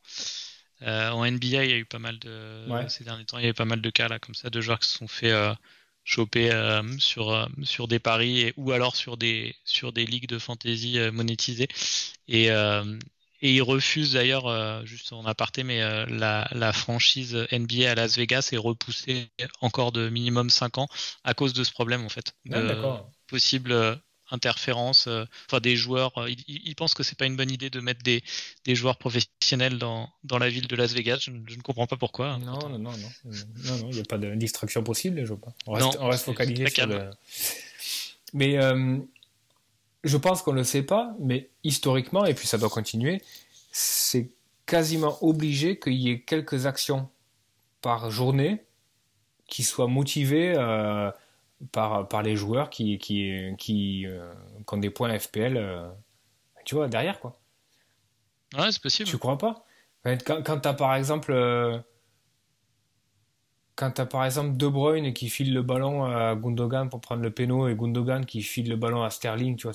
Euh, 0.80 1.11
en 1.11 1.30
NBA, 1.30 1.64
il 1.64 1.70
y 1.70 1.74
a 1.74 1.76
eu 1.76 1.85
pas 1.85 1.98
mal 1.98 2.18
de. 2.20 2.66
Ces 2.88 3.04
derniers 3.04 3.26
temps, 3.26 3.37
il 3.37 3.44
y 3.44 3.46
a 3.46 3.50
eu 3.50 3.54
pas 3.54 3.66
mal 3.66 3.83
de 3.83 3.90
cas 3.90 4.09
là, 4.09 4.18
comme 4.18 4.35
ça, 4.35 4.48
de 4.48 4.61
joueurs 4.62 4.78
qui 4.78 4.88
se 4.88 4.96
sont 4.96 5.09
fait 5.09 5.35
choper 6.04 6.50
sur, 6.98 7.48
sur 7.64 7.87
des 7.87 7.98
paris 7.98 8.40
et, 8.40 8.54
ou 8.57 8.72
alors 8.72 8.96
sur 8.96 9.18
des, 9.18 9.54
sur 9.64 9.92
des 9.92 10.07
ligues 10.07 10.28
de 10.28 10.38
fantasy 10.38 10.98
monétisées. 11.12 11.68
Et, 12.28 12.48
et 13.44 13.52
ils 13.52 13.62
refusent 13.62 14.14
d'ailleurs, 14.14 14.46
euh, 14.46 14.83
juste 14.87 15.12
en 15.12 15.26
aparté, 15.26 15.64
mais 15.64 15.83
euh, 15.83 16.07
la, 16.09 16.72
franchise 16.72 17.46
NBA 17.52 17.90
à 17.90 17.94
Las 17.94 18.16
Vegas 18.16 18.48
est 18.52 18.57
repoussée 18.57 19.28
encore 19.61 19.92
de 19.92 20.09
minimum 20.09 20.48
5 20.48 20.78
ans 20.78 20.88
à 21.24 21.35
cause 21.35 21.52
de 21.52 21.62
ce 21.62 21.70
problème 21.70 22.07
en 22.07 22.09
fait. 22.09 22.33
Ah, 22.50 23.04
possibles 23.26 23.72
euh, 23.72 23.94
interférences, 24.30 25.09
euh, 25.09 25.26
enfin 25.46 25.61
des 25.61 25.76
joueurs. 25.76 26.12
ils 26.48 26.74
pensent 26.74 26.94
que 26.94 27.02
c'est 27.02 27.18
pas 27.18 27.26
une 27.26 27.37
bonne 27.37 27.50
idée 27.50 27.68
de 27.68 27.80
mettre 27.80 28.02
des, 28.02 28.22
des 28.64 28.74
joueurs 28.74 28.96
professionnels 28.96 29.76
dans, 29.76 30.09
dans 30.22 30.38
la 30.38 30.48
ville 30.48 30.66
de 30.66 30.74
Las 30.74 30.94
Vegas. 30.94 31.18
Je, 31.24 31.30
ne- 31.30 31.46
je 31.46 31.57
ne 31.57 31.62
comprends 31.62 31.87
pas 31.87 31.98
pourquoi. 31.98 32.38
Non, 32.38 32.70
non, 32.70 32.78
non, 32.78 32.92
non. 32.92 33.11
Non, 33.24 33.76
non, 33.76 33.88
il 33.90 33.94
n'y 33.96 34.00
a 34.00 34.04
pas 34.04 34.16
de 34.16 34.35
distraction 34.37 34.83
possible, 34.83 35.20
je 35.20 35.35
vois 35.35 35.40
pas. 35.40 35.52
On 35.66 35.72
reste, 35.72 35.87
Non, 35.87 36.00
on 36.00 36.09
reste 36.09 36.24
focalisé 36.24 36.66
sur 36.70 36.87
le. 36.87 37.11
Mais 38.33 38.57
euh, 38.57 38.98
je 40.05 40.17
pense 40.17 40.43
qu'on 40.43 40.53
ne 40.53 40.59
le 40.59 40.64
sait 40.64 40.83
pas, 40.83 41.14
mais 41.19 41.51
historiquement, 41.64 42.25
et 42.25 42.35
puis 42.35 42.47
ça 42.47 42.59
doit 42.59 42.69
continuer, 42.69 43.23
c'est 43.73 44.31
quasiment 44.67 45.19
obligé 45.23 45.79
qu'il 45.79 45.95
y 45.95 46.11
ait 46.11 46.21
quelques 46.21 46.67
actions 46.67 47.09
par 47.81 48.11
journée 48.11 48.64
qui 49.47 49.62
soient 49.62 49.88
motivées 49.88 50.55
euh, 50.57 51.11
par, 51.73 52.09
par 52.09 52.23
les 52.23 52.37
joueurs 52.37 52.71
qui, 52.71 52.99
qui, 52.99 53.55
qui, 53.59 54.07
euh, 54.07 54.33
qui 54.67 54.75
ont 54.75 54.79
des 54.79 54.90
points 54.90 55.19
FPL, 55.19 55.57
euh, 55.57 55.88
tu 56.64 56.75
vois, 56.75 56.88
derrière, 56.88 57.21
quoi. 57.21 57.38
Ouais, 58.57 58.71
c'est 58.71 58.83
possible. 58.83 59.09
Tu 59.09 59.19
crois 59.19 59.38
pas? 59.38 59.64
Quand, 60.05 60.43
quand 60.43 60.61
t'as 60.61 60.75
par 60.75 60.95
exemple 60.95 61.33
quand 63.75 63.90
t'as 63.90 64.07
par 64.07 64.25
exemple 64.25 64.57
De 64.57 64.69
Bruyne 64.69 65.12
qui 65.12 65.29
file 65.29 65.53
le 65.53 65.62
ballon 65.62 66.05
à 66.05 66.35
Gundogan 66.35 66.88
pour 66.88 67.01
prendre 67.01 67.23
le 67.23 67.31
péno 67.31 67.69
et 67.69 67.75
Gundogan 67.75 68.25
qui 68.25 68.43
file 68.43 68.69
le 68.69 68.77
ballon 68.77 69.03
à 69.03 69.11
Sterling, 69.11 69.57
tu 69.57 69.67
vois, 69.67 69.75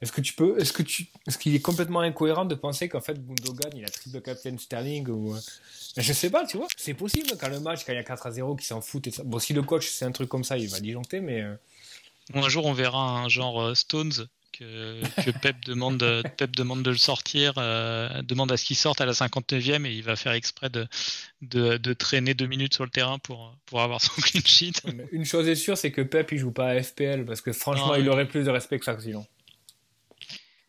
est-ce 0.00 0.12
que 0.12 0.20
tu 0.20 0.32
peux 0.32 0.58
est-ce 0.60 0.72
que 0.72 0.82
tu 0.82 1.06
est-ce 1.26 1.38
qu'il 1.38 1.54
est 1.54 1.60
complètement 1.60 2.00
incohérent 2.00 2.44
de 2.44 2.54
penser 2.54 2.88
qu'en 2.88 3.00
fait 3.00 3.14
Gundogan 3.14 3.72
il 3.74 3.84
a 3.84 3.88
triple 3.88 4.20
captain 4.20 4.56
Sterling 4.58 5.08
ou 5.08 5.34
euh, 5.34 5.40
je 5.96 6.12
sais 6.12 6.30
pas, 6.30 6.46
tu 6.46 6.56
vois, 6.56 6.68
c'est 6.76 6.94
possible 6.94 7.30
quand 7.38 7.48
le 7.48 7.58
match 7.58 7.84
quand 7.84 7.92
il 7.92 7.96
y 7.96 7.98
a 7.98 8.04
4 8.04 8.26
à 8.26 8.30
0 8.30 8.54
qui 8.56 8.66
s'en 8.66 8.80
fout 8.80 9.06
et 9.08 9.10
ça. 9.10 9.24
Bon, 9.24 9.38
si 9.38 9.52
le 9.52 9.62
coach 9.62 9.88
c'est 9.88 10.04
un 10.04 10.12
truc 10.12 10.28
comme 10.28 10.44
ça, 10.44 10.56
il 10.56 10.68
va 10.68 10.80
disjoncter 10.80 11.20
mais 11.20 11.42
euh, 11.42 11.54
un 12.34 12.48
jour, 12.48 12.66
on 12.66 12.72
verra 12.72 13.20
un 13.20 13.28
genre 13.28 13.60
euh, 13.60 13.74
Stones 13.74 14.26
que, 14.60 15.22
que 15.24 15.30
Pep, 15.38 15.56
demande, 15.64 15.98
Pep 16.36 16.54
demande 16.54 16.82
de 16.84 16.90
le 16.90 16.96
sortir, 16.96 17.54
euh, 17.58 18.22
demande 18.22 18.52
à 18.52 18.56
ce 18.56 18.64
qu'il 18.64 18.76
sorte 18.76 19.00
à 19.00 19.06
la 19.06 19.12
59e 19.12 19.84
et 19.86 19.92
il 19.92 20.02
va 20.04 20.14
faire 20.14 20.32
exprès 20.32 20.70
de, 20.70 20.86
de, 21.42 21.76
de 21.78 21.92
traîner 21.92 22.34
deux 22.34 22.46
minutes 22.46 22.74
sur 22.74 22.84
le 22.84 22.90
terrain 22.90 23.18
pour, 23.18 23.56
pour 23.66 23.80
avoir 23.80 24.00
son 24.00 24.12
clean 24.22 24.42
sheet. 24.44 24.82
Mais 24.94 25.06
une 25.10 25.24
chose 25.24 25.48
est 25.48 25.54
sûre, 25.56 25.76
c'est 25.76 25.90
que 25.90 26.02
Pep 26.02 26.30
il 26.32 26.38
joue 26.38 26.52
pas 26.52 26.68
à 26.68 26.82
FPL 26.82 27.24
parce 27.24 27.40
que 27.40 27.52
franchement 27.52 27.88
Non, 27.88 27.96
il 27.96 28.08
aurait 28.08 28.28
plus 28.28 28.44
de 28.44 28.50
respect 28.50 28.78
que 28.78 28.84
ça 28.84 28.98
sinon. 29.00 29.26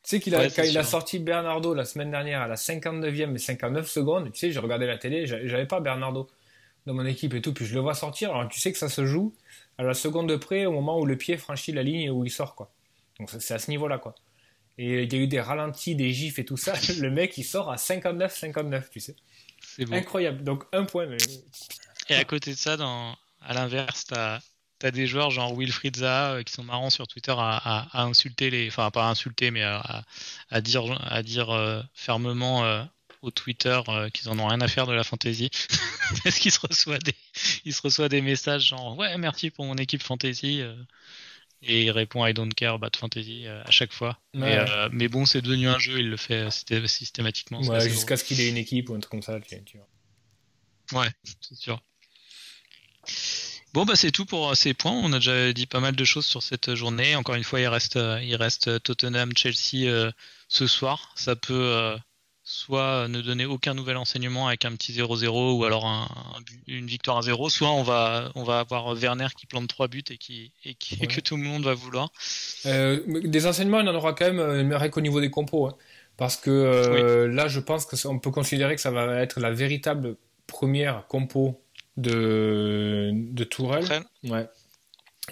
Tu 0.03 0.17
sais 0.17 0.19
qu'il 0.19 0.33
a, 0.35 0.39
Ouais, 0.39 0.49
quand 0.55 0.63
il 0.63 0.77
a 0.77 0.83
sorti 0.83 1.19
Bernardo 1.19 1.73
la 1.75 1.85
semaine 1.85 2.09
dernière 2.09 2.41
à 2.41 2.47
la 2.47 2.55
59e 2.55 3.35
et 3.35 3.37
59 3.37 3.87
secondes, 3.87 4.31
tu 4.33 4.39
sais, 4.39 4.51
j'ai 4.51 4.59
regardé 4.59 4.87
la 4.87 4.97
télé, 4.97 5.27
j'a- 5.27 5.45
j'avais 5.45 5.67
pas 5.67 5.79
Bernardo 5.79 6.27
dans 6.87 6.95
mon 6.95 7.05
équipe 7.05 7.35
et 7.35 7.41
tout, 7.41 7.53
puis 7.53 7.65
je 7.65 7.75
le 7.75 7.81
vois 7.81 7.93
sortir, 7.93 8.31
alors 8.33 8.49
tu 8.49 8.59
sais 8.59 8.71
que 8.71 8.79
ça 8.79 8.89
se 8.89 9.05
joue 9.05 9.35
à 9.77 9.83
la 9.83 9.93
seconde 9.93 10.27
de 10.27 10.35
près 10.35 10.65
au 10.65 10.71
moment 10.71 10.99
où 10.99 11.05
le 11.05 11.15
pied 11.17 11.37
franchit 11.37 11.71
la 11.71 11.83
ligne 11.83 12.01
et 12.01 12.09
où 12.09 12.25
il 12.25 12.31
sort 12.31 12.55
quoi. 12.55 12.71
Donc 13.21 13.29
c'est- 13.29 13.53
à 13.53 13.59
ce 13.59 13.69
niveau-là 13.71 13.97
quoi. 13.99 14.13
Et 14.77 15.03
il 15.03 15.13
y 15.13 15.15
a 15.15 15.19
eu 15.19 15.27
des 15.27 15.39
ralentis, 15.39 15.95
des 15.95 16.11
gifs 16.11 16.39
et 16.39 16.45
tout 16.45 16.57
ça, 16.57 16.73
le 16.99 17.09
mec 17.09 17.37
il 17.37 17.43
sort 17.43 17.71
à 17.71 17.75
59-59, 17.77 18.89
tu 18.91 18.99
sais. 18.99 19.15
C'est 19.61 19.85
bon. 19.85 19.95
Incroyable, 19.95 20.43
donc 20.43 20.63
un 20.73 20.83
point. 20.85 21.05
Mais... 21.05 21.17
Et 22.09 22.15
à 22.15 22.23
côté 22.25 22.51
de 22.51 22.57
ça, 22.57 22.75
dans, 22.77 23.15
à 23.41 23.53
l'inverse, 23.53 24.05
t'as 24.05 24.39
as 24.83 24.89
des 24.91 25.05
joueurs 25.05 25.29
genre 25.29 25.55
Wilfried 25.55 25.95
Zaha 25.97 26.31
euh, 26.33 26.43
qui 26.43 26.51
sont 26.51 26.63
marrants 26.63 26.89
sur 26.89 27.07
Twitter 27.07 27.31
à, 27.37 27.55
à- 27.57 27.87
à 27.99 28.03
insulter 28.03 28.49
les, 28.49 28.67
enfin 28.67 28.89
pas 28.89 29.05
à 29.05 29.09
insulter, 29.11 29.51
mais 29.51 29.61
à, 29.61 30.03
à- 30.49 30.61
dire, 30.61 30.99
à 31.07 31.21
dire 31.21 31.51
euh, 31.51 31.83
fermement 31.93 32.65
euh, 32.65 32.83
au 33.21 33.29
Twitter 33.29 33.79
qu'ils 34.11 34.29
en 34.29 34.39
ont 34.39 34.47
rien 34.47 34.59
à 34.61 34.67
faire 34.67 34.87
de 34.87 34.93
la 34.93 35.03
fantasy, 35.03 35.51
parce 36.23 36.39
qu'il 36.39 36.51
se 36.51 36.59
reçoit 36.59 36.97
des, 36.97 37.13
il 37.65 37.75
se 37.75 37.81
reçoit 37.83 38.09
des 38.09 38.21
messages 38.21 38.63
genre 38.69 38.97
ouais 38.97 39.15
merci 39.19 39.51
pour 39.51 39.65
mon 39.65 39.75
équipe 39.75 40.01
fantasy. 40.01 40.63
Et 41.63 41.83
il 41.83 41.91
répond 41.91 42.25
I 42.25 42.33
don't 42.33 42.53
care 42.53 42.73
about 42.73 42.89
fantasy 42.97 43.45
euh, 43.45 43.61
à 43.63 43.71
chaque 43.71 43.93
fois. 43.93 44.17
Ouais. 44.33 44.57
Euh, 44.57 44.89
mais 44.91 45.07
bon, 45.07 45.25
c'est 45.25 45.41
devenu 45.41 45.67
un 45.67 45.79
jeu, 45.79 45.99
il 45.99 46.09
le 46.09 46.17
fait 46.17 46.45
euh, 46.45 46.49
systé- 46.49 46.87
systématiquement. 46.87 47.61
Ouais, 47.61 47.87
jusqu'à 47.89 48.17
ce 48.17 48.23
qu'il 48.23 48.39
ait 48.41 48.49
une 48.49 48.57
équipe 48.57 48.89
ou 48.89 48.95
un 48.95 48.99
truc 48.99 49.11
comme 49.11 49.21
ça. 49.21 49.39
tu- 49.39 49.63
tu 49.63 49.77
vois. 49.77 51.03
Ouais, 51.03 51.09
c'est 51.41 51.55
sûr. 51.55 51.81
Bon, 53.73 53.85
bah 53.85 53.95
c'est 53.95 54.11
tout 54.11 54.25
pour 54.25 54.55
ces 54.57 54.73
points. 54.73 54.91
On 54.91 55.13
a 55.13 55.17
déjà 55.19 55.53
dit 55.53 55.65
pas 55.65 55.79
mal 55.79 55.95
de 55.95 56.03
choses 56.03 56.25
sur 56.25 56.43
cette 56.43 56.75
journée. 56.75 57.15
Encore 57.15 57.35
une 57.35 57.43
fois, 57.43 57.61
il 57.61 57.67
reste, 57.67 57.97
il 58.21 58.35
reste 58.35 58.83
Tottenham, 58.83 59.31
Chelsea 59.35 59.85
euh, 59.89 60.11
ce 60.49 60.67
soir. 60.67 61.13
Ça 61.15 61.35
peut 61.37 61.53
euh, 61.53 61.97
soit 62.51 63.07
ne 63.07 63.21
donner 63.21 63.45
aucun 63.45 63.73
nouvel 63.73 63.95
enseignement 63.97 64.47
avec 64.47 64.65
un 64.65 64.73
petit 64.75 64.91
0-0 64.93 65.53
ou 65.57 65.63
alors 65.63 65.85
un- 65.85 66.07
un 66.35 66.41
but- 66.41 66.61
une 66.67 66.85
victoire 66.85 67.17
à 67.17 67.21
0, 67.21 67.49
soit 67.49 67.71
on 67.71 67.83
va, 67.83 68.31
on 68.35 68.43
va 68.43 68.59
avoir 68.59 68.93
Werner 68.93 69.27
qui 69.37 69.45
plante 69.45 69.67
trois 69.69 69.87
buts 69.87 70.03
et, 70.09 70.17
qui, 70.17 70.51
et, 70.65 70.73
qui, 70.75 70.97
Ouais. 70.99 71.07
que 71.07 71.21
tout 71.21 71.37
le 71.37 71.43
monde 71.43 71.63
va 71.63 71.73
vouloir. 71.73 72.09
Euh, 72.65 72.99
des 73.23 73.47
enseignements, 73.47 73.79
il 73.79 73.87
en 73.87 73.95
aura 73.95 74.13
quand 74.13 74.25
même, 74.25 74.39
euh, 74.39 74.63
mais 74.63 74.75
rien 74.75 74.89
qu'au 74.89 75.01
niveau 75.01 75.21
des 75.21 75.29
compos. 75.29 75.67
hein. 75.67 75.75
Parce 76.17 76.35
que 76.37 76.49
euh, 76.51 77.27
là, 77.27 77.47
je 77.47 77.59
pense 77.61 77.85
qu'on 77.85 78.19
peut 78.19 78.31
considérer 78.31 78.75
que 78.75 78.81
ça 78.81 78.91
va 78.91 79.21
être 79.21 79.39
la 79.39 79.49
véritable 79.51 80.17
première 80.45 81.07
compo 81.07 81.59
de, 81.97 83.11
de 83.13 83.43
Tourelle. 83.43 83.85
Ouais. 84.25 84.47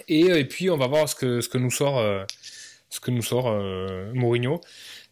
Et, 0.08 0.20
et 0.26 0.44
puis, 0.46 0.70
on 0.70 0.76
va 0.78 0.86
voir 0.86 1.08
ce 1.08 1.14
que, 1.14 1.40
ce 1.40 1.48
que 1.48 1.58
nous 1.58 1.70
sort, 1.70 1.98
euh, 1.98 2.24
ce 2.88 2.98
que 3.00 3.10
nous 3.10 3.22
sort 3.22 3.48
euh, 3.48 4.10
Mourinho. 4.14 4.60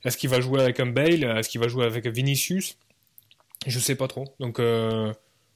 Est-ce 0.05 0.17
qu'il 0.17 0.31
va 0.31 0.41
jouer 0.41 0.61
avec 0.61 0.81
un 0.81 0.87
Bale? 0.87 1.25
Est-ce 1.25 1.49
qu'il 1.49 1.61
va 1.61 1.69
jouer 1.69 1.85
avec 1.85 2.07
Vinicius? 2.07 2.77
Je 3.67 3.79
sais 3.79 3.97
pas 3.97 4.09
trop. 4.09 4.35
Donc, 4.39 4.61
euh, 4.61 5.13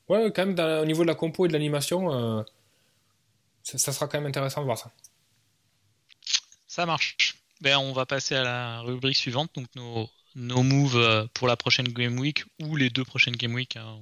ouais, 0.09 0.33
quand 0.35 0.47
même, 0.47 0.59
au 0.59 0.85
niveau 0.85 1.03
de 1.03 1.09
la 1.09 1.15
compo 1.15 1.45
et 1.45 1.49
de 1.49 1.53
l'animation, 1.53 2.13
euh, 2.13 2.43
ça, 3.63 3.93
sera 3.93 4.09
quand 4.09 4.19
même 4.19 4.29
intéressant 4.29 4.61
de 4.61 4.67
voir 4.67 4.79
ça. 4.79 4.91
Ça 6.67 6.87
marche. 6.87 7.37
Ben, 7.61 7.79
on 7.79 7.93
va 7.93 8.07
passer 8.07 8.35
à 8.35 8.43
la 8.43 8.81
rubrique 8.81 9.17
suivante, 9.17 9.51
donc 9.55 9.69
nos, 9.77 10.11
nos 10.35 10.63
moves 10.65 10.97
euh, 10.97 11.27
pour 11.33 11.47
la 11.47 11.57
prochaine 11.57 11.87
Game 11.87 12.19
Week 12.19 12.45
ou 12.61 12.75
les 12.75 12.91
deux 12.91 13.05
prochaines 13.05 13.37
Game 13.37 13.55
Week. 13.55 13.77
hein. 13.77 13.99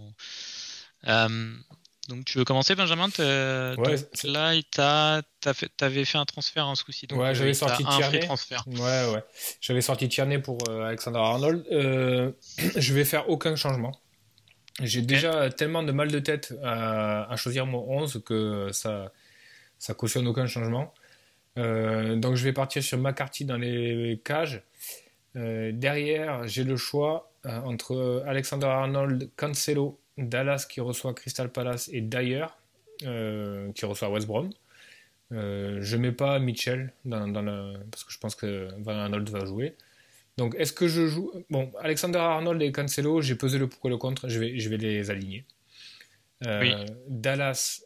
Donc 2.11 2.27
tu 2.27 2.37
veux 2.37 2.45
commencer 2.45 2.75
Benjamin? 2.75 3.09
Ouais, 3.19 3.75
donc 3.77 3.87
Là, 4.25 4.53
t'a- 4.71 5.23
t'as 5.41 5.55
fait- 5.55 5.71
t'avais 5.77 6.05
fait 6.05 6.19
un 6.19 6.27
transfert 6.27 6.67
un 6.67 6.75
ce 6.75 6.85
coup-ci. 6.85 7.07
donc, 7.07 7.19
Ouais, 7.21 7.29
euh, 7.29 7.35
j'avais 7.35 7.55
sorti 7.55 7.83
Tierney. 7.97 8.27
Ouais, 8.67 9.15
ouais. 9.15 9.25
J'avais 9.63 9.81
sorti 9.81 10.09
Tierney 10.09 10.39
pour 10.39 10.59
euh, 10.69 10.83
Alexander 10.85 11.19
Arnold. 11.19 11.65
Euh, 11.73 12.33
je 12.77 12.93
vais 12.93 13.05
faire 13.05 13.31
aucun 13.31 13.57
changement. 13.57 13.93
J'ai 14.83 15.03
déjà 15.03 15.51
tellement 15.51 15.83
de 15.83 15.93
mal 15.93 16.11
de 16.11 16.19
tête 16.19 16.55
à, 16.63 17.31
à 17.33 17.37
choisir 17.37 17.65
mon 17.67 17.81
11 17.89 18.23
que 18.25 18.69
ça, 18.73 19.13
ça 19.79 19.95
cautionne 19.95 20.27
aucun 20.27 20.47
changement. 20.47 20.93
Euh, 21.59 22.17
donc 22.17 22.37
je 22.37 22.45
vais 22.45 22.53
partir 22.53 22.83
sur 22.83 22.99
McCarthy 22.99 23.45
dans 23.45 23.57
les 23.59 24.21
cages. 24.25 24.63
Derrière, 25.35 26.47
j'ai 26.49 26.65
le 26.65 26.77
choix 26.77 27.31
entre 27.45 28.25
Alexander 28.27 28.67
Arnold, 28.67 29.31
Cancelo, 29.37 30.00
Dallas 30.21 30.67
qui 30.69 30.81
reçoit 30.81 31.15
Crystal 31.15 31.51
Palace 31.51 31.89
et 31.93 32.01
Dyer 32.01 32.47
euh, 33.05 33.73
qui 33.73 33.85
reçoit 33.87 34.11
West 34.11 34.27
Brom. 34.27 34.51
Euh, 35.33 35.79
je 35.81 35.97
mets 35.97 36.13
pas 36.13 36.39
Mitchell 36.39 36.93
dans, 37.05 37.33
parce 37.91 38.05
que 38.05 38.13
je 38.13 38.19
pense 38.19 38.35
que 38.35 38.69
Van 38.79 38.97
Arnold 38.97 39.29
va 39.31 39.45
jouer. 39.45 39.75
Donc 40.37 40.55
est-ce 40.59 40.73
que 40.73 40.89
je 40.89 41.07
joue? 41.07 41.33
Bon, 41.51 41.71
Alexander 41.81 42.19
Arnold 42.19 42.61
et 42.63 42.73
Cancelo, 42.73 43.21
j'ai 43.21 43.37
pesé 43.37 43.59
le 43.59 43.69
pour 43.69 43.87
et 43.87 43.91
le 43.91 43.97
contre, 43.97 44.29
je 44.29 44.39
vais, 44.39 44.59
je 44.59 44.69
vais 44.69 44.77
les 44.77 45.11
aligner. 45.11 45.45
Euh, 46.47 46.61
Oui. 46.61 46.75
Dallas, 47.09 47.83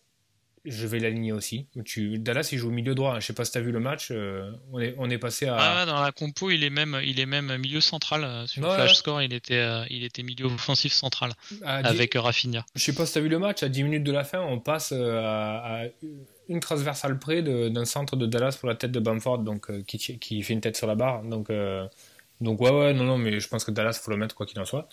je 0.65 0.87
vais 0.87 0.99
l'aligner 0.99 1.33
aussi. 1.33 1.67
Tu, 1.85 2.19
Dallas, 2.19 2.49
il 2.53 2.59
joue 2.59 2.69
au 2.69 2.73
milieu 2.73 2.95
droit. 2.95 3.15
hein. 3.15 3.21
Je 3.21 3.27
sais 3.27 3.33
pas 3.33 3.45
si 3.45 3.53
tu 3.53 3.59
as 3.59 3.61
vu 3.61 3.71
le 3.73 3.81
match. 3.81 4.09
euh, 4.11 4.51
on, 4.73 4.81
est, 4.81 4.95
on 4.99 5.11
est 5.11 5.19
passé 5.19 5.47
à. 5.47 5.57
Ah, 5.59 5.87
dans 5.87 6.01
la 6.01 6.11
compo, 6.13 6.51
il 6.51 6.65
est 6.65 6.71
même, 6.71 6.99
il 7.05 7.21
est 7.21 7.27
même 7.27 7.57
milieu 7.59 7.81
central 7.81 8.25
euh, 8.25 8.47
sur 8.47 8.63
Ouais, 8.63 8.75
Flash. 8.75 8.95
Score. 8.95 9.21
Il 9.23 9.33
était, 9.33 9.59
euh, 9.59 9.85
il 9.91 10.05
était 10.05 10.23
milieu 10.23 10.47
offensif 10.47 10.93
central 10.93 11.33
avec 11.63 12.15
Rafinha. 12.15 12.65
Je 12.75 12.83
sais 12.83 12.95
pas 12.95 13.05
si 13.07 13.13
tu 13.13 13.19
as 13.19 13.23
vu 13.23 13.29
le 13.29 13.39
match, 13.39 13.63
à 13.63 13.69
10 13.69 13.83
minutes 13.85 14.05
de 14.05 14.13
la 14.13 14.25
fin, 14.25 14.41
on 14.41 14.59
passe 14.59 14.93
à, 14.93 15.83
à 15.83 15.85
une 16.49 16.61
transversale 16.61 17.19
près 17.19 17.43
d'un 17.43 17.85
centre 17.85 18.17
de 18.17 18.27
Dallas 18.27 18.57
pour 18.59 18.69
la 18.69 18.75
tête 18.75 18.93
de 18.93 19.01
Bamford, 19.01 19.39
donc, 19.41 19.71
qui, 19.87 19.99
qui 20.19 20.43
fait 20.43 20.53
une 20.53 20.61
tête 20.61 20.77
sur 20.77 20.87
la 20.87 20.95
barre. 20.95 21.23
Donc, 21.25 21.49
donc 22.41 22.61
ouais, 22.61 22.71
ouais, 22.71 22.93
non, 22.95 23.05
non, 23.05 23.19
mais 23.19 23.39
je 23.41 23.49
pense 23.49 23.65
que 23.65 23.71
Dallas, 23.71 23.99
faut 24.03 24.11
le 24.11 24.17
mettre 24.17 24.35
quoi 24.35 24.45
qu'il 24.47 24.59
en 24.61 24.65
soit. 24.65 24.89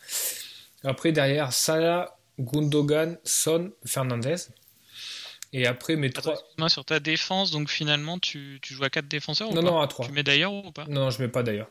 Après, 0.84 1.12
derrière, 1.12 1.52
Salah, 1.54 2.18
Gundogan, 2.40 3.18
Son, 3.24 3.72
Fernandez. 3.86 4.36
Et 5.54 5.68
après, 5.68 5.96
mes 5.96 6.08
Attends, 6.08 6.34
trois. 6.36 6.70
sur 6.70 6.86
ta 6.86 7.00
défense, 7.00 7.52
donc 7.52 7.70
finalement, 7.70 8.20
tu, 8.20 8.60
tu 8.62 8.74
joues 8.74 8.84
à 8.84 8.90
4 8.90 9.08
défenseurs 9.08 9.50
ou 9.50 9.54
Non, 9.54 9.62
pas 9.64 9.72
non, 9.72 9.82
à 9.82 9.88
3. 9.88 10.06
Tu 10.06 10.12
mets 10.12 10.24
d'ailleurs 10.24 10.54
ou 10.54 10.72
pas? 10.72 10.86
Non, 10.88 11.10
je 11.10 11.22
mets 11.22 11.28
pas 11.28 11.44
d'ailleurs. 11.44 11.70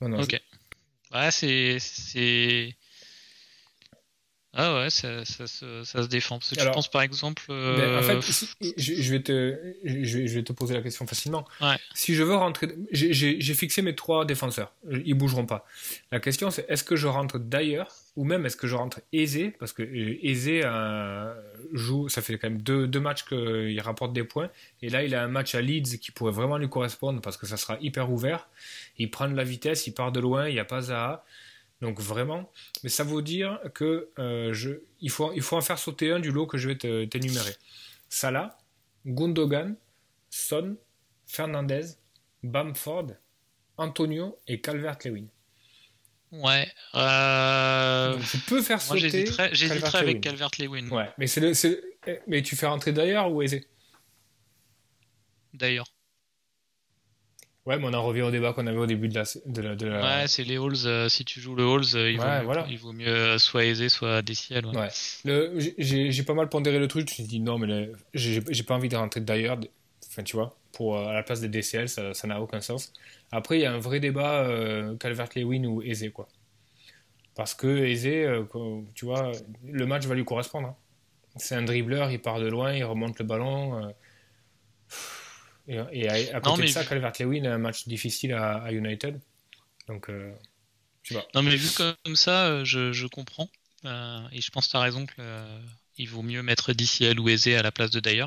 Non, 0.00 0.10
non, 0.10 0.22
Ok. 0.22 0.40
Ouais, 1.14 1.30
c'est. 1.30 1.78
Ah 4.58 4.74
ouais, 4.76 4.90
ça, 4.90 5.24
ça, 5.26 5.46
se- 5.46 5.84
ça 5.84 6.02
se 6.02 6.08
défend. 6.08 6.38
Parce 6.38 6.50
que 6.50 6.54
tu 6.54 6.64
penses 6.72 6.88
par 6.90 7.02
exemple. 7.02 7.42
Ben, 7.48 7.54
euh, 7.54 7.98
en 7.98 8.02
fait, 8.02 8.22
si- 8.22 8.48
je, 8.76 8.94
je 9.02 9.12
vais 9.12 9.22
te, 9.22 9.74
je, 9.84 10.18
vais- 10.18 10.26
je 10.26 10.34
vais 10.34 10.42
te 10.42 10.52
poser 10.52 10.72
la 10.74 10.80
question 10.82 11.06
facilement. 11.06 11.46
Ouais. 11.60 11.76
Si 11.94 12.14
je 12.14 12.22
veux 12.22 12.34
rentrer, 12.34 12.68
j'ai- 12.90 13.40
fixé 13.54 13.82
mes 13.82 13.94
trois 13.94 14.24
défenseurs. 14.24 14.72
Ils 15.04 15.14
bougeront 15.14 15.44
pas. 15.46 15.66
La 16.10 16.20
question, 16.20 16.50
c'est 16.50 16.64
est-ce 16.70 16.84
que 16.84 16.96
je 16.96 17.06
rentre 17.06 17.38
d'ailleurs 17.38 17.88
ou 18.16 18.24
même 18.24 18.46
est-ce 18.46 18.56
que 18.56 18.66
je 18.66 18.74
rentre 18.74 19.00
aisé? 19.12 19.50
Parce 19.58 19.74
que 19.74 19.82
euh, 19.82 20.18
aisé 20.22 20.62
euh, 20.64 21.34
joue, 21.74 22.08
ça 22.08 22.22
fait 22.22 22.38
quand 22.38 22.48
même 22.48 22.62
deux, 22.62 22.86
deux 22.86 23.00
matchs 23.00 23.24
qu'il 23.24 23.78
rapporte 23.82 24.12
des 24.14 24.24
points 24.24 24.48
et 24.80 24.88
là 24.88 25.02
il 25.04 25.14
a 25.14 25.22
un 25.22 25.28
match 25.28 25.54
à 25.54 25.60
Leeds 25.60 25.98
qui 26.00 26.12
pourrait 26.12 26.32
vraiment 26.32 26.56
lui 26.56 26.68
correspondre 26.70 27.20
parce 27.20 27.36
que 27.36 27.46
ça 27.46 27.56
sera 27.58 27.76
hyper 27.82 28.10
ouvert. 28.10 28.48
Il 28.98 29.10
prend 29.10 29.28
de 29.28 29.34
la 29.36 29.44
vitesse, 29.44 29.86
il 29.86 29.92
part 29.92 30.12
de 30.12 30.20
loin, 30.20 30.48
il 30.48 30.54
n'y 30.54 30.60
a 30.60 30.64
pas 30.64 30.80
Zaha. 30.80 31.24
Donc 31.82 32.00
vraiment, 32.00 32.50
mais 32.82 32.88
ça 32.88 33.04
veut 33.04 33.20
dire 33.22 33.60
que 33.74 34.08
euh, 34.18 34.52
je, 34.54 34.70
il, 35.00 35.10
faut, 35.10 35.32
il 35.34 35.42
faut 35.42 35.56
en 35.56 35.60
faire 35.60 35.78
sauter 35.78 36.10
un 36.10 36.20
du 36.20 36.30
lot 36.32 36.46
que 36.46 36.56
je 36.56 36.68
vais 36.68 36.76
t'énumérer. 37.06 37.54
Salah, 38.08 38.56
Gundogan, 39.04 39.76
Son, 40.30 40.76
Fernandez, 41.26 41.82
Bamford, 42.42 43.08
Antonio 43.76 44.38
et 44.46 44.60
Calvert-Lewin. 44.60 45.26
Ouais. 46.32 46.66
Euh... 46.94 48.18
Tu 48.30 48.38
peux 48.38 48.62
faire 48.62 48.78
Moi, 48.88 48.96
sauter. 48.98 49.26
j'hésiterais 49.52 49.98
avec 49.98 50.20
Calvert-Lewin. 50.22 50.88
Ouais, 50.88 51.10
mais 51.18 51.26
c'est 51.26 51.40
le, 51.40 51.52
le- 52.06 52.20
mais 52.26 52.42
tu 52.42 52.56
fais 52.56 52.66
rentrer 52.66 52.92
d'ailleurs 52.92 53.30
ou 53.30 53.42
aisé 53.42 53.66
D'ailleurs. 55.54 55.86
Ouais, 57.66 57.76
mais 57.78 57.84
on 57.86 57.94
en 57.94 58.02
revient 58.04 58.22
au 58.22 58.30
débat 58.30 58.52
qu'on 58.52 58.66
avait 58.68 58.78
au 58.78 58.86
début 58.86 59.08
de 59.08 59.14
la. 59.16 59.24
De 59.44 59.60
la, 59.60 59.74
de 59.74 59.86
la- 59.86 60.20
Ouais, 60.20 60.28
c'est 60.28 60.44
les 60.44 60.56
Halls. 60.56 60.86
euh, 60.86 61.08
si 61.08 61.24
tu 61.24 61.40
joues 61.40 61.56
le 61.56 61.64
Halls, 61.64 61.96
euh, 61.96 62.10
il, 62.12 62.16
vaut 62.18 62.22
Ouais, 62.22 62.38
mieux, 62.38 62.44
voilà. 62.44 62.66
il 62.70 62.78
vaut 62.78 62.92
mieux 62.92 63.08
euh, 63.08 63.38
soit 63.38 63.64
aisé, 63.64 63.88
soit 63.88 64.22
DCL. 64.22 64.66
Ouais. 64.66 64.76
Ouais. 64.76 64.88
Le- 65.24 65.58
j'ai- 65.78 66.10
pas 66.22 66.34
mal 66.34 66.48
pondéré 66.48 66.78
le 66.78 66.86
truc. 66.86 67.08
Je 67.08 67.12
me 67.12 67.14
suis 67.16 67.24
dit 67.24 67.40
non, 67.40 67.58
mais 67.58 67.66
le- 67.66 67.92
j'ai 68.14 68.40
j'ai 68.48 68.62
pas 68.62 68.74
envie 68.76 68.88
de 68.88 68.96
rentrer 68.96 69.20
d'ailleurs. 69.20 69.58
Enfin, 70.08 70.22
tu 70.22 70.36
vois, 70.36 70.56
pour, 70.72 70.96
à 70.98 71.12
la 71.12 71.22
place 71.24 71.40
des 71.40 71.48
DCL, 71.48 71.88
ça 71.88 72.14
ça 72.14 72.26
n'a 72.28 72.40
aucun 72.40 72.60
sens. 72.60 72.92
Après, 73.32 73.58
il 73.58 73.62
y 73.62 73.66
a 73.66 73.72
un 73.72 73.78
vrai 73.80 73.98
débat 73.98 74.44
euh, 74.44 74.96
Calvert-Lewin 74.96 75.64
ou 75.64 75.82
Aizé, 75.82 76.10
quoi. 76.10 76.28
Parce 77.34 77.52
que 77.54 77.66
quoi, 78.44 78.80
tu 78.94 79.04
vois, 79.06 79.32
le 79.64 79.86
match 79.86 80.06
va 80.06 80.14
lui 80.14 80.24
correspondre. 80.24 80.68
hein. 80.68 80.76
C'est 81.36 81.54
un 81.56 81.62
dribbleur, 81.62 82.10
il 82.12 82.20
part 82.20 82.38
de 82.40 82.46
loin, 82.46 82.72
il 82.72 82.84
remonte 82.84 83.18
le 83.18 83.24
ballon. 83.26 83.92
Et, 85.68 85.80
et 85.92 86.08
à, 86.08 86.36
à 86.36 86.40
côté 86.40 86.48
Non, 86.50 86.56
mais 86.58 86.66
de 86.66 86.70
ça, 86.70 86.82
vu- 86.82 86.88
Calvert-Lewin 86.88 87.44
a 87.44 87.54
un 87.54 87.58
match 87.58 87.86
difficile 87.88 88.32
à, 88.32 88.56
à 88.62 88.72
United. 88.72 89.20
Donc, 89.88 90.08
euh, 90.10 90.32
je 91.02 91.14
sais 91.14 91.20
pas. 91.20 91.26
Non, 91.34 91.42
mais 91.42 91.56
vu 91.56 91.68
comme 91.76 92.16
ça, 92.16 92.46
euh, 92.46 92.64
je, 92.64 92.92
je 92.92 93.06
comprends. 93.06 93.48
Euh, 93.84 94.20
et 94.32 94.40
je 94.40 94.50
pense 94.50 94.66
que 94.66 94.70
tu 94.72 94.76
as 94.76 94.80
raison 94.80 95.06
que 95.06 95.14
euh, 95.18 95.60
il 95.98 96.08
vaut 96.08 96.22
mieux 96.22 96.42
mettre 96.42 96.72
DCL 96.72 97.18
ou 97.20 97.28
aisé 97.28 97.56
à 97.56 97.62
la 97.62 97.70
place 97.72 97.90
de 97.90 98.00
Dyer. 98.00 98.26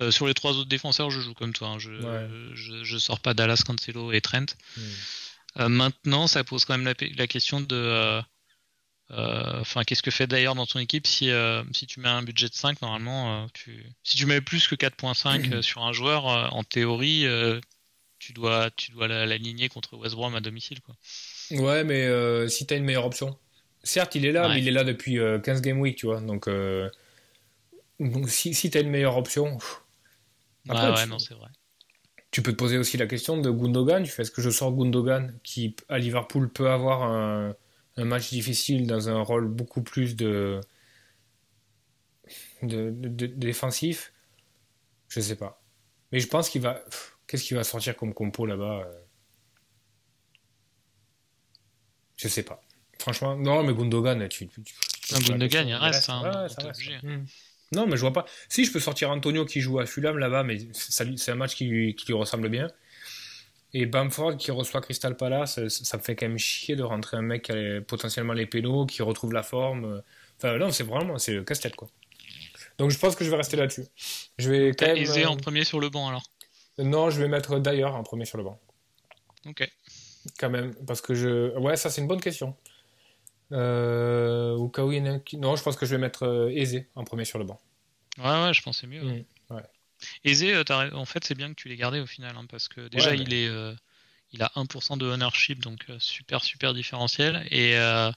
Euh, 0.00 0.10
sur 0.10 0.26
les 0.26 0.34
trois 0.34 0.52
autres 0.52 0.68
défenseurs, 0.68 1.10
je 1.10 1.20
joue 1.20 1.34
comme 1.34 1.52
toi. 1.52 1.68
hein. 1.68 1.78
Je, 1.78 1.90
Ouais. 1.92 2.28
je, 2.54 2.84
je 2.84 2.98
sors 2.98 3.20
pas 3.20 3.34
Dallas, 3.34 3.62
Cancelo 3.66 4.12
et 4.12 4.20
Trent. 4.20 4.46
Hmm. 4.76 5.66
Maintenant, 5.68 6.26
ça 6.28 6.44
pose 6.44 6.64
quand 6.64 6.76
même 6.78 6.86
la, 6.86 6.94
la 7.16 7.26
question 7.26 7.60
de. 7.60 8.20
Euh, 9.10 9.60
Enfin, 9.60 9.84
qu'est-ce 9.84 10.02
que 10.02 10.10
fait 10.10 10.26
d'ailleurs 10.26 10.54
dans 10.54 10.66
ton 10.66 10.78
équipe 10.78 11.06
si, 11.06 11.30
euh, 11.30 11.62
si 11.72 11.86
tu 11.86 12.00
mets 12.00 12.08
un 12.08 12.22
budget 12.22 12.48
de 12.48 12.54
5, 12.54 12.80
normalement, 12.82 13.44
euh, 13.44 13.46
tu, 13.54 13.84
si 14.02 14.16
tu 14.16 14.26
mets 14.26 14.40
plus 14.40 14.66
que 14.68 14.74
4.5 14.74 15.52
euh, 15.52 15.62
sur 15.62 15.82
un 15.84 15.92
joueur, 15.92 16.26
en 16.26 16.62
théorie, 16.64 17.26
tu 18.18 18.32
dois, 18.32 18.70
tu 18.72 18.90
dois 18.92 19.08
la- 19.08 19.26
l'aligner 19.26 19.68
contre 19.68 19.96
West 19.96 20.14
Brom 20.14 20.34
à 20.34 20.40
domicile. 20.40 20.80
Quoi. 20.82 20.94
Ouais, 21.50 21.84
mais 21.84 22.04
euh, 22.06 22.48
si 22.48 22.66
t'as 22.66 22.76
une 22.76 22.84
meilleure 22.84 23.06
option. 23.06 23.38
Certes, 23.84 24.14
il 24.16 24.26
est 24.26 24.32
là, 24.32 24.48
Ouais. 24.48 24.54
mais 24.54 24.60
il 24.60 24.68
est 24.68 24.72
là 24.72 24.84
depuis 24.84 25.18
euh, 25.18 25.38
15 25.38 25.62
game 25.62 25.80
week, 25.80 25.96
tu 25.96 26.06
vois. 26.06 26.20
Donc, 26.20 26.48
euh, 26.48 26.90
donc 28.00 28.28
si, 28.30 28.54
si 28.54 28.70
t'as 28.70 28.80
une 28.82 28.90
meilleure 28.90 29.16
option, 29.16 29.56
pff, 29.58 29.82
Ouais, 30.68 30.74
Après, 30.76 30.90
ouais, 30.90 31.04
tu- 31.04 31.08
non, 31.10 31.18
c'est 31.18 31.34
vrai. 31.34 31.48
tu 32.30 32.42
peux 32.42 32.52
te 32.52 32.56
poser 32.56 32.76
aussi 32.78 32.96
la 32.96 33.06
question 33.06 33.38
de 33.40 33.50
Gundogan. 33.50 34.02
Tu 34.04 34.10
fais 34.10 34.22
est-ce 34.22 34.30
que 34.30 34.42
je 34.42 34.50
sors 34.50 34.72
Gundogan 34.72 35.38
qui, 35.42 35.74
à 35.88 35.98
Liverpool, 35.98 36.50
peut 36.52 36.70
avoir 36.70 37.02
un, 37.04 37.54
un 37.98 38.04
match 38.06 38.30
difficile 38.30 38.86
dans 38.86 39.10
un 39.10 39.20
rôle 39.20 39.48
beaucoup 39.48 39.82
plus 39.82 40.16
de, 40.16 40.60
de, 42.62 42.90
de- 42.90 43.08
de- 43.08 43.26
défensif 43.26 44.12
Je 45.08 45.20
sais 45.20 45.36
pas. 45.36 45.62
Mais 46.12 46.20
je 46.20 46.28
pense 46.28 46.48
qu'il 46.50 46.62
va. 46.62 46.82
Qu'est-ce 47.26 47.44
qu'il 47.44 47.56
va 47.56 47.64
sortir 47.64 47.96
comme 47.96 48.14
compo 48.14 48.46
là-bas 48.46 48.84
euh? 48.86 49.00
Je 52.16 52.28
sais 52.28 52.42
pas. 52.42 52.60
Franchement, 52.98 53.36
non, 53.36 53.62
mais 53.62 53.72
Gundogan, 53.74 54.28
tu. 54.28 54.48
tu- 54.48 54.62
tu- 54.62 54.74
tu- 55.02 55.14
Un 55.14 55.20
Gundogan, 55.20 55.68
il 55.68 55.74
reste, 55.74 56.10
hein, 56.10 56.22
ça 56.48 56.62
reste. 56.62 56.64
obligé. 56.64 56.98
Hmm. 57.02 57.24
Non, 57.72 57.86
mais 57.86 57.96
je 57.96 58.00
vois 58.00 58.12
pas. 58.12 58.24
Si, 58.48 58.64
je 58.64 58.72
peux 58.72 58.80
sortir 58.80 59.10
Antonio 59.10 59.44
qui 59.44 59.60
joue 59.60 59.78
à 59.78 59.86
Fulham 59.86 60.18
là-bas, 60.18 60.42
mais 60.42 60.58
c'est 60.72 61.30
un 61.30 61.34
match 61.34 61.54
qui 61.54 61.66
lui, 61.66 61.94
qui 61.94 62.06
lui 62.06 62.14
ressemble 62.14 62.48
bien. 62.48 62.68
Et 63.74 63.84
Bamford 63.86 64.36
qui 64.38 64.50
reçoit 64.50 64.80
Crystal 64.80 65.16
Palace, 65.16 65.54
ça, 65.68 65.68
ça 65.84 65.96
me 65.98 66.02
fait 66.02 66.16
quand 66.16 66.26
même 66.26 66.38
chier 66.38 66.74
de 66.76 66.82
rentrer 66.82 67.16
un 67.18 67.22
mec 67.22 67.42
qui 67.42 67.52
a 67.52 67.54
les- 67.54 67.80
potentiellement 67.80 68.32
les 68.32 68.46
pénaux, 68.46 68.86
qui 68.86 69.02
retrouve 69.02 69.32
la 69.32 69.42
forme. 69.42 70.02
Enfin, 70.38 70.56
non, 70.56 70.70
c'est 70.70 70.84
vraiment 70.84 71.18
c'est 71.18 71.34
le 71.34 71.44
casse-tête, 71.44 71.76
quoi. 71.76 71.88
Donc 72.78 72.90
je 72.90 72.98
pense 72.98 73.14
que 73.16 73.24
je 73.24 73.30
vais 73.30 73.36
rester 73.36 73.56
là-dessus. 73.56 73.84
Je 74.38 74.50
vais 74.50 74.70
quand 74.72 74.86
même. 74.86 74.96
aisé 74.96 75.24
euh, 75.24 75.28
en 75.28 75.36
premier 75.36 75.64
sur 75.64 75.80
le 75.80 75.90
banc 75.90 76.08
alors? 76.08 76.22
Non, 76.78 77.10
je 77.10 77.20
vais 77.20 77.28
mettre 77.28 77.58
d'ailleurs 77.58 77.94
en 77.96 78.02
premier 78.04 78.24
sur 78.24 78.38
le 78.38 78.44
banc. 78.44 78.58
Ok. 79.46 79.68
Quand 80.38 80.48
même, 80.50 80.74
parce 80.86 81.00
que 81.00 81.14
je. 81.14 81.56
Ouais, 81.58 81.76
ça 81.76 81.90
c'est 81.90 82.00
une 82.00 82.06
bonne 82.06 82.20
question. 82.20 82.56
Euh, 83.52 84.56
un 84.56 85.18
qui- 85.20 85.38
Non, 85.38 85.56
je 85.56 85.62
pense 85.62 85.76
que 85.76 85.86
je 85.86 85.92
vais 85.94 86.00
mettre 86.00 86.24
euh, 86.24 86.50
Aizé 86.50 86.86
en 86.94 87.04
premier 87.04 87.24
sur 87.24 87.38
le 87.38 87.44
banc. 87.44 87.58
Ouais, 88.18 88.24
ouais, 88.44 88.52
je 88.54 88.62
pensais 88.62 88.86
mieux. 88.86 89.02
Mm, 89.02 89.08
ouais. 89.10 89.26
Aisé, 90.24 90.54
euh, 90.54 90.64
en 90.92 91.04
fait, 91.04 91.24
c'est 91.24 91.34
bien 91.34 91.48
que 91.50 91.54
tu 91.54 91.68
l'aies 91.68 91.76
gardé 91.76 92.00
au 92.00 92.06
final, 92.06 92.34
hein, 92.36 92.46
parce 92.50 92.68
que 92.68 92.88
déjà, 92.88 93.10
Ouais, 93.10 93.16
mais- 93.16 93.22
il 93.24 93.34
est, 93.34 93.48
euh, 93.48 93.74
il 94.32 94.42
a 94.42 94.52
1% 94.56 94.96
de 94.96 95.06
ownership, 95.06 95.60
donc 95.60 95.84
euh, 95.90 95.96
super, 95.98 96.42
super 96.44 96.74
différentiel. 96.74 97.46
Et, 97.50 97.76
euh, 97.76 98.10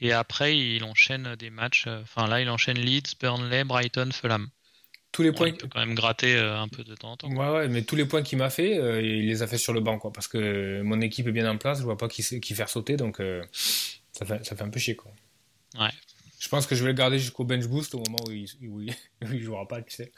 et 0.00 0.12
après, 0.12 0.56
il 0.56 0.84
enchaîne 0.84 1.34
des 1.36 1.50
matchs. 1.50 1.86
Enfin, 1.86 2.26
là, 2.28 2.40
il 2.40 2.48
enchaîne 2.50 2.78
Leeds, 2.78 3.14
Burnley, 3.20 3.64
Brighton, 3.64 4.10
Fulham. 4.12 4.48
Tous 5.10 5.22
les 5.22 5.32
points. 5.32 5.48
il 5.48 5.54
peut 5.56 5.68
quand 5.68 5.80
même 5.80 5.94
gratter 5.94 6.36
euh, 6.36 6.60
un 6.60 6.68
peu 6.68 6.84
de 6.84 6.94
temps 6.94 7.12
en 7.12 7.16
temps. 7.16 7.30
Ouais, 7.32 7.48
ouais, 7.50 7.68
mais 7.68 7.82
tous 7.82 7.96
les 7.96 8.04
points 8.04 8.22
qu'il 8.22 8.36
m'a 8.38 8.50
fait, 8.50 8.78
euh, 8.78 9.00
il 9.00 9.26
les 9.26 9.42
a 9.42 9.46
fait 9.46 9.56
sur 9.58 9.72
le 9.72 9.80
banc, 9.80 9.98
quoi. 9.98 10.12
Parce 10.12 10.28
que 10.28 10.82
mon 10.82 11.00
équipe 11.00 11.26
est 11.26 11.32
bien 11.32 11.50
en 11.50 11.56
place, 11.56 11.78
je 11.78 11.82
vois 11.84 11.96
pas 11.96 12.08
qui, 12.08 12.22
qui 12.40 12.54
faire 12.54 12.68
sauter, 12.68 12.96
donc 12.98 13.18
euh, 13.20 13.42
ça, 14.12 14.26
fait, 14.26 14.44
ça 14.44 14.54
fait 14.54 14.62
un 14.62 14.68
peu 14.68 14.78
chier, 14.78 14.96
quoi. 14.96 15.10
Ouais. 15.78 15.90
Je 16.38 16.48
pense 16.48 16.66
que 16.66 16.74
je 16.76 16.82
vais 16.84 16.90
le 16.90 16.94
garder 16.96 17.18
jusqu'au 17.18 17.44
bench 17.44 17.66
boost 17.66 17.94
au 17.94 17.98
moment 18.00 18.18
où 18.28 18.30
il, 18.30 18.48
où 18.68 18.80
il, 18.82 18.90
où 19.22 19.32
il 19.32 19.42
jouera 19.42 19.66
pas, 19.66 19.80
tu 19.82 19.94
sais. 19.94 20.12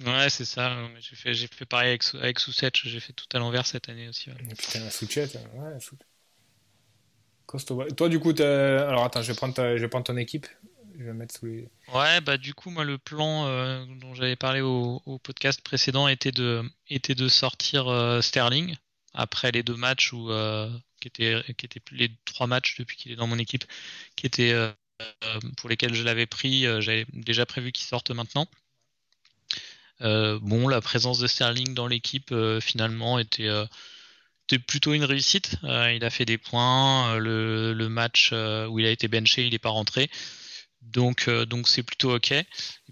Ouais, 0.00 0.30
c'est 0.30 0.44
ça. 0.44 0.76
J'ai 1.00 1.16
fait, 1.16 1.34
j'ai 1.34 1.46
fait 1.46 1.66
pareil 1.66 1.88
avec, 1.90 2.04
avec 2.14 2.38
j'ai 2.84 3.00
fait 3.00 3.12
tout 3.12 3.26
à 3.32 3.38
l'envers 3.38 3.66
cette 3.66 3.88
année 3.88 4.08
aussi. 4.08 4.30
ouais. 4.30 4.36
Putain, 4.56 4.90
Souchet, 4.90 5.28
ouais, 5.54 5.80
Sou- 5.80 5.96
Costaud. 7.46 7.76
ouais. 7.76 7.88
Toi, 7.92 8.08
du 8.08 8.18
coup, 8.20 8.32
alors 8.38 9.04
attends, 9.04 9.22
je 9.22 9.32
vais, 9.32 9.36
prendre 9.36 9.54
ta- 9.54 9.76
je 9.76 9.82
vais 9.82 9.88
prendre 9.88 10.04
ton 10.04 10.16
équipe. 10.16 10.46
Je 10.98 11.04
vais 11.04 11.12
mettre 11.12 11.34
sous 11.36 11.46
les. 11.46 11.68
Ouais, 11.88 12.20
bah 12.22 12.38
du 12.38 12.54
coup, 12.54 12.70
moi, 12.70 12.84
le 12.84 12.96
plan 12.98 13.46
euh, 13.46 13.84
dont 14.00 14.14
j'avais 14.14 14.36
parlé 14.36 14.60
au, 14.62 15.02
au 15.04 15.18
podcast 15.18 15.60
précédent 15.62 16.08
était 16.08 16.32
de, 16.32 16.62
était 16.88 17.14
de 17.14 17.28
sortir 17.28 17.88
euh, 17.88 18.20
Sterling 18.22 18.74
après 19.12 19.52
les 19.52 19.62
deux 19.62 19.76
matchs 19.76 20.12
où, 20.12 20.30
euh, 20.30 20.70
qui 21.00 21.08
étaient, 21.08 21.42
qui 21.58 21.66
étaient 21.66 21.82
les 21.92 22.10
trois 22.24 22.46
matchs 22.46 22.76
depuis 22.78 22.96
qu'il 22.96 23.12
est 23.12 23.16
dans 23.16 23.26
mon 23.26 23.38
équipe, 23.38 23.64
qui 24.16 24.26
étaient 24.26 24.54
pour 25.56 25.68
lesquels 25.68 25.94
je 25.94 26.02
l'avais 26.02 26.26
pris. 26.26 26.62
J'avais 26.80 27.06
déjà 27.12 27.46
prévu 27.46 27.72
qu'il 27.72 27.86
sorte 27.86 28.10
maintenant. 28.10 28.48
Euh, 30.02 30.38
bon, 30.42 30.68
la 30.68 30.80
présence 30.80 31.18
de 31.18 31.26
Sterling 31.26 31.74
dans 31.74 31.86
l'équipe 31.86 32.30
euh, 32.32 32.60
finalement 32.60 33.18
était, 33.18 33.48
euh, 33.48 33.64
était 34.48 34.58
plutôt 34.58 34.92
une 34.94 35.04
réussite. 35.04 35.56
Il 35.62 36.04
a 36.04 36.10
fait 36.10 36.24
des 36.24 36.38
points. 36.38 37.16
le, 37.18 37.72
le 37.72 37.88
match 37.88 38.32
où 38.32 38.78
il 38.78 38.86
a 38.86 38.90
été 38.90 39.08
benché, 39.08 39.46
il 39.46 39.52
n'est 39.52 39.58
pas 39.58 39.70
rentré. 39.70 40.10
Donc, 40.82 41.28
euh, 41.28 41.46
donc 41.46 41.66
c'est 41.66 41.82
plutôt 41.82 42.14
ok. 42.14 42.32
Et 42.32 42.44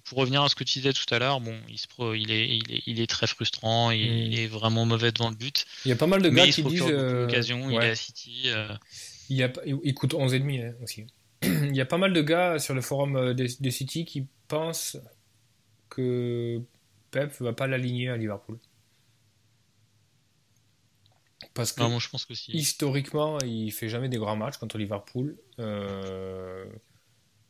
pour 0.05 0.17
revenir 0.19 0.43
à 0.43 0.49
ce 0.49 0.55
que 0.55 0.65
tu 0.65 0.79
disais 0.79 0.95
tout 0.95 1.13
à 1.15 1.19
l'heure, 1.19 1.41
bon, 1.41 1.55
il, 1.69 1.77
se 1.79 1.87
pro- 1.87 2.15
il, 2.15 2.31
est, 2.31 2.49
il, 2.57 2.73
est, 2.73 2.83
il 2.87 3.01
est 3.01 3.07
très 3.07 3.27
frustrant, 3.27 3.91
il, 3.91 4.01
Mm. 4.11 4.17
il 4.33 4.39
est 4.39 4.47
vraiment 4.47 4.87
mauvais 4.87 5.13
devant 5.13 5.29
le 5.29 5.37
but. 5.37 5.67
Il 5.85 5.91
y 5.91 5.93
a 5.93 5.97
pas 5.97 6.07
mal 6.07 6.23
de 6.23 6.31
gars 6.31 6.47
qui 6.47 6.63
disent. 6.63 6.81
euh, 6.89 7.27
il 7.69 7.75
est 7.75 7.91
à 7.91 7.95
City. 7.95 8.43
euh, 8.47 8.75
Il, 9.29 9.37
y 9.37 9.43
a, 9.43 9.53
il 9.85 9.93
coûte 9.95 10.15
11,5 10.15 10.65
hein, 10.65 10.73
aussi. 10.83 11.05
il 11.43 11.77
y 11.77 11.81
a 11.83 11.87
pas 11.87 11.99
mal 11.99 12.13
de 12.15 12.23
gars 12.23 12.59
sur 12.59 12.73
le 12.75 12.81
forum 12.81 13.35
des, 13.35 13.49
des 13.61 13.71
City 13.71 14.07
qui 14.07 14.27
pensent 14.49 14.97
que 15.91 16.63
Pep 17.13 17.33
va 17.41 17.53
pas 17.55 17.69
l'aligner 17.69 18.09
à 18.11 18.17
Liverpool. 18.19 18.59
Parce 21.55 21.73
que 21.73 21.83
non, 21.83 21.91
moi, 21.91 21.99
je 22.01 22.09
pense 22.09 22.25
que 22.25 22.35
si. 22.35 22.53
historiquement, 22.53 23.39
il 23.45 23.73
fait 23.73 23.89
jamais 23.89 24.09
des 24.09 24.19
grands 24.19 24.37
matchs 24.37 24.57
contre 24.59 24.79
Liverpool. 24.79 25.37
Euh, 25.59 26.67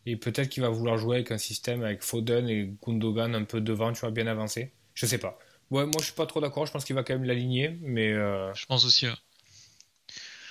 et 0.07 0.17
peut-être 0.17 0.49
qu'il 0.49 0.63
va 0.63 0.71
vouloir 0.71 0.99
jouer 0.99 1.17
avec 1.17 1.31
un 1.33 1.39
système 1.39 1.85
avec 1.85 2.03
Foden 2.03 2.49
et 2.49 2.75
Gundogan 2.87 3.35
un 3.35 3.45
peu 3.45 3.61
devant, 3.61 3.93
tu 3.93 4.01
vois, 4.01 4.11
bien 4.11 4.27
avancé. 4.29 4.73
Je 4.95 5.07
sais 5.07 5.19
pas. 5.19 5.39
Ouais, 5.71 5.85
moi 5.87 5.95
je 6.01 6.07
suis 6.07 6.15
pas 6.15 6.27
trop 6.27 6.41
d'accord. 6.41 6.67
Je 6.67 6.73
pense 6.73 6.85
qu'il 6.85 6.97
va 6.97 7.05
quand 7.05 7.15
même 7.15 7.25
l'aligner, 7.25 7.79
mais 7.83 8.13
euh, 8.13 8.53
Je 8.55 8.67
pense 8.67 8.85
aussi. 8.85 9.07
ouais. 9.07 9.13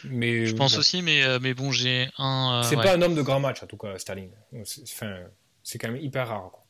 Mais 0.04 0.46
Je 0.46 0.56
pense 0.56 0.74
bon. 0.74 0.80
aussi, 0.80 1.02
mais, 1.02 1.24
euh, 1.24 1.40
mais 1.42 1.54
bon, 1.54 1.72
j'ai 1.72 2.10
un. 2.18 2.64
euh, 2.64 2.64
C'est 2.64 2.76
ouais. 2.76 2.84
pas 2.84 2.94
un 2.96 3.02
homme 3.02 3.16
de 3.16 3.22
grand 3.22 3.40
match, 3.40 3.62
en 3.64 3.68
tout 3.68 3.78
cas, 3.78 3.98
Sterling. 4.00 4.32
C'est 4.64 4.84
enfin, 4.84 5.24
c'est 5.64 5.78
quand 5.78 5.92
même 5.92 6.02
hyper 6.02 6.28
rare. 6.28 6.50
quoi. 6.52 6.61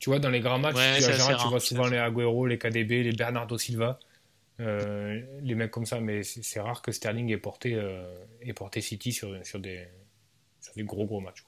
Tu 0.00 0.08
vois, 0.08 0.18
dans 0.18 0.30
les 0.30 0.40
grands 0.40 0.58
matchs, 0.58 0.76
Ouais, 0.76 0.98
tu, 0.98 1.48
vois 1.48 1.60
souvent 1.60 1.86
les 1.86 1.98
Agüero, 1.98 2.46
les 2.46 2.58
KDB, 2.58 3.02
les 3.02 3.12
Bernardo 3.12 3.58
Silva, 3.58 3.98
euh, 4.58 5.20
les 5.42 5.54
mecs 5.54 5.70
comme 5.70 5.84
ça, 5.84 6.00
mais 6.00 6.22
c'est 6.22 6.58
rare 6.58 6.80
que 6.80 6.90
Sterling 6.90 7.30
ait 7.30 7.36
porté, 7.36 7.74
euh, 7.74 8.02
ait 8.40 8.54
porté 8.54 8.80
City 8.80 9.12
sur, 9.12 9.34
sur, 9.44 9.60
des, 9.60 9.86
sur 10.62 10.72
des 10.74 10.84
gros 10.84 11.04
gros 11.04 11.20
matchs. 11.20 11.44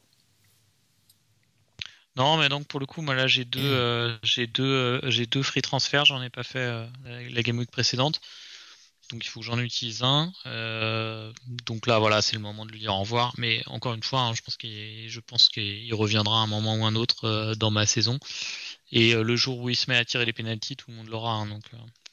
Non, 2.14 2.36
mais 2.36 2.50
donc 2.50 2.66
pour 2.66 2.78
le 2.78 2.84
coup, 2.84 3.00
moi 3.00 3.14
là 3.14 3.26
j'ai 3.26 3.46
deux, 3.46 3.58
euh, 3.62 4.14
j'ai 4.22 4.46
deux, 4.46 5.00
j'ai 5.04 5.24
deux 5.24 5.42
free 5.42 5.62
transferts. 5.62 6.04
J'en 6.04 6.22
ai 6.22 6.28
pas 6.28 6.42
fait 6.42 6.66
la, 6.66 6.90
la 7.30 7.42
game 7.42 7.58
week 7.58 7.70
précédente, 7.70 8.20
donc 9.12 9.24
il 9.26 9.28
faut 9.28 9.40
que 9.40 9.46
j'en 9.46 9.58
utilise 9.58 10.02
un. 10.02 10.32
Euh, 10.46 11.32
donc 11.66 11.86
là, 11.86 11.98
voilà, 11.98 12.22
c'est 12.22 12.34
le 12.34 12.40
moment 12.40 12.64
de 12.64 12.72
lui 12.72 12.80
dire 12.80 12.94
au 12.94 13.00
revoir. 13.00 13.34
Mais 13.36 13.62
encore 13.66 13.92
une 13.92 14.02
fois, 14.02 14.22
hein, 14.22 14.34
je 14.34 14.40
pense 14.40 14.56
qu'il, 14.56 15.08
je 15.08 15.20
pense 15.20 15.50
qu'il 15.50 15.92
reviendra 15.94 16.38
à 16.40 16.42
un 16.42 16.46
moment 16.46 16.76
ou 16.76 16.86
un 16.86 16.94
autre 16.94 17.24
euh, 17.26 17.54
dans 17.54 17.70
ma 17.70 17.84
saison. 17.84 18.18
Et 18.90 19.14
euh, 19.14 19.22
le 19.22 19.36
jour 19.36 19.58
où 19.58 19.68
il 19.68 19.76
se 19.76 19.90
met 19.90 19.96
à 19.96 20.04
tirer 20.04 20.24
les 20.24 20.32
pénalties, 20.32 20.76
tout 20.76 20.90
le 20.90 20.96
monde 20.96 21.08
l'aura. 21.08 21.34
hein, 21.34 21.46
donc, 21.46 21.62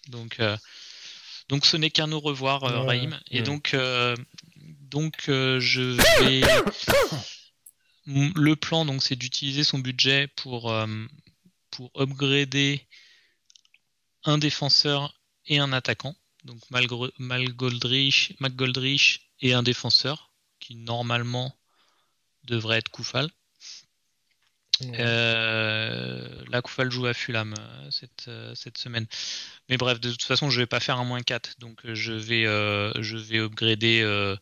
donc, 0.10 0.41
donc 1.47 1.66
ce 1.66 1.78
n'est 1.78 1.89
qu'un 1.89 2.12
au 2.12 2.20
revoir, 2.20 2.64
Ouais, 2.64 2.86
Raïm. 2.86 3.20
Et 3.32 3.41
donc, 3.41 3.76
donc 4.82 5.16
je 5.28 5.95
vais. 6.22 6.41
Le 8.06 8.56
plan, 8.56 8.86
donc, 8.86 9.04
c'est 9.04 9.16
d'utiliser 9.16 9.64
son 9.64 9.80
budget 9.80 10.28
pour, 10.36 10.74
pour 11.72 11.91
upgrader 11.95 12.86
un 14.24 14.38
défenseur 14.38 15.14
et 15.45 15.60
un 15.60 15.72
attaquant. 15.72 16.16
Donc, 16.50 17.12
McGoldrich 18.39 19.30
et 19.39 19.54
un 19.54 19.62
défenseur 19.62 20.32
qui 20.60 20.76
normalement 20.76 21.56
devrait 22.43 22.80
être 22.80 22.89
Koufal. 22.89 23.30
Euh, 24.82 26.43
là, 26.50 26.62
Koufal 26.64 26.89
joue 26.89 27.06
à 27.06 27.14
Fulham 27.14 27.54
euh, 27.60 27.91
cette, 27.91 28.28
euh, 28.30 28.56
cette 28.56 28.80
semaine. 28.80 29.06
Mais 29.70 29.78
bref, 29.78 30.00
de 30.00 30.10
toute 30.10 30.24
façon, 30.24 30.50
je 30.50 30.60
vais 30.60 30.66
pas 30.66 30.80
faire 30.80 30.97
un 30.97 31.04
moins 31.04 31.22
4. 31.22 31.60
Donc, 31.60 31.82
je 31.84 32.14
vais, 32.14 32.47
euh, 32.47 32.91
je 33.00 33.18
vais 33.18 33.38
upgrader. 33.38 34.02
euh, 34.02 34.36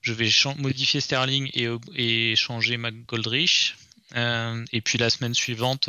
je 0.00 0.12
vais 0.12 0.28
modifier 0.58 1.00
Sterling 1.00 1.50
et, 1.54 2.34
changer 2.34 2.78
McGoldrich. 2.78 3.76
Et 4.16 4.80
puis 4.80 4.98
la 4.98 5.08
semaine 5.10 5.34
suivante, 5.34 5.88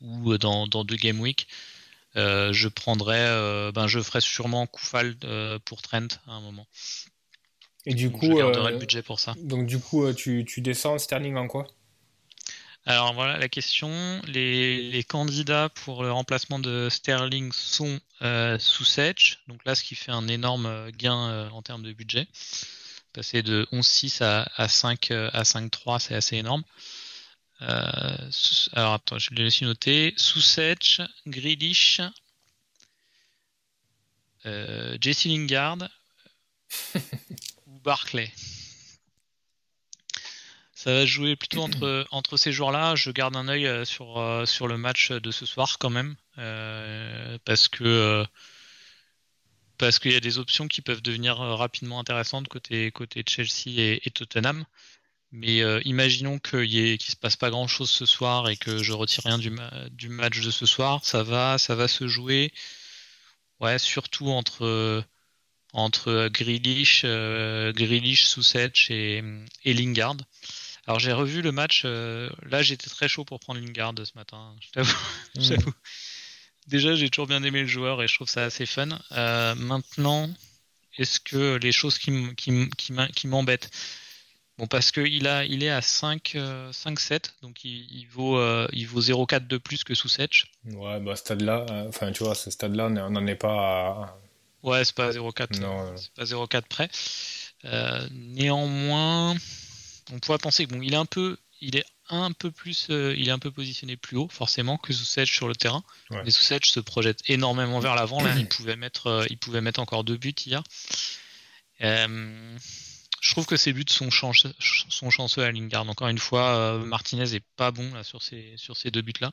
ou 0.00 0.38
dans, 0.38 0.66
dans 0.66 0.84
deux 0.84 0.96
game 0.96 1.20
week, 1.20 1.46
euh, 2.16 2.52
je 2.52 2.68
prendrai, 2.68 3.18
euh, 3.18 3.72
ben 3.72 3.86
je 3.86 4.00
ferai 4.00 4.20
sûrement 4.20 4.66
Koufal 4.66 5.16
euh, 5.24 5.58
pour 5.64 5.82
Trent 5.82 6.08
à 6.26 6.32
un 6.32 6.40
moment. 6.40 6.66
Et 7.84 7.94
du 7.94 8.08
Donc, 8.08 8.22
je 8.22 8.28
coup, 8.28 8.36
garderai 8.36 8.68
euh, 8.68 8.72
le 8.72 8.78
budget 8.78 9.02
pour 9.02 9.20
ça. 9.20 9.34
donc 9.38 9.66
du 9.66 9.78
coup, 9.78 10.12
tu, 10.12 10.44
tu 10.46 10.60
descends 10.60 10.98
Sterling 10.98 11.36
en 11.36 11.46
quoi? 11.46 11.66
Alors 12.84 13.14
voilà 13.14 13.36
la 13.36 13.48
question. 13.48 13.90
Les, 14.26 14.90
les 14.90 15.02
candidats 15.02 15.68
pour 15.68 16.04
le 16.04 16.12
remplacement 16.12 16.58
de 16.60 16.88
Sterling 16.90 17.50
sont 17.52 17.98
Susech. 18.58 19.38
Donc 19.48 19.64
là, 19.64 19.74
ce 19.74 19.82
qui 19.82 19.96
fait 19.96 20.12
un 20.12 20.28
énorme 20.28 20.90
gain 20.92 21.48
en 21.50 21.62
termes 21.62 21.82
de 21.82 21.92
budget. 21.92 22.28
Passer 23.16 23.42
de 23.42 23.66
11,6 23.72 24.22
à, 24.22 24.46
à 24.56 24.68
5 24.68 25.10
euh, 25.10 25.30
à 25.32 25.42
5,3, 25.42 26.00
c'est 26.00 26.14
assez 26.14 26.36
énorme. 26.36 26.62
Euh, 27.62 28.30
alors 28.72 28.94
attends, 28.94 29.18
je 29.18 29.30
l'ai 29.30 29.44
aussi 29.46 29.64
noté. 29.64 30.14
Susech, 30.16 31.00
Grealish, 31.26 32.00
euh, 34.44 34.96
Jesse 35.00 35.24
Lingard 35.24 35.88
ou 37.66 37.78
Barclay. 37.80 38.30
Ça 40.74 40.92
va 40.92 41.06
jouer 41.06 41.34
plutôt 41.34 41.62
entre, 41.62 42.06
entre 42.10 42.36
ces 42.36 42.52
joueurs-là. 42.52 42.94
Je 42.94 43.10
garde 43.10 43.36
un 43.36 43.48
œil 43.48 43.66
euh, 43.66 43.84
sur, 43.84 44.42
sur 44.46 44.68
le 44.68 44.76
match 44.76 45.10
de 45.10 45.30
ce 45.30 45.46
soir 45.46 45.78
quand 45.78 45.90
même. 45.90 46.16
euh, 46.38 47.38
parce 47.44 47.68
que 47.68 48.24
parce 49.78 49.98
qu'il 49.98 50.12
y 50.12 50.16
a 50.16 50.20
des 50.20 50.38
options 50.38 50.68
qui 50.68 50.80
peuvent 50.80 51.02
devenir 51.02 51.36
rapidement 51.36 52.00
intéressantes 52.00 52.48
côté, 52.48 52.90
côté 52.92 53.22
Chelsea 53.26 53.78
et, 53.78 54.00
et 54.06 54.10
Tottenham. 54.10 54.64
Mais 55.32 55.62
euh, 55.62 55.80
imaginons 55.84 56.38
qu'il 56.38 56.98
qu'il 56.98 57.10
se 57.10 57.16
passe 57.16 57.36
pas 57.36 57.50
grand-chose 57.50 57.90
ce 57.90 58.06
soir 58.06 58.48
et 58.48 58.56
que 58.56 58.82
je 58.82 58.92
retire 58.92 59.24
rien 59.24 59.38
du, 59.38 59.50
ma- 59.50 59.88
du 59.90 60.08
match 60.08 60.40
de 60.40 60.50
ce 60.50 60.66
soir. 60.66 61.04
Ça 61.04 61.22
va, 61.22 61.58
ça 61.58 61.74
va 61.74 61.88
se 61.88 62.06
jouer. 62.08 62.52
Ouais, 63.60 63.78
surtout 63.78 64.28
entre 64.28 65.04
entre 65.72 66.28
Grealish, 66.28 67.02
euh, 67.04 67.72
Grealish, 67.72 68.26
et, 68.90 69.22
et 69.64 69.74
Lingard. 69.74 70.16
Alors 70.86 71.00
j'ai 71.00 71.12
revu 71.12 71.42
le 71.42 71.52
match. 71.52 71.82
euh, 71.84 72.30
là, 72.42 72.62
j'étais 72.62 72.88
très 72.88 73.08
chaud 73.08 73.24
pour 73.24 73.40
prendre 73.40 73.60
Lingard 73.60 73.94
ce 74.04 74.12
matin. 74.14 74.54
Je 74.60 74.70
t'avoue. 74.70 74.96
J'avoue. 75.38 75.72
Déjà, 76.68 76.94
j'ai 76.94 77.10
toujours 77.10 77.26
bien 77.26 77.42
aimé 77.42 77.60
le 77.62 77.66
joueur 77.68 78.02
et 78.02 78.08
je 78.08 78.14
trouve 78.14 78.28
ça 78.28 78.44
assez 78.44 78.66
fun. 78.66 78.88
Euh, 79.12 79.54
maintenant, 79.54 80.32
est-ce 80.96 81.20
que 81.20 81.56
les 81.56 81.72
choses 81.72 81.98
qui 81.98 82.10
m'embêtent? 83.24 83.70
Bon, 84.58 84.66
parce 84.66 84.90
que 84.90 85.02
il 85.02 85.26
a, 85.26 85.44
il 85.44 85.62
est 85.62 85.70
à 85.70 85.82
5, 85.82 86.32
euh, 86.36 86.72
5-7, 86.72 87.32
donc 87.42 87.64
il, 87.64 87.86
il 87.90 88.06
vaut, 88.06 88.38
euh, 88.38 88.66
il 88.72 88.86
vaut 88.86 89.02
0,4 89.02 89.46
de 89.46 89.58
plus 89.58 89.84
que 89.84 89.94
Susech. 89.94 90.46
Ouais, 90.64 90.98
bah, 91.00 91.12
à 91.12 91.16
ce 91.16 91.20
stade-là, 91.20 91.66
euh, 91.70 91.88
enfin, 91.88 92.10
tu 92.12 92.24
vois, 92.24 92.34
ce 92.34 92.50
stade-là, 92.50 92.86
on 92.86 93.10
n'en 93.10 93.26
est 93.26 93.34
pas 93.34 93.52
à. 93.52 94.18
Ouais, 94.62 94.84
c'est 94.84 94.94
pas 94.94 95.10
0,4. 95.10 95.60
Non, 95.60 95.80
euh, 95.80 95.90
non. 95.90 95.96
C'est 95.96 96.12
pas 96.14 96.24
0,4 96.24 96.62
près. 96.62 96.88
Euh, 97.66 98.06
néanmoins, 98.12 99.34
on 100.12 100.18
pourrait 100.20 100.38
penser 100.38 100.66
que 100.66 100.72
bon, 100.72 100.80
il 100.80 100.94
est 100.94 100.98
un 100.98 101.06
peu, 101.06 101.36
il 101.60 101.76
est 101.76 101.84
un 102.08 102.32
peu 102.32 102.50
plus, 102.50 102.86
euh, 102.90 103.14
il 103.16 103.28
est 103.28 103.32
un 103.32 103.38
peu 103.38 103.50
positionné 103.50 103.96
plus 103.96 104.16
haut 104.16 104.28
forcément 104.30 104.76
que 104.78 104.92
Susech 104.92 105.30
sur 105.32 105.48
le 105.48 105.56
terrain. 105.56 105.82
Ouais. 106.10 106.22
Mais 106.24 106.30
Susech 106.30 106.66
se 106.66 106.80
projette 106.80 107.20
énormément 107.28 107.80
vers 107.80 107.94
l'avant. 107.94 108.22
Là, 108.22 108.34
il 108.36 108.46
pouvait 108.48 108.76
mettre, 108.76 109.08
euh, 109.08 109.26
il 109.28 109.38
pouvait 109.38 109.60
mettre 109.60 109.80
encore 109.80 110.04
deux 110.04 110.16
buts 110.16 110.34
hier. 110.46 110.62
Euh, 111.82 112.56
je 113.26 113.32
trouve 113.32 113.46
que 113.46 113.56
ses 113.56 113.72
buts 113.72 113.84
sont, 113.88 114.10
chance- 114.10 114.46
sont 114.60 115.10
chanceux 115.10 115.42
à 115.42 115.50
Lingard. 115.50 115.88
Encore 115.88 116.08
une 116.08 116.18
fois, 116.18 116.56
euh, 116.56 116.78
Martinez 116.84 117.34
est 117.34 117.44
pas 117.56 117.70
bon 117.70 117.92
là 117.94 118.04
sur 118.04 118.22
ces, 118.22 118.52
sur 118.56 118.76
ces 118.76 118.90
deux 118.90 119.02
buts 119.02 119.12
là. 119.20 119.30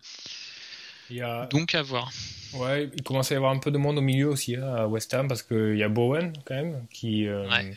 Il 1.10 1.18
y 1.18 1.22
a... 1.22 1.46
Donc 1.48 1.76
à 1.76 1.82
voir. 1.82 2.12
Ouais, 2.54 2.90
il 2.96 3.04
commence 3.04 3.32
à 3.32 3.36
y 3.36 3.38
avoir 3.38 3.52
un 3.52 3.60
peu 3.60 3.72
de 3.72 3.78
monde 3.78 3.98
au 3.98 4.02
milieu 4.02 4.30
aussi 4.30 4.56
hein, 4.56 4.74
à 4.76 4.88
West 4.88 5.14
Ham 5.14 5.28
parce 5.28 5.44
qu'il 5.44 5.76
y 5.78 5.84
a 5.84 5.90
Bowen 5.90 6.34
quand 6.46 6.56
même 6.56 6.86
qui. 6.92 7.28
euh, 7.28 7.48
Ouais. 7.50 7.76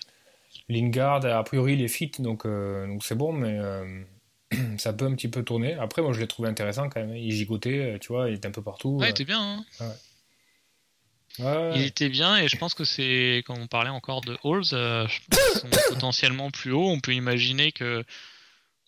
Lingard, 0.69 1.25
a 1.27 1.45
priori, 1.45 1.75
il 1.75 1.83
est 1.83 1.89
fit 1.89 2.11
donc 2.19 2.45
euh, 2.47 2.87
donc 2.87 3.05
c'est 3.05 3.14
bon, 3.14 3.33
mais 3.33 3.59
ça 4.79 4.93
peut 4.93 5.05
un 5.07 5.14
petit 5.14 5.29
peu 5.29 5.43
tourner. 5.45 5.75
Après, 5.75 6.03
moi 6.03 6.12
je 6.12 6.21
l'ai 6.21 6.27
trouvé 6.27 6.49
intéressant 6.49 6.89
quand 6.89 7.01
même. 7.01 7.14
Il 7.17 7.31
gigotait, 7.33 7.99
tu 8.01 8.09
vois, 8.09 8.29
il 8.31 8.37
était 8.37 8.49
un 8.49 8.53
peu 8.53 8.62
partout. 8.62 8.97
Ouais, 8.97 9.09
il 9.09 9.11
était 9.11 9.25
bien. 9.25 9.41
hein. 9.41 9.64
Ouais, 9.81 9.87
Il 11.74 11.82
était 11.82 12.09
bien 12.09 12.37
et 12.39 12.49
je 12.49 12.57
pense 12.57 12.74
que 12.74 12.84
c'est 12.84 13.43
quand 13.47 13.59
on 13.59 13.66
parlait 13.66 13.91
encore 13.91 14.20
de 14.22 14.37
Halls, 14.45 14.62
euh, 14.72 15.07
sont 15.55 15.68
potentiellement 15.89 16.51
plus 16.51 16.72
haut. 16.72 16.89
On 16.89 17.01
peut 17.01 17.14
imaginer 17.14 17.72
que 17.72 18.05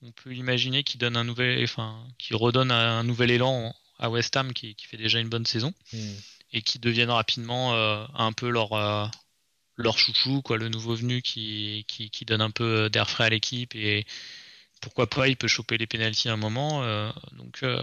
on 0.03 0.13
peut 0.13 0.35
imaginer 0.35 0.85
qu'il 0.85 1.01
donne 1.01 1.17
un 1.17 1.25
nouvel, 1.25 1.63
enfin, 1.65 2.07
qu'il 2.19 2.37
redonne 2.37 2.71
un 2.71 3.03
nouvel 3.03 3.31
élan 3.33 3.75
à 3.99 4.09
West 4.11 4.37
Ham 4.37 4.53
qui, 4.53 4.75
qui 4.77 4.87
fait 4.87 4.97
déjà 4.97 5.19
une 5.19 5.29
bonne 5.29 5.47
saison 5.47 5.75
Hmm. 5.93 6.15
et 6.53 6.63
qui 6.63 6.79
deviennent 6.79 7.11
rapidement 7.11 7.75
euh, 7.75 8.05
un 8.15 8.33
peu 8.33 8.49
leur 8.49 8.73
euh, 8.75 9.07
leur 9.77 9.99
chouchou 9.99 10.41
quoi, 10.43 10.57
le 10.57 10.69
nouveau 10.69 10.95
venu 10.95 11.21
qui, 11.23 11.85
qui 11.89 12.11
qui 12.11 12.25
donne 12.25 12.41
un 12.41 12.51
peu 12.51 12.89
d'air 12.91 13.11
frais 13.11 13.25
à 13.25 13.29
l'équipe 13.31 13.75
et 13.75 14.07
pourquoi 14.81 15.09
pas 15.09 15.27
il 15.29 15.37
peut 15.37 15.49
choper 15.49 15.77
les 15.79 15.87
pénalties 15.89 16.29
à 16.29 16.33
un 16.35 16.37
moment. 16.37 16.83
euh, 16.85 17.11
donc 17.33 17.61
euh, 17.65 17.83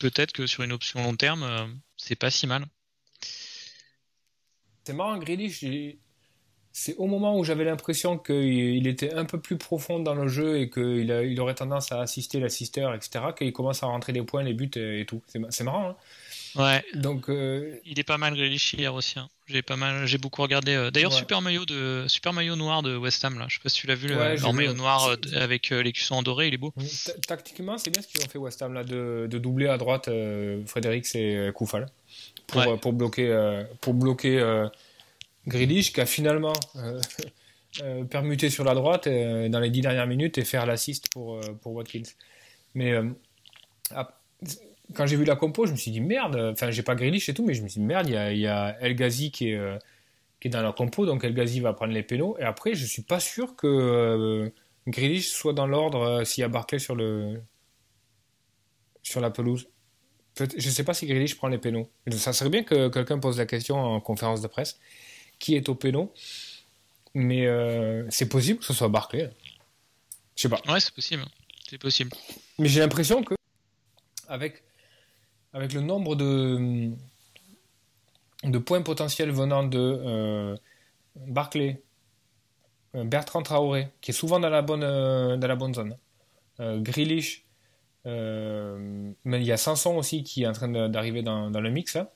peut-être 0.00 0.32
que 0.32 0.46
sur 0.46 0.62
une 0.64 0.72
option 0.72 1.02
long 1.02 1.16
terme, 1.16 1.42
euh, 1.42 1.66
c'est 1.96 2.16
pas 2.16 2.30
si 2.30 2.46
mal. 2.46 2.66
C'est 4.88 4.94
marrant, 4.94 5.18
Grealish, 5.18 5.62
c'est 6.72 6.96
au 6.96 7.06
moment 7.08 7.38
où 7.38 7.44
j'avais 7.44 7.64
l'impression 7.64 8.16
qu'il 8.16 8.86
était 8.86 9.12
un 9.12 9.26
peu 9.26 9.38
plus 9.38 9.58
profond 9.58 9.98
dans 10.00 10.14
le 10.14 10.28
jeu 10.28 10.60
et 10.60 10.70
qu'il 10.70 11.12
a- 11.12 11.24
il 11.24 11.38
aurait 11.42 11.54
tendance 11.56 11.92
à 11.92 12.00
assister 12.00 12.40
l'assisteur, 12.40 12.94
etc., 12.94 13.26
qu'il 13.36 13.52
commence 13.52 13.82
à 13.82 13.86
rentrer 13.86 14.14
des 14.14 14.22
points, 14.22 14.42
les 14.42 14.54
buts 14.54 14.70
et, 14.76 15.00
et 15.00 15.04
tout. 15.04 15.20
C'est 15.26 15.38
ma- 15.40 15.50
c'est 15.50 15.62
marrant. 15.64 15.90
hein. 15.90 15.96
Ouais, 16.56 16.82
Donc, 16.94 17.28
euh, 17.28 17.76
Il 17.84 17.98
est 18.00 18.02
pas 18.04 18.16
mal 18.16 18.34
Grealish 18.34 18.72
hier 18.72 18.94
aussi. 18.94 19.18
hein. 19.18 19.28
J'ai 19.46 19.60
pas 19.60 19.76
mal, 19.76 20.06
j'ai 20.06 20.16
beaucoup 20.16 20.40
regardé. 20.40 20.72
euh, 20.72 20.90
D'ailleurs, 20.90 21.12
Ouais. 21.12 21.18
super 21.18 21.42
maillot 21.42 21.66
de 21.66 22.06
super 22.08 22.32
maillot 22.32 22.56
noir 22.56 22.82
de 22.82 22.96
West 22.96 23.22
Ham 23.26 23.38
là. 23.38 23.44
Je 23.50 23.56
sais 23.56 23.62
pas 23.62 23.68
si 23.68 23.80
tu 23.82 23.86
l'as 23.86 23.94
vu, 23.94 24.08
le- 24.08 24.16
Ouais, 24.16 24.36
vu. 24.36 24.52
maillot 24.54 24.72
noir 24.72 25.06
euh, 25.08 25.16
avec 25.34 25.70
euh, 25.70 25.82
les 25.82 25.92
cuissons 25.92 26.14
en 26.14 26.22
doré, 26.22 26.48
il 26.48 26.54
est 26.54 26.58
beau. 26.58 26.72
ta- 27.04 27.12
tactiquement, 27.36 27.76
c'est 27.76 27.90
bien 27.90 28.00
ce 28.00 28.08
qu'ils 28.08 28.24
ont 28.24 28.28
fait 28.28 28.38
West 28.38 28.62
Ham, 28.62 28.72
là, 28.72 28.84
de, 28.84 29.26
de 29.30 29.36
doubler 29.38 29.66
à 29.68 29.76
droite 29.76 30.08
euh, 30.08 30.64
Frédéric 30.64 31.04
et 31.14 31.50
Koufal 31.54 31.86
pour, 32.48 32.60
Ouais. 32.60 32.72
euh, 32.72 32.76
pour 32.76 32.92
bloquer, 32.92 33.28
euh, 33.28 33.62
pour 33.80 33.94
bloquer 33.94 34.40
euh, 34.40 34.68
Grealish, 35.46 35.92
qui 35.92 36.00
a 36.00 36.06
finalement 36.06 36.54
permuté 38.10 38.50
sur 38.50 38.64
la 38.64 38.74
droite 38.74 39.06
dans 39.06 39.60
les 39.60 39.70
dix 39.70 39.82
dernières 39.82 40.06
minutes 40.08 40.38
et 40.38 40.44
faire 40.44 40.66
l'assist 40.66 41.12
pour, 41.12 41.38
pour 41.62 41.74
Watkins. 41.74 42.02
Mais 42.74 42.94
quand 44.94 45.06
j'ai 45.06 45.16
vu 45.16 45.24
la 45.24 45.36
compo, 45.36 45.66
je 45.66 45.72
me 45.72 45.76
suis 45.76 45.90
dit 45.90 46.00
merde, 46.00 46.36
enfin 46.52 46.70
j'ai 46.70 46.82
pas 46.82 46.94
Grealish 46.96 47.28
et 47.28 47.34
tout, 47.34 47.44
mais 47.44 47.54
je 47.54 47.62
me 47.62 47.68
suis 47.68 47.80
dit 47.80 47.86
merde, 47.86 48.08
il 48.08 48.14
y 48.14 48.16
a, 48.16 48.32
y 48.32 48.46
a 48.46 48.76
El 48.80 48.94
Ghazi 48.94 49.30
qui 49.30 49.50
est, 49.50 49.78
qui 50.40 50.48
est 50.48 50.50
dans 50.50 50.62
la 50.62 50.72
compo, 50.72 51.06
donc 51.06 51.24
El 51.24 51.34
Ghazi 51.34 51.60
va 51.60 51.72
prendre 51.72 51.92
les 51.92 52.02
pénaux. 52.02 52.36
Et 52.38 52.42
après, 52.42 52.74
je 52.74 52.84
suis 52.86 53.02
pas 53.02 53.20
sûr 53.20 53.54
que 53.54 54.50
Grealish 54.88 55.28
soit 55.28 55.52
dans 55.52 55.66
l'ordre 55.66 56.24
s'il 56.24 56.40
y 56.42 56.44
a 56.44 56.48
Barclay 56.48 56.78
sur, 56.78 56.96
le, 56.96 57.40
sur 59.02 59.20
la 59.20 59.30
pelouse. 59.30 59.68
Je 60.56 60.70
sais 60.70 60.84
pas 60.84 60.94
si 60.94 61.06
Grealish 61.06 61.36
prend 61.36 61.48
les 61.48 61.58
pénaux. 61.58 61.88
Ça 62.12 62.32
serait 62.32 62.50
bien 62.50 62.62
que 62.62 62.88
quelqu'un 62.88 63.18
pose 63.18 63.38
la 63.38 63.46
question 63.46 63.76
en 63.76 64.00
conférence 64.00 64.40
de 64.40 64.46
presse. 64.46 64.78
Qui 65.38 65.54
est 65.54 65.68
au 65.68 65.74
pénaux 65.74 66.12
Mais 67.14 67.46
euh, 67.46 68.04
c'est 68.10 68.28
possible 68.28 68.58
que 68.58 68.64
ce 68.64 68.72
soit 68.72 68.88
Barclay. 68.88 69.30
Je 70.36 70.42
sais 70.42 70.48
pas. 70.48 70.60
Ouais, 70.68 70.80
c'est 70.80 70.94
possible. 70.94 71.24
C'est 71.68 71.78
possible. 71.78 72.10
Mais 72.58 72.68
j'ai 72.68 72.80
l'impression 72.80 73.22
que 73.22 73.34
avec, 74.28 74.62
avec 75.52 75.72
le 75.72 75.80
nombre 75.80 76.14
de, 76.14 76.90
de 78.44 78.58
points 78.58 78.82
potentiels 78.82 79.30
venant 79.30 79.64
de 79.64 79.78
euh, 79.78 80.56
Barclay, 81.16 81.82
euh, 82.94 83.04
Bertrand 83.04 83.42
Traoré, 83.42 83.88
qui 84.00 84.12
est 84.12 84.14
souvent 84.14 84.38
dans 84.38 84.50
la 84.50 84.62
bonne, 84.62 84.84
euh, 84.84 85.36
dans 85.36 85.48
la 85.48 85.56
bonne 85.56 85.74
zone, 85.74 85.96
Grealish, 86.60 87.44
mais 88.04 89.40
il 89.40 89.44
y 89.44 89.52
a 89.52 89.56
Sanson 89.56 89.96
aussi 89.96 90.22
qui 90.22 90.44
est 90.44 90.46
en 90.46 90.52
train 90.52 90.88
d'arriver 90.88 91.22
dans, 91.22 91.50
dans, 91.50 91.60
le 91.60 91.70
mix. 91.70 91.96
Hein. 91.96 92.08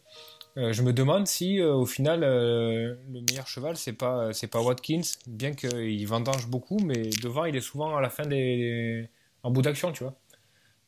je 0.56 0.82
me 0.82 0.92
demande 0.92 1.26
si 1.26 1.60
au 1.60 1.86
final 1.86 2.20
le 2.20 2.98
meilleur 3.08 3.46
cheval 3.46 3.76
c'est 3.76 3.92
pas 3.92 4.32
c'est 4.32 4.46
pas 4.46 4.60
Watkins, 4.60 5.02
bien 5.26 5.52
qu'il 5.52 6.06
vendange 6.06 6.46
beaucoup, 6.48 6.78
mais 6.78 7.10
devant 7.22 7.44
il 7.44 7.56
est 7.56 7.60
souvent 7.60 7.96
à 7.96 8.00
la 8.00 8.10
fin 8.10 8.24
des 8.24 9.08
en 9.42 9.50
bout 9.50 9.62
d'action, 9.62 9.92
tu 9.92 10.04
vois. 10.04 10.14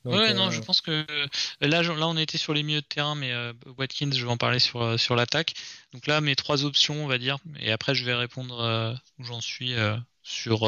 Donc, 0.04 0.14
ouais, 0.14 0.34
non, 0.34 0.50
je 0.50 0.60
pense 0.60 0.82
que 0.82 1.06
là, 1.60 1.82
là, 1.82 2.08
on 2.08 2.16
était 2.18 2.36
sur 2.36 2.52
les 2.52 2.62
milieux 2.62 2.82
de 2.82 2.86
terrain, 2.86 3.14
mais 3.14 3.32
euh, 3.32 3.54
Watkins, 3.78 4.10
je 4.12 4.24
vais 4.24 4.30
en 4.30 4.36
parler 4.36 4.58
sur, 4.58 5.00
sur 5.00 5.16
l'attaque. 5.16 5.54
Donc 5.94 6.06
là, 6.06 6.20
mes 6.20 6.36
trois 6.36 6.64
options, 6.64 7.02
on 7.02 7.06
va 7.06 7.16
dire, 7.16 7.38
et 7.58 7.72
après, 7.72 7.94
je 7.94 8.04
vais 8.04 8.14
répondre 8.14 8.60
euh, 8.60 8.92
où 9.18 9.24
j'en 9.24 9.40
suis 9.40 9.74
euh, 9.74 9.96
sur, 10.22 10.64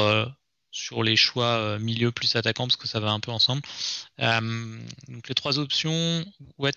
sur 0.71 1.03
les 1.03 1.15
choix 1.15 1.79
milieu 1.79 2.11
plus 2.11 2.35
attaquant, 2.35 2.67
parce 2.67 2.77
que 2.77 2.87
ça 2.87 2.99
va 2.99 3.11
un 3.11 3.19
peu 3.19 3.31
ensemble. 3.31 3.61
donc 4.19 5.27
les 5.27 5.35
trois 5.35 5.59
options, 5.59 6.25
Wat 6.57 6.71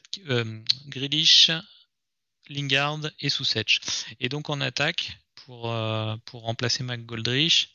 Grealish, 0.86 1.50
Lingard 2.48 3.10
et 3.20 3.28
Sousetch. 3.28 3.80
Et 4.20 4.28
donc 4.28 4.50
en 4.50 4.60
attaque, 4.60 5.18
pour, 5.34 5.74
pour 6.24 6.42
remplacer 6.42 6.82
McGoldrich, 6.82 7.72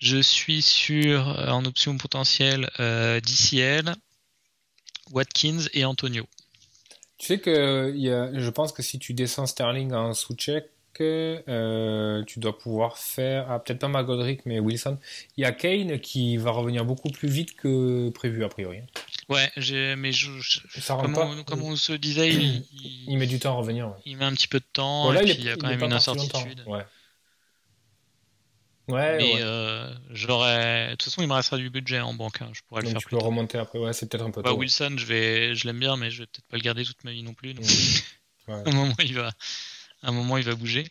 je 0.00 0.16
suis 0.16 0.62
sur, 0.62 1.28
euh, 1.28 1.48
en 1.48 1.64
option 1.66 1.96
potentielle, 1.98 2.70
euh, 2.80 3.20
DCL, 3.20 3.94
Watkins 5.10 5.66
et 5.74 5.84
Antonio. 5.84 6.26
Tu 7.18 7.26
sais 7.26 7.38
que 7.38 7.94
je 7.94 8.50
pense 8.50 8.72
que 8.72 8.82
si 8.82 8.98
tu 8.98 9.12
descends 9.12 9.46
Sterling 9.46 9.92
en 9.92 10.14
sous-check, 10.90 11.44
euh, 11.48 12.24
tu 12.24 12.38
dois 12.38 12.56
pouvoir 12.58 12.98
faire, 12.98 13.50
ah, 13.50 13.58
peut-être 13.58 13.80
pas 13.80 13.88
McGodrick, 13.88 14.46
mais 14.46 14.60
Wilson. 14.60 14.98
Il 15.36 15.42
y 15.42 15.44
a 15.44 15.52
Kane 15.52 16.00
qui 16.00 16.36
va 16.36 16.50
revenir 16.50 16.84
beaucoup 16.84 17.10
plus 17.10 17.28
vite 17.28 17.56
que 17.56 18.10
prévu, 18.10 18.44
a 18.44 18.48
priori. 18.48 18.80
Ouais, 19.28 19.50
mais 19.96 20.12
je, 20.12 20.28
comme, 20.88 21.16
on, 21.16 21.44
comme, 21.44 21.62
on, 21.62 21.76
se 21.76 21.92
disait, 21.92 22.30
il, 22.30 22.64
il, 23.08 23.18
met 23.18 23.26
du 23.26 23.38
temps 23.38 23.54
à 23.54 23.58
revenir. 23.58 23.94
Il 24.04 24.16
met 24.16 24.24
un 24.24 24.32
petit 24.32 24.48
peu 24.48 24.58
de 24.58 24.64
temps, 24.72 25.12
et 25.12 25.18
puis 25.18 25.32
il, 25.32 25.44
y 25.44 25.50
a 25.50 25.56
quand 25.56 25.68
même 25.68 25.82
une 25.82 25.92
incertitude. 25.92 26.62
Ouais. 26.66 26.84
Ouais, 28.88 29.18
mais 29.18 29.34
euh, 29.36 29.94
j'aurais. 30.10 30.86
De 30.86 30.90
toute 30.92 31.04
façon, 31.04 31.22
il 31.22 31.28
me 31.28 31.34
restera 31.34 31.58
du 31.58 31.70
budget 31.70 32.00
en 32.00 32.12
banque. 32.12 32.42
Hein. 32.42 32.50
Je 32.52 32.62
pourrais 32.66 32.82
le 32.82 32.88
faire. 32.88 32.98
Tu 32.98 33.08
peux 33.08 33.18
remonter 33.18 33.56
après. 33.56 33.78
Ouais, 33.78 33.92
c'est 33.92 34.10
peut-être 34.10 34.24
un 34.24 34.32
peu. 34.32 34.42
Bah, 34.42 34.52
Wilson, 34.52 34.96
je 34.96 35.06
vais, 35.06 35.54
je 35.54 35.68
l'aime 35.68 35.78
bien, 35.78 35.96
mais 35.96 36.10
je 36.10 36.22
vais 36.22 36.26
peut-être 36.26 36.48
pas 36.48 36.56
le 36.56 36.62
garder 36.62 36.84
toute 36.84 37.04
ma 37.04 37.12
vie 37.12 37.22
non 37.22 37.32
plus. 37.32 37.54
Donc... 37.54 37.66
à 38.48 38.68
un 38.68 38.72
moment, 38.72 38.94
il 38.98 39.14
va, 39.14 39.30
un 40.02 40.12
moment, 40.12 40.36
il 40.38 40.44
va 40.44 40.54
bouger. 40.54 40.90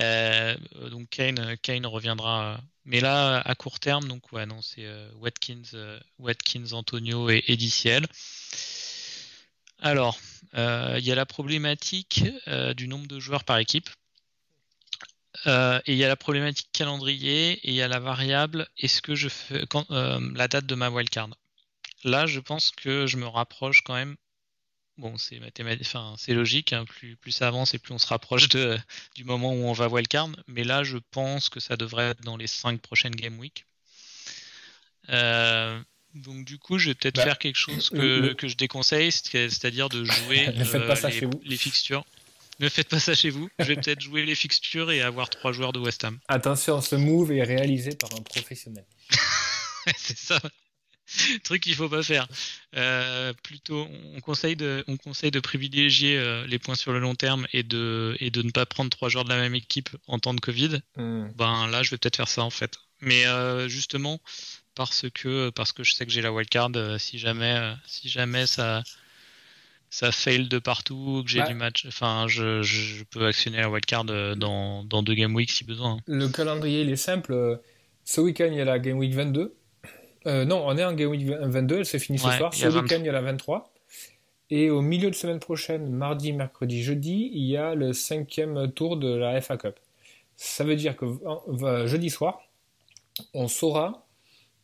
Euh, 0.00 0.56
donc 0.90 1.08
Kane, 1.10 1.56
Kane 1.62 1.86
reviendra. 1.86 2.60
Mais 2.84 3.00
là, 3.00 3.40
à 3.40 3.54
court 3.54 3.80
terme, 3.80 4.06
donc 4.06 4.32
ouais, 4.32 4.46
non, 4.46 4.62
c'est 4.62 4.84
euh, 4.84 5.10
Watkins, 5.16 5.62
euh, 5.74 5.98
Watkins, 6.18 6.72
Antonio 6.72 7.30
et 7.30 7.44
Ediciel. 7.48 8.06
Alors, 9.80 10.18
il 10.54 11.04
y 11.04 11.12
a 11.12 11.14
la 11.14 11.26
problématique 11.26 12.24
du 12.76 12.88
nombre 12.88 13.06
de 13.06 13.20
joueurs 13.20 13.44
par 13.44 13.58
équipe. 13.58 13.90
Euh, 15.46 15.80
et 15.86 15.92
il 15.92 15.98
y 15.98 16.04
a 16.04 16.08
la 16.08 16.16
problématique 16.16 16.68
calendrier 16.72 17.52
et 17.52 17.68
il 17.68 17.74
y 17.74 17.82
a 17.82 17.88
la 17.88 17.98
variable 17.98 18.68
est-ce 18.78 19.02
que 19.02 19.14
je 19.14 19.28
fais 19.28 19.66
quand, 19.68 19.88
euh, 19.90 20.18
la 20.34 20.48
date 20.48 20.66
de 20.66 20.74
ma 20.74 20.88
wildcard? 20.88 21.30
Là, 22.04 22.26
je 22.26 22.40
pense 22.40 22.70
que 22.70 23.06
je 23.06 23.16
me 23.16 23.26
rapproche 23.26 23.82
quand 23.82 23.94
même. 23.94 24.16
Bon, 24.98 25.18
c'est 25.18 25.38
mathématique, 25.40 25.86
enfin, 25.86 26.14
c'est 26.16 26.32
logique. 26.32 26.72
Hein, 26.72 26.86
plus, 26.86 27.16
plus 27.16 27.32
ça 27.32 27.48
avance 27.48 27.74
et 27.74 27.78
plus 27.78 27.92
on 27.92 27.98
se 27.98 28.06
rapproche 28.06 28.48
de, 28.48 28.78
du 29.14 29.24
moment 29.24 29.52
où 29.52 29.64
on 29.64 29.72
va 29.72 29.88
wildcard. 29.88 30.30
Mais 30.46 30.64
là, 30.64 30.84
je 30.84 30.96
pense 31.10 31.48
que 31.50 31.60
ça 31.60 31.76
devrait 31.76 32.10
être 32.10 32.22
dans 32.22 32.36
les 32.36 32.46
5 32.46 32.80
prochaines 32.80 33.14
game 33.14 33.38
week. 33.38 33.66
Euh, 35.10 35.78
donc 36.14 36.46
du 36.46 36.58
coup, 36.58 36.78
je 36.78 36.88
vais 36.88 36.94
peut-être 36.94 37.16
bah, 37.16 37.24
faire 37.24 37.38
quelque 37.38 37.58
chose 37.58 37.90
que, 37.90 38.32
que 38.32 38.48
je 38.48 38.56
déconseille, 38.56 39.12
c'est-à-dire 39.12 39.90
de 39.90 40.04
jouer 40.04 40.46
les, 40.52 41.28
les, 41.44 41.56
fixtures. 41.58 42.04
Ne 42.58 42.70
faites 42.70 42.88
pas 42.88 42.98
ça 42.98 43.14
chez 43.14 43.28
vous. 43.28 43.50
Je 43.58 43.64
vais 43.64 43.76
peut-être 43.76 44.00
jouer 44.00 44.24
les 44.24 44.34
fixtures 44.34 44.90
et 44.90 45.02
avoir 45.02 45.28
trois 45.28 45.52
joueurs 45.52 45.74
de 45.74 45.78
West 45.78 46.04
Ham. 46.04 46.18
Attention, 46.28 46.80
ce 46.80 46.96
move 46.96 47.32
est 47.32 47.42
réalisé 47.42 47.94
par 47.94 48.08
un 48.14 48.22
professionnel. 48.22 48.86
c'est 49.98 50.16
ça. 50.16 50.40
Truc 51.44 51.62
qu'il 51.62 51.74
faut 51.74 51.88
pas 51.88 52.02
faire. 52.02 52.26
Euh, 52.76 53.32
plutôt, 53.42 53.86
on 54.14 54.20
conseille 54.20 54.56
de, 54.56 54.84
on 54.88 54.96
conseille 54.96 55.30
de 55.30 55.40
privilégier 55.40 56.18
euh, 56.18 56.46
les 56.46 56.58
points 56.58 56.74
sur 56.74 56.92
le 56.92 56.98
long 56.98 57.14
terme 57.14 57.46
et 57.52 57.62
de, 57.62 58.16
et 58.20 58.30
de 58.30 58.42
ne 58.42 58.50
pas 58.50 58.66
prendre 58.66 58.90
trois 58.90 59.08
joueurs 59.08 59.24
de 59.24 59.30
la 59.30 59.38
même 59.38 59.54
équipe 59.54 59.90
en 60.06 60.18
temps 60.18 60.34
de 60.34 60.40
Covid. 60.40 60.80
Hmm. 60.96 61.28
Ben 61.36 61.68
là, 61.68 61.82
je 61.82 61.90
vais 61.90 61.98
peut-être 61.98 62.16
faire 62.16 62.28
ça 62.28 62.42
en 62.42 62.50
fait. 62.50 62.76
Mais 63.00 63.26
euh, 63.26 63.68
justement, 63.68 64.20
parce 64.74 65.06
que, 65.12 65.50
parce 65.50 65.72
que 65.72 65.84
je 65.84 65.94
sais 65.94 66.06
que 66.06 66.12
j'ai 66.12 66.22
la 66.22 66.32
wildcard, 66.32 66.70
si 66.98 67.18
jamais, 67.18 67.74
si 67.86 68.08
jamais 68.08 68.46
ça, 68.46 68.82
ça 69.90 70.12
fail 70.12 70.48
de 70.48 70.58
partout, 70.58 71.22
que 71.24 71.30
j'ai 71.30 71.42
du 71.42 71.54
match. 71.54 71.84
Enfin, 71.86 72.26
je, 72.28 72.62
je, 72.62 73.04
peux 73.04 73.26
actionner 73.26 73.58
la 73.58 73.70
wildcard 73.70 74.04
dans, 74.04 74.84
dans 74.84 75.02
deux 75.02 75.14
Game 75.14 75.34
Week 75.34 75.50
si 75.50 75.64
besoin. 75.64 75.98
Le 76.06 76.28
calendrier, 76.28 76.82
il 76.82 76.90
est 76.90 76.96
simple. 76.96 77.60
Ce 78.04 78.20
week-end, 78.20 78.48
il 78.50 78.56
y 78.56 78.60
a 78.60 78.64
la 78.64 78.78
Game 78.78 78.98
Week 78.98 79.12
22. 79.12 79.54
Euh, 80.26 80.44
non, 80.44 80.62
on 80.66 80.76
est 80.76 80.84
en 80.84 80.92
Game 80.92 81.10
Week 81.10 81.26
22, 81.26 81.78
elle 81.78 81.86
s'est 81.86 81.98
finie 81.98 82.18
ce 82.18 82.30
soir. 82.30 82.52
Ce 82.52 82.66
week-end, 82.66 82.98
il 82.98 83.06
y 83.06 83.08
a 83.08 83.12
la 83.12 83.20
23. 83.20 83.72
Et 84.50 84.70
au 84.70 84.80
milieu 84.80 85.10
de 85.10 85.14
semaine 85.14 85.40
prochaine, 85.40 85.90
mardi, 85.90 86.32
mercredi, 86.32 86.82
jeudi, 86.82 87.30
il 87.32 87.44
y 87.44 87.56
a 87.56 87.74
le 87.74 87.92
cinquième 87.92 88.70
tour 88.72 88.96
de 88.96 89.14
la 89.14 89.40
FA 89.40 89.56
Cup. 89.56 89.76
Ça 90.36 90.64
veut 90.64 90.76
dire 90.76 90.96
que 90.96 91.06
jeudi 91.86 92.10
soir, 92.10 92.42
on 93.34 93.48
saura 93.48 94.06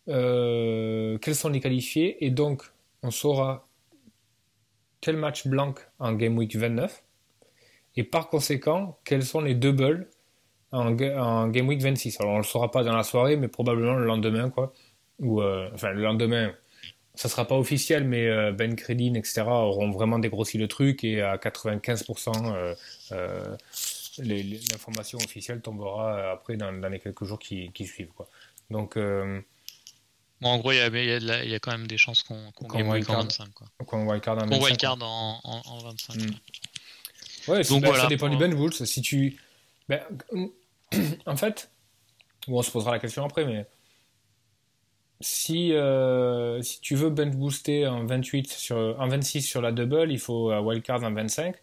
euh, 0.09 1.19
quels 1.19 1.35
sont 1.35 1.49
les 1.49 1.61
qualifiés 1.61 2.25
et 2.25 2.31
donc 2.31 2.65
on 3.03 3.11
saura 3.11 3.69
quel 5.01 5.17
match 5.17 5.47
blanc 5.47 5.75
en 5.99 6.13
Game 6.13 6.37
Week 6.37 6.55
29 6.55 7.03
et 7.97 8.03
par 8.03 8.29
conséquent 8.29 8.99
quels 9.05 9.25
sont 9.25 9.41
les 9.41 9.55
doubles 9.55 10.09
en, 10.73 10.93
Game 10.93 11.69
Week 11.69 11.81
26. 11.81 12.21
Alors 12.21 12.35
on 12.35 12.39
le 12.39 12.45
saura 12.45 12.71
pas 12.71 12.83
dans 12.83 12.97
la 12.97 13.03
soirée, 13.03 13.37
mais 13.37 13.49
probablement 13.49 13.95
le 13.95 14.07
lendemain 14.07 14.51
quoi. 14.51 14.73
Ou 15.19 15.41
euh, 15.41 15.71
enfin 15.75 15.91
le 15.91 16.03
lendemain, 16.03 16.55
ça 17.15 17.29
sera 17.29 17.47
pas 17.47 17.57
officiel, 17.57 18.05
mais 18.05 18.27
euh, 18.27 18.53
Ben 18.53 18.75
Credin 18.75 19.15
etc 19.15 19.43
auront 19.47 19.91
vraiment 19.91 20.19
dégrossi 20.19 20.59
le 20.59 20.69
truc 20.69 21.05
et 21.05 21.23
à 21.23 21.37
95% 21.37 22.75
euh, 23.13 23.57
l'information 24.19 25.19
officielle 25.19 25.61
tombera 25.61 26.33
après 26.33 26.57
dans, 26.57 26.71
les 26.71 26.99
quelques 26.99 27.25
jours 27.25 27.39
qui, 27.39 27.71
suivent 27.87 28.13
quoi. 28.15 28.29
Donc 28.71 28.97
en 30.43 30.59
gros, 30.59 30.73
il 30.73 30.79
y, 30.79 30.81
a, 31.55 31.59
quand 31.61 31.71
même 31.71 31.87
des 31.87 31.99
chances 31.99 32.23
qu'on 32.25 32.51
qu 32.51 32.67
qu 32.67 32.83
en 32.83 33.23
25. 33.23 33.49
Qu'on 33.87 34.09
wildcard 34.09 34.39
en 34.39 34.47
25. 34.47 34.85
en, 34.85 35.41
en, 35.45 35.79
25. 35.79 36.17
Mm. 36.17 36.31
Ouais, 37.49 37.63
Donc, 37.63 37.83
bah, 37.83 37.95
ça 37.95 38.07
dépend 38.09 38.29
du 38.29 38.37
Ben 38.37 38.53
Woods. 38.53 38.85
Si 38.85 39.03
tu... 39.03 39.39
Ben, 39.89 40.01
en 41.27 41.37
fait, 41.37 41.71
bon, 42.49 42.59
on 42.59 42.63
se 42.63 42.73
posera 42.73 42.91
la 42.91 42.99
question 42.99 43.25
après, 43.25 43.45
mais 43.45 43.67
si, 45.23 45.73
euh, 45.73 46.61
si 46.63 46.81
tu 46.81 46.95
veux 46.95 47.11
Ben 47.11 47.31
booster 47.31 47.87
en 47.87 48.05
28 48.05 48.51
sur, 48.51 48.77
en 48.99 49.09
26 49.09 49.43
sur 49.43 49.63
la 49.63 49.73
double, 49.73 50.11
il 50.11 50.19
faut 50.19 50.51
un 50.51 50.61
wildcard 50.61 51.03
en 51.05 51.13
25. 51.13 51.55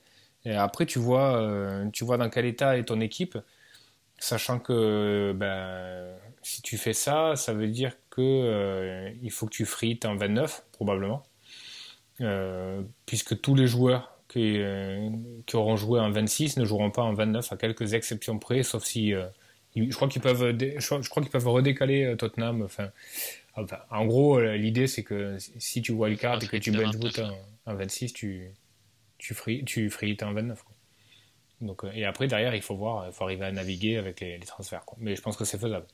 Et 0.45 0.53
après, 0.53 0.85
tu 0.85 0.99
vois, 0.99 1.37
euh, 1.41 1.89
tu 1.91 2.05
vois 2.05 2.17
dans 2.17 2.29
quel 2.29 2.45
état 2.45 2.77
est 2.77 2.85
ton 2.85 3.01
équipe, 3.01 3.37
sachant 4.19 4.59
que 4.59 5.33
ben, 5.35 6.15
si 6.41 6.61
tu 6.61 6.77
fais 6.77 6.93
ça, 6.93 7.35
ça 7.35 7.53
veut 7.53 7.67
dire 7.67 7.93
que 8.09 8.21
euh, 8.21 9.11
il 9.21 9.31
faut 9.31 9.45
que 9.45 9.51
tu 9.51 9.65
frites 9.65 10.05
en 10.05 10.15
29 10.15 10.63
probablement, 10.71 11.23
puisque 13.05 13.39
tous 13.41 13.55
les 13.55 13.67
joueurs 13.67 14.17
qui, 14.29 14.61
qui, 15.45 15.55
auront 15.55 15.75
joué 15.75 15.99
en 15.99 16.11
26 16.11 16.57
ne 16.57 16.65
joueront 16.65 16.91
pas 16.91 17.03
en 17.03 17.13
29 17.13 17.51
à 17.51 17.57
quelques 17.57 17.93
exceptions 17.93 18.39
près, 18.39 18.63
sauf 18.63 18.83
si 18.83 19.13
je 19.75 19.95
crois 19.95 20.07
qu'ils 20.07 20.21
peuvent, 20.21 20.55
je 20.59 21.09
crois 21.09 21.21
qu'ils 21.21 21.31
peuvent 21.31 21.47
redécaler 21.47 22.15
Tottenham. 22.17 22.61
Enfin, 22.61 22.89
en 23.55 24.05
gros, 24.05 24.39
l'idée 24.39 24.87
c'est 24.87 25.03
que 25.03 25.37
si 25.57 25.81
tu 25.81 25.91
vois 25.91 26.09
le 26.09 26.15
card 26.15 26.41
et 26.43 26.47
que 26.47 26.57
tu 26.57 26.71
bench 26.71 26.95
boot 26.95 27.19
en, 27.65 27.75
26, 27.75 28.13
tu 28.13 28.51
tu 29.17 29.33
frites, 29.33 29.65
tu 29.65 29.89
frites 29.89 30.23
en 30.23 30.33
29. 30.33 30.63
Donc, 31.61 31.83
et 31.93 32.05
après, 32.05 32.27
derrière, 32.27 32.55
il 32.55 32.61
faut 32.61 32.75
voir, 32.75 33.07
il 33.07 33.13
faut 33.13 33.25
arriver 33.25 33.45
à 33.45 33.51
naviguer 33.51 33.97
avec 33.97 34.21
les, 34.21 34.39
transferts. 34.39 34.85
Mais 34.97 35.15
je 35.15 35.21
pense 35.21 35.35
que 35.35 35.43
c'est 35.43 35.59
faisable. 35.59 35.85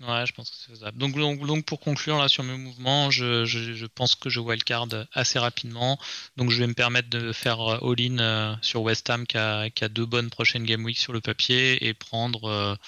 Ouais, 0.00 0.24
je 0.26 0.32
pense 0.32 0.50
que 0.50 0.56
c'est 0.56 0.70
faisable. 0.70 0.96
Donc, 0.96 1.14
donc, 1.14 1.64
pour 1.64 1.80
conclure 1.80 2.18
là 2.18 2.28
sur 2.28 2.42
mes 2.42 2.56
mouvements, 2.56 3.10
je, 3.10 3.44
je, 3.44 3.86
pense 3.86 4.14
que 4.14 4.30
je 4.30 4.40
wildcard 4.40 4.86
assez 5.12 5.38
rapidement. 5.38 5.98
Donc 6.36 6.50
je 6.50 6.58
vais 6.58 6.68
me 6.68 6.74
permettre 6.74 7.10
de 7.10 7.32
faire 7.32 7.60
all-in 7.60 8.58
sur 8.62 8.82
West 8.82 9.10
Ham 9.10 9.26
qui 9.26 9.36
a, 9.36 9.68
qui 9.70 9.84
a, 9.84 9.88
deux 9.88 10.06
bonnes 10.06 10.30
prochaines 10.30 10.64
game 10.64 10.84
week 10.84 10.98
sur 10.98 11.12
le 11.12 11.20
papier 11.20 11.86
et 11.86 11.94
prendre 11.94 12.78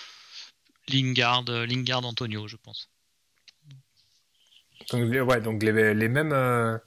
Lingard, 0.89 1.45
Lingard 1.45 2.05
Antonio, 2.07 2.47
je 2.49 2.57
pense. 2.57 2.89
Donc, 4.91 5.29
ouais, 5.29 5.41
donc 5.41 5.63
les, 5.63 5.95
les 5.95 6.09
mêmes. 6.09 6.33
Euh, 6.33 6.79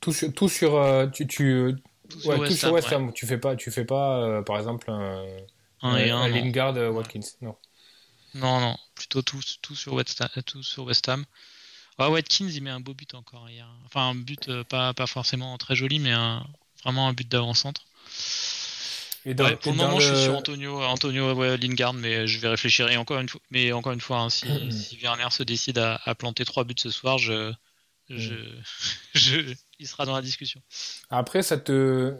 tout 0.00 0.12
sur. 0.12 0.32
Tout 0.32 0.48
sur 0.48 0.76
euh, 0.76 1.06
tu, 1.06 1.26
tu, 1.26 1.74
tout 2.08 2.28
ouais, 2.28 2.50
sur 2.50 2.72
West, 2.72 2.92
Ham. 2.92 3.12
Tu 3.12 3.26
fais 3.26 3.38
pas, 3.38 3.56
tu 3.56 3.70
fais 3.70 3.84
pas 3.84 4.20
euh, 4.20 4.42
par 4.42 4.58
exemple, 4.58 4.90
un, 4.90 5.24
un, 5.82 6.28
Lingard 6.28 6.76
Watkins. 6.94 7.20
Non. 7.42 7.56
Non, 8.34 8.60
non. 8.60 8.76
Plutôt 8.94 9.22
tout, 9.22 9.40
tout, 9.62 9.74
sur, 9.74 9.94
West 9.94 10.20
Ham, 10.20 10.28
tout 10.44 10.62
sur 10.62 10.84
West 10.84 11.08
Ham. 11.08 11.24
Watkins, 11.98 12.48
il 12.48 12.62
met 12.62 12.70
un 12.70 12.80
beau 12.80 12.94
but 12.94 13.14
encore 13.14 13.48
hier. 13.48 13.68
Enfin, 13.86 14.10
un 14.10 14.14
but 14.14 14.62
pas, 14.64 14.92
pas 14.92 15.06
forcément 15.06 15.56
très 15.56 15.74
joli, 15.74 15.98
mais 15.98 16.12
un, 16.12 16.46
vraiment 16.82 17.08
un 17.08 17.12
but 17.14 17.28
d'avant-centre 17.28 17.86
pour 19.34 19.72
le 19.72 19.76
moment, 19.78 19.98
je 19.98 20.14
suis 20.14 20.24
sur 20.24 20.36
Antonio, 20.36 20.82
Antonio 20.82 21.56
Lingard, 21.56 21.94
mais 21.94 22.26
je 22.26 22.38
vais 22.38 22.48
réfléchir. 22.48 22.88
Et 22.90 22.96
encore 22.96 23.18
une 23.18 23.28
fois, 23.28 23.40
mais 23.50 23.72
encore 23.72 23.92
une 23.92 24.00
fois, 24.00 24.20
hein, 24.20 24.30
si, 24.30 24.46
si, 24.70 24.96
Werner 25.02 25.30
se 25.30 25.42
décide 25.42 25.78
à, 25.78 26.14
planter 26.14 26.44
trois 26.44 26.64
buts 26.64 26.74
ce 26.78 26.90
soir, 26.90 27.18
je, 27.18 27.52
je, 28.08 28.34
je, 29.14 29.54
il 29.78 29.88
sera 29.88 30.06
dans 30.06 30.14
la 30.14 30.22
discussion. 30.22 30.60
Après, 31.10 31.42
ça 31.42 31.58
te, 31.58 32.14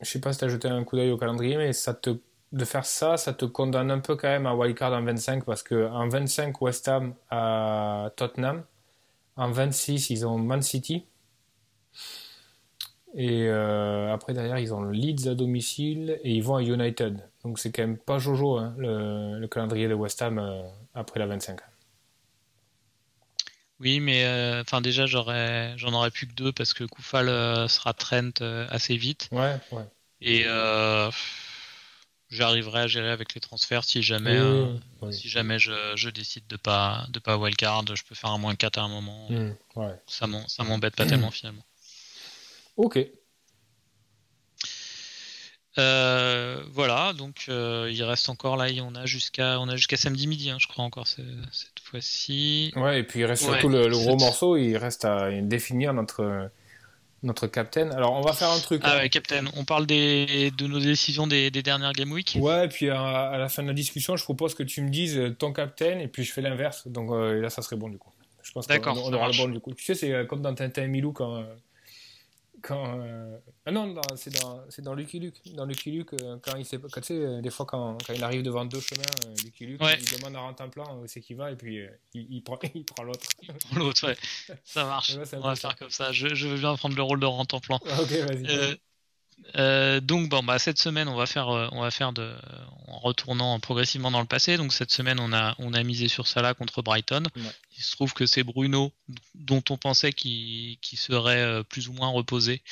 je 0.00 0.08
sais 0.08 0.20
pas 0.20 0.32
si 0.32 0.40
tu 0.40 0.44
as 0.44 0.48
jeté 0.48 0.68
un 0.68 0.84
coup 0.84 0.96
d'œil 0.96 1.10
au 1.10 1.16
calendrier, 1.16 1.56
mais 1.56 1.72
ça 1.72 1.94
te, 1.94 2.10
de 2.52 2.64
faire 2.64 2.84
ça, 2.84 3.16
ça 3.16 3.32
te 3.32 3.44
condamne 3.44 3.90
un 3.90 4.00
peu 4.00 4.16
quand 4.16 4.28
même 4.28 4.46
à 4.46 4.54
wildcard 4.54 4.92
en 4.92 5.02
25 5.02 5.44
parce 5.44 5.62
que 5.62 5.88
en 5.88 6.08
25 6.08 6.60
West 6.60 6.86
Ham 6.88 7.14
à 7.30 8.10
Tottenham, 8.16 8.64
en 9.36 9.50
26 9.50 10.10
ils 10.10 10.26
ont 10.26 10.38
Man 10.38 10.60
City. 10.60 11.06
Et 13.14 13.46
euh, 13.48 14.12
après, 14.12 14.32
derrière, 14.32 14.58
ils 14.58 14.72
ont 14.72 14.80
le 14.80 14.92
Leeds 14.92 15.28
à 15.28 15.34
domicile 15.34 16.18
et 16.22 16.32
ils 16.32 16.42
vont 16.42 16.56
à 16.56 16.62
United. 16.62 17.18
Donc 17.44 17.58
c'est 17.58 17.70
quand 17.70 17.82
même 17.82 17.98
pas 17.98 18.18
Jojo, 18.18 18.56
hein, 18.56 18.74
le, 18.78 19.46
calendrier 19.48 19.88
de 19.88 19.94
West 19.94 20.22
Ham 20.22 20.38
euh, 20.38 20.62
après 20.94 21.20
la 21.20 21.26
25. 21.26 21.58
Oui, 23.80 24.00
mais 24.00 24.24
euh, 24.24 24.62
enfin 24.62 24.80
déjà, 24.80 25.06
j'aurais, 25.06 25.76
j'en 25.76 25.92
aurais 25.92 26.10
plus 26.10 26.26
que 26.26 26.34
deux 26.34 26.52
parce 26.52 26.72
que 26.72 26.84
Koufal 26.84 27.26
sera 27.68 27.92
Trent 27.92 28.40
assez 28.70 28.96
vite. 28.96 29.28
Ouais, 29.32 29.56
ouais. 29.72 29.84
Et 30.20 30.44
j'arriverai 32.30 32.80
à 32.80 32.86
gérer 32.86 33.10
avec 33.10 33.34
les 33.34 33.42
transferts 33.42 33.84
si 33.84 34.02
jamais, 34.02 34.40
si 35.10 35.28
jamais 35.28 35.58
je, 35.58 36.08
décide 36.08 36.46
de 36.46 36.56
pas 36.56 37.04
de 37.10 37.18
pas 37.18 37.36
wildcard, 37.36 37.84
je 37.94 38.04
peux 38.04 38.14
faire 38.14 38.30
un 38.30 38.38
moins 38.38 38.54
4 38.54 38.78
à 38.78 38.82
un 38.82 38.88
moment. 38.88 39.28
Mmh, 39.28 39.50
ouais. 39.76 40.00
Ça 40.06 40.26
m'embête 40.64 40.96
pas 40.96 41.04
tellement 41.04 41.32
finalement. 41.32 41.64
Ok. 42.76 42.98
Euh, 45.78 46.62
voilà, 46.72 47.14
donc 47.14 47.46
euh, 47.48 47.88
il 47.90 48.02
reste 48.02 48.28
encore 48.28 48.56
là, 48.56 48.66
on 48.82 48.94
a 48.94 49.06
jusqu'à 49.06 49.58
on 49.58 49.68
a 49.68 49.76
jusqu'à 49.76 49.96
samedi 49.96 50.26
midi, 50.26 50.50
hein, 50.50 50.58
je 50.60 50.66
crois 50.66 50.84
encore 50.84 51.06
cette 51.06 51.80
fois-ci. 51.82 52.72
Ouais, 52.76 53.00
et 53.00 53.02
puis 53.04 53.20
il 53.20 53.24
reste 53.24 53.44
surtout 53.44 53.70
le, 53.70 53.88
gros 53.88 54.18
morceau, 54.18 54.56
il 54.58 54.76
reste 54.76 55.06
à 55.06 55.30
définir 55.40 55.94
notre 55.94 56.50
notre 57.22 57.46
captain. 57.46 57.90
Alors 57.92 58.12
on 58.12 58.20
va 58.20 58.34
faire 58.34 58.50
un 58.50 58.58
truc. 58.58 58.82
Ah 58.84 58.92
hein. 58.92 58.98
ouais, 58.98 59.08
captain. 59.08 59.44
On 59.56 59.64
parle 59.64 59.86
des, 59.86 60.50
de 60.50 60.66
nos 60.66 60.78
décisions 60.78 61.26
des, 61.26 61.50
dernières 61.50 61.92
game 61.92 62.12
week? 62.12 62.36
Ouais, 62.38 62.66
et 62.66 62.68
puis 62.68 62.90
à, 62.90 63.38
la 63.38 63.48
fin 63.48 63.62
de 63.62 63.68
la 63.68 63.74
discussion, 63.74 64.16
je 64.16 64.24
propose 64.24 64.54
que 64.54 64.62
tu 64.62 64.82
me 64.82 64.90
dises 64.90 65.18
ton 65.38 65.54
captain 65.54 66.00
et 66.00 66.08
puis 66.08 66.22
je 66.22 66.32
fais 66.34 66.42
l'inverse. 66.42 66.86
Donc 66.86 67.10
euh, 67.12 67.40
là, 67.40 67.48
ça 67.48 67.62
serait 67.62 67.76
bon 67.76 67.88
du 67.88 67.96
coup. 67.96 68.10
Je 68.42 68.52
pense 68.52 68.66
qu'on 68.66 68.74
on 68.74 69.12
aura 69.14 69.28
le 69.28 69.36
bon 69.38 69.48
du 69.48 69.60
coup. 69.60 69.72
Tu 69.72 69.84
sais, 69.84 69.94
c'est 69.94 70.26
comme 70.26 70.42
dans 70.42 70.54
Tintin 70.54 70.82
et 70.82 70.88
Milou 70.88 71.12
quand 71.12 71.42
quand 72.62 73.00
euh, 73.00 73.38
ah 73.66 73.70
non 73.70 73.94
c'est 74.16 74.32
dans 74.40 74.64
c'est 74.68 74.82
dans 74.82 74.94
Lucky 74.94 75.18
Luke. 75.18 75.40
Dans 75.54 75.66
Lucky 75.66 75.90
Luke 75.90 76.14
euh, 76.14 76.38
quand 76.42 76.56
il 76.56 76.64
sait 76.64 76.78
quand 76.78 77.00
tu 77.00 77.08
sais 77.08 77.14
euh, 77.14 77.40
des 77.40 77.50
fois 77.50 77.66
quand, 77.66 77.98
quand, 78.06 78.12
il 78.14 78.22
arrive 78.22 78.42
devant 78.42 78.64
deux 78.64 78.80
chemins 78.80 79.02
Lucky 79.44 79.66
Luke 79.66 79.82
il 79.82 80.18
demande 80.18 80.36
à 80.36 80.40
rentrer 80.40 80.64
un 80.64 80.68
plan 80.68 80.98
où 80.98 81.06
c'est 81.06 81.20
qu'il 81.20 81.36
va 81.36 81.50
et 81.50 81.56
puis 81.56 81.84
il, 82.14 82.26
il, 82.34 82.42
prend 82.42 82.58
il 82.74 82.84
prend 82.84 83.02
l'autre. 83.02 83.26
L'autre 83.74 84.06
ouais. 84.06 84.16
Ça 84.64 84.84
marche. 84.84 85.16
On 85.32 85.40
va 85.40 85.56
faire 85.56 85.76
comme 85.76 85.90
ça. 85.90 86.12
Je, 86.12 86.34
je, 86.34 86.48
veux 86.48 86.58
bien 86.58 86.74
prendre 86.76 86.96
le 86.96 87.02
rôle 87.02 87.20
de 87.20 87.26
rentrer 87.26 87.56
en 87.56 87.60
plan. 87.60 87.80
Ok 88.00 88.10
vas-y. 88.10 88.46
Euh, 88.48 88.74
donc 89.54 90.28
bon 90.28 90.42
bah 90.42 90.58
cette 90.58 90.78
semaine 90.78 91.08
on 91.08 91.16
va 91.16 91.26
faire 91.26 91.48
euh, 91.48 91.68
on 91.72 91.80
va 91.80 91.90
faire 91.90 92.12
de 92.12 92.34
en 92.86 92.98
retournant 92.98 93.58
progressivement 93.60 94.10
dans 94.10 94.20
le 94.20 94.26
passé. 94.26 94.56
Donc 94.56 94.72
cette 94.72 94.90
semaine 94.90 95.20
on 95.20 95.32
a 95.32 95.54
on 95.58 95.74
a 95.74 95.82
misé 95.82 96.08
sur 96.08 96.26
Salah 96.26 96.54
contre 96.54 96.82
Brighton. 96.82 97.24
Il 97.36 97.82
se 97.82 97.92
trouve 97.92 98.12
que 98.14 98.26
c'est 98.26 98.44
Bruno 98.44 98.92
dont 99.34 99.62
on 99.70 99.76
pensait 99.76 100.12
qu'il 100.12 100.78
serait 100.82 101.42
euh, 101.42 101.62
plus 101.62 101.88
ou 101.88 101.92
moins 101.92 102.08
reposé 102.08 102.62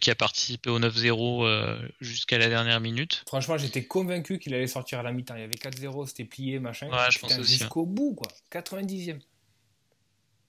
qui 0.00 0.08
a 0.08 0.14
participé 0.14 0.70
au 0.70 0.78
9-0 0.78 1.80
jusqu'à 2.00 2.38
la 2.38 2.48
dernière 2.48 2.78
minute. 2.78 3.24
Franchement 3.26 3.58
j'étais 3.58 3.84
convaincu 3.84 4.38
qu'il 4.38 4.54
allait 4.54 4.68
sortir 4.68 5.00
à 5.00 5.02
la 5.02 5.10
mi-temps. 5.10 5.34
Il 5.34 5.40
y 5.40 5.44
avait 5.44 5.56
4-0 5.56 6.06
c'était 6.06 6.24
plié 6.24 6.60
machin. 6.60 6.88
Ouais, 6.90 7.10
je 7.10 7.18
pense 7.18 7.42
jusqu'au 7.42 7.84
bout 7.84 8.14
quoi. 8.14 8.28
90e 8.52 9.18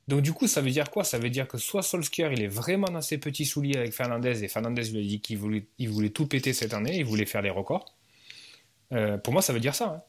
donc 0.07 0.21
du 0.21 0.33
coup, 0.33 0.47
ça 0.47 0.61
veut 0.61 0.69
dire 0.69 0.91
quoi? 0.91 1.03
Ça 1.03 1.17
veut 1.17 1.29
dire 1.29 1.47
que 1.47 1.57
soit 1.57 1.81
Solskjaer, 1.81 2.31
il 2.31 2.43
est 2.43 2.47
vraiment 2.47 2.87
dans 2.87 3.01
ses 3.01 3.17
petits 3.17 3.45
souliers 3.45 3.77
avec 3.77 3.93
Fernandez, 3.93 4.43
et 4.43 4.47
Fernandez 4.47 4.83
lui 4.91 4.99
a 4.99 5.01
dit 5.01 5.19
qu'il 5.19 5.37
voulait, 5.37 5.65
il 5.79 5.89
voulait 5.89 6.09
tout 6.09 6.27
péter 6.27 6.53
cette 6.53 6.73
année, 6.73 6.97
il 6.97 7.05
voulait 7.05 7.25
faire 7.25 7.41
des 7.41 7.49
records. 7.49 7.95
Euh, 8.93 9.17
pour 9.17 9.33
moi, 9.33 9.41
ça 9.41 9.51
veut 9.51 9.59
dire 9.59 9.73
ça. 9.73 9.85
Hein. 9.85 10.01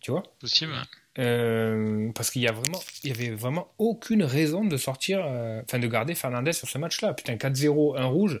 Tu 0.00 0.10
vois? 0.10 0.24
Possible. 0.40 0.72
Euh, 1.18 2.10
parce 2.14 2.30
qu'il 2.30 2.42
y 2.42 2.48
a 2.48 2.52
vraiment, 2.52 2.80
il 3.02 3.10
y 3.10 3.12
avait 3.12 3.34
vraiment 3.34 3.72
aucune 3.78 4.22
raison 4.22 4.64
de 4.64 4.76
sortir, 4.76 5.20
euh, 5.24 5.62
enfin 5.64 5.78
de 5.78 5.86
garder 5.86 6.14
Fernandez 6.14 6.52
sur 6.52 6.68
ce 6.68 6.78
match-là. 6.78 7.14
Putain, 7.14 7.36
4-0, 7.36 7.96
un 7.96 8.06
rouge, 8.06 8.38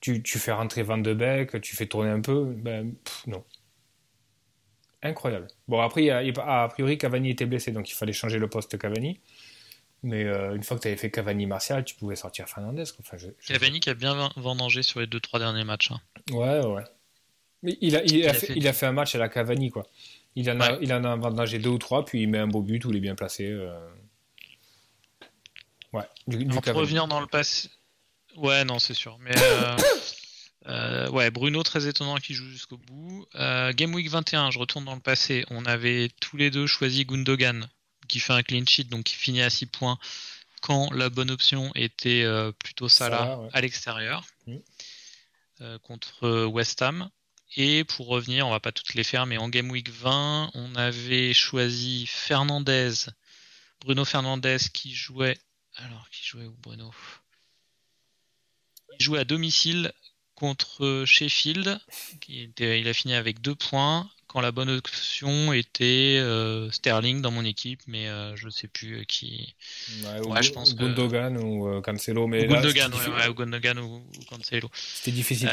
tu, 0.00 0.22
tu, 0.22 0.38
fais 0.38 0.52
rentrer 0.52 0.82
Van 0.82 0.98
de 0.98 1.14
Beek, 1.14 1.60
tu 1.60 1.76
fais 1.76 1.86
tourner 1.86 2.10
un 2.10 2.20
peu, 2.20 2.44
ben 2.44 2.94
non. 3.26 3.44
Incroyable. 5.02 5.48
Bon, 5.68 5.80
après, 5.80 6.02
il 6.02 6.06
y 6.06 6.10
a, 6.10 6.22
a 6.62 6.68
priori, 6.68 6.96
Cavani 6.96 7.30
était 7.30 7.46
blessé, 7.46 7.72
donc 7.72 7.90
il 7.90 7.94
fallait 7.94 8.12
changer 8.12 8.38
le 8.38 8.48
poste 8.48 8.78
Cavani. 8.78 9.20
Mais 10.02 10.24
euh, 10.24 10.56
une 10.56 10.62
fois 10.64 10.76
que 10.76 10.82
tu 10.82 10.88
avais 10.88 10.96
fait 10.96 11.10
Cavani 11.10 11.46
Martial, 11.46 11.84
tu 11.84 11.94
pouvais 11.94 12.16
sortir 12.16 12.48
Fernandez. 12.48 12.84
Enfin, 12.98 13.16
Cavani 13.46 13.78
qui 13.78 13.88
a 13.88 13.94
bien 13.94 14.30
vendangé 14.36 14.82
sur 14.82 14.98
les 15.00 15.06
2-3 15.06 15.38
derniers 15.38 15.64
matchs. 15.64 15.92
Hein. 15.92 16.00
Ouais, 16.32 16.64
ouais. 16.64 16.82
Mais 17.62 17.78
il 17.80 17.94
a, 17.94 18.02
il, 18.04 18.28
a, 18.28 18.34
fait, 18.34 18.52
il 18.56 18.66
a, 18.66 18.72
fait, 18.72 18.86
un 18.86 18.92
match 18.92 19.14
à 19.14 19.18
la 19.18 19.28
Cavani, 19.28 19.70
quoi. 19.70 19.86
Il 20.34 20.50
en, 20.50 20.60
a, 20.60 20.78
il 20.80 20.92
en 20.92 21.04
a 21.04 21.14
vendangé 21.14 21.60
deux 21.60 21.70
ou 21.70 21.78
trois, 21.78 22.04
puis 22.04 22.22
il 22.22 22.28
met 22.28 22.38
un 22.38 22.48
beau 22.48 22.62
but 22.62 22.84
où 22.84 22.90
il 22.90 22.96
est 22.96 23.00
bien 23.00 23.14
placé. 23.14 23.46
Euh. 23.46 23.78
Ouais, 25.92 26.04
du, 26.26 26.38
du 26.38 26.46
pour 26.46 26.74
revenir 26.74 27.06
dans 27.06 27.20
le 27.20 27.26
passé. 27.26 27.68
Ouais, 28.36 28.64
non, 28.64 28.80
c'est 28.80 28.94
sûr. 28.94 29.18
Mais 29.20 29.34
euh, 30.66 31.10
ouais, 31.10 31.30
Bruno, 31.30 31.62
très 31.62 31.86
étonnant 31.86 32.16
qui 32.16 32.34
joue 32.34 32.48
jusqu'au 32.48 32.78
bout. 32.78 33.26
Game 33.34 33.94
Week 33.94 34.08
21, 34.08 34.50
je 34.50 34.58
retourne 34.58 34.84
dans 34.84 34.94
le 34.94 35.00
passé. 35.00 35.44
On 35.50 35.64
avait 35.64 36.08
tous 36.20 36.36
les 36.36 36.50
deux 36.50 36.66
choisi 36.66 37.04
Gundogan 37.04 37.68
qui 38.12 38.20
fait 38.20 38.34
un 38.34 38.42
clean 38.42 38.66
sheet, 38.66 38.84
donc 38.84 39.04
qui 39.04 39.14
finit 39.14 39.40
à 39.40 39.48
6 39.48 39.66
points, 39.66 39.98
quand 40.60 40.92
la 40.92 41.08
bonne 41.08 41.30
option 41.30 41.72
était 41.74 42.24
euh, 42.24 42.52
plutôt 42.52 42.86
Salah, 42.86 43.40
à 43.54 43.60
l'extérieur, 43.62 44.26
euh, 45.62 45.78
contre 45.78 46.44
West 46.44 46.82
Ham. 46.82 47.08
Et 47.56 47.84
pour 47.84 48.08
revenir, 48.08 48.46
on 48.46 48.50
va 48.50 48.60
pas 48.60 48.70
toutes 48.70 48.92
les 48.92 49.02
faire, 49.02 49.24
mais 49.24 49.38
en 49.38 49.48
Game 49.48 49.70
Week 49.70 49.88
20, 49.88 50.50
on 50.52 50.74
avait 50.74 51.32
choisi 51.32 52.06
Fernandez, 52.06 52.92
Bruno 53.80 54.04
Fernandez 54.04 54.58
qui 54.74 54.94
jouait. 54.94 55.38
Alors, 55.76 56.08
qui 56.10 56.26
jouait 56.26 56.44
où 56.44 56.56
Bruno? 56.58 56.94
Il 58.98 59.04
jouait 59.04 59.20
à 59.20 59.24
domicile 59.24 59.90
contre 60.34 61.04
Sheffield. 61.06 61.80
il 62.28 62.88
a 62.88 62.92
fini 62.92 63.14
avec 63.14 63.40
2 63.40 63.54
points 63.54 64.10
quand 64.32 64.40
la 64.40 64.50
bonne 64.50 64.70
option 64.70 65.52
était 65.52 66.18
euh, 66.18 66.70
Sterling 66.70 67.20
dans 67.20 67.30
mon 67.30 67.44
équipe, 67.44 67.82
mais 67.86 68.08
euh, 68.08 68.34
je 68.34 68.46
ne 68.46 68.50
sais 68.50 68.66
plus 68.66 69.00
euh, 69.00 69.04
qui. 69.04 69.54
Ouais, 70.24 70.42
je 70.42 70.52
pense 70.52 70.74
Gundogan 70.74 71.36
ou 71.36 71.82
Cancelo, 71.82 72.26
mais 72.26 72.46
Gundogan, 72.46 72.90
ouais, 72.94 73.28
ou 73.28 73.34
Gundogan 73.34 73.78
ou, 73.78 74.02
Cancelo. 74.30 74.70
C'était 74.74 75.10
difficile. 75.10 75.50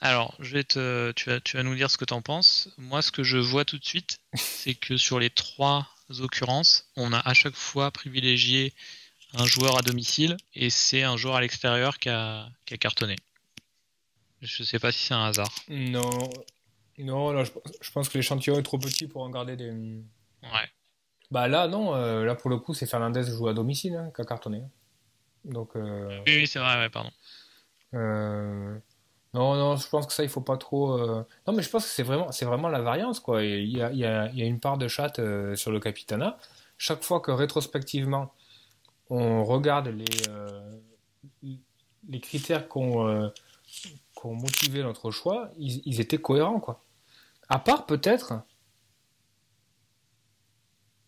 alors, 0.00 0.34
je 0.40 0.54
vais 0.54 0.64
te, 0.64 1.12
tu 1.12 1.30
vas, 1.30 1.40
tu 1.40 1.56
vas 1.56 1.62
nous 1.62 1.76
dire 1.76 1.88
ce 1.88 1.96
que 1.96 2.04
tu 2.04 2.14
en 2.14 2.22
penses. 2.22 2.68
Moi, 2.78 3.00
ce 3.00 3.12
que 3.12 3.22
je 3.22 3.38
vois 3.38 3.64
tout 3.64 3.78
de 3.78 3.84
suite, 3.84 4.18
c'est 4.34 4.74
que 4.74 4.96
sur 4.96 5.20
les 5.20 5.30
trois 5.30 5.88
occurrences, 6.18 6.90
on 6.96 7.12
a 7.12 7.20
à 7.20 7.34
chaque 7.34 7.54
fois 7.54 7.92
privilégié 7.92 8.72
un 9.34 9.46
joueur 9.46 9.78
à 9.78 9.82
domicile 9.82 10.36
et 10.54 10.68
c'est 10.70 11.04
un 11.04 11.16
joueur 11.16 11.36
à 11.36 11.40
l'extérieur 11.42 11.98
qui 11.98 12.08
a, 12.08 12.48
qui 12.66 12.74
a 12.74 12.76
cartonné. 12.76 13.14
Je 14.40 14.64
sais 14.64 14.78
pas 14.80 14.90
si 14.90 15.04
c'est 15.04 15.14
un 15.14 15.24
hasard. 15.24 15.52
Non, 15.68 16.30
non, 17.04 17.32
là, 17.32 17.44
je, 17.44 17.90
pense 17.92 18.08
que 18.08 18.18
l'échantillon 18.18 18.58
est 18.58 18.62
trop 18.62 18.78
petit 18.78 19.06
pour 19.06 19.22
en 19.22 19.30
garder 19.30 19.56
des. 19.56 19.70
Ouais. 19.70 20.68
Bah 21.30 21.46
là, 21.48 21.68
non, 21.68 21.94
euh, 21.94 22.24
là 22.24 22.34
pour 22.34 22.50
le 22.50 22.58
coup, 22.58 22.74
c'est 22.74 22.86
Fernandez 22.86 23.24
qui 23.24 23.30
joue 23.30 23.48
à 23.48 23.54
domicile, 23.54 23.94
hein, 23.96 24.10
qui 24.14 24.20
a 24.20 24.24
cartonné. 24.24 24.62
Donc. 25.44 25.76
Euh, 25.76 26.20
oui, 26.26 26.38
oui 26.38 26.46
c'est 26.46 26.58
vrai, 26.58 26.76
ouais, 26.78 26.88
pardon. 26.88 27.10
Euh, 27.94 28.76
Non, 29.34 29.54
non, 29.54 29.76
je 29.76 29.88
pense 29.88 30.06
que 30.06 30.12
ça, 30.12 30.22
il 30.22 30.28
faut 30.28 30.40
pas 30.40 30.56
trop. 30.56 30.98
Non, 30.98 31.52
mais 31.54 31.62
je 31.62 31.70
pense 31.70 31.84
que 31.84 31.90
c'est 31.90 32.02
vraiment, 32.02 32.32
c'est 32.32 32.44
vraiment 32.44 32.68
la 32.68 32.80
variance, 32.80 33.20
quoi. 33.20 33.42
Il 33.44 33.68
y 33.76 33.82
a, 33.82 33.90
il 33.92 33.98
y 33.98 34.04
a- 34.04 34.28
il 34.30 34.38
y 34.38 34.42
a 34.42 34.46
une 34.46 34.60
part 34.60 34.78
de 34.78 34.88
chatte 34.88 35.20
sur 35.54 35.70
le 35.70 35.80
Capitana. 35.80 36.38
Chaque 36.78 37.02
fois 37.02 37.20
que 37.20 37.30
rétrospectivement, 37.30 38.32
on 39.10 39.44
regarde 39.44 39.88
les, 39.88 40.04
les 42.08 42.20
critères 42.20 42.68
qu'on 42.68 43.30
qu'on 44.14 44.34
motivé 44.34 44.82
notre 44.82 45.12
choix, 45.12 45.50
ils, 45.58 45.80
ils 45.84 46.00
étaient 46.00 46.18
cohérents, 46.18 46.58
quoi. 46.58 46.82
À 47.50 47.58
part 47.58 47.84
peut-être. 47.84 48.42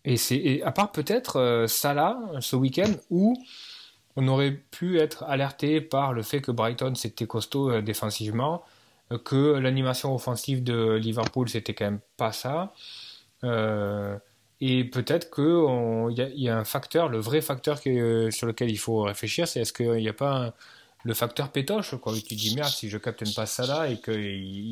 Et 0.05 0.17
c'est 0.17 0.63
à 0.63 0.73
part 0.73 0.93
peut-être 0.93 1.37
euh, 1.37 1.67
ce 1.67 2.57
week-end 2.57 2.91
où 3.11 3.35
on 4.17 4.29
aurait 4.29 4.53
pu 4.53 4.99
être 4.99 5.25
alerté 5.25 5.81
par 5.81 6.13
le 6.13 6.23
fait 6.23 6.41
que 6.41 6.51
Brighton 6.53 6.95
c'était 6.95 7.27
costaud 7.27 7.71
euh, 7.71 7.83
défensivement, 7.83 8.65
euh, 9.13 9.19
que 9.19 9.55
l'animation 9.59 10.15
offensive 10.15 10.65
de 10.65 10.95
Liverpool 10.95 11.49
c'était 11.51 11.75
quand 11.75 11.85
même 11.87 12.01
pas 12.17 12.33
ça. 12.33 12.73
Et 14.61 14.85
peut-être 14.85 15.31
que 15.31 15.41
on- 15.43 16.11
il 16.11 16.19
y, 16.19 16.49
a- 16.49 16.57
un 16.59 16.65
facteur, 16.65 17.09
le 17.09 17.19
vrai 17.19 17.41
facteur 17.41 17.79
sur 17.79 18.47
lequel 18.47 18.71
il 18.71 18.77
faut 18.79 19.03
réfléchir, 19.03 19.49
c'est 19.49 19.61
est-ce 19.61 19.73
qu'il 19.73 19.91
n'y 19.93 20.09
a 20.09 20.13
pas 20.13 20.55
le 21.03 21.15
facteur 21.15 21.51
pétoche 21.51 21.95
quoi, 21.97 22.15
tu 22.15 22.23
te 22.23 22.35
dis 22.35 22.55
merde 22.55 22.71
si 22.71 22.89
je 22.91 22.99
capte 22.99 23.35
pas 23.35 23.47
Salah 23.47 23.89
et 23.89 24.01
qu'il 24.01 24.15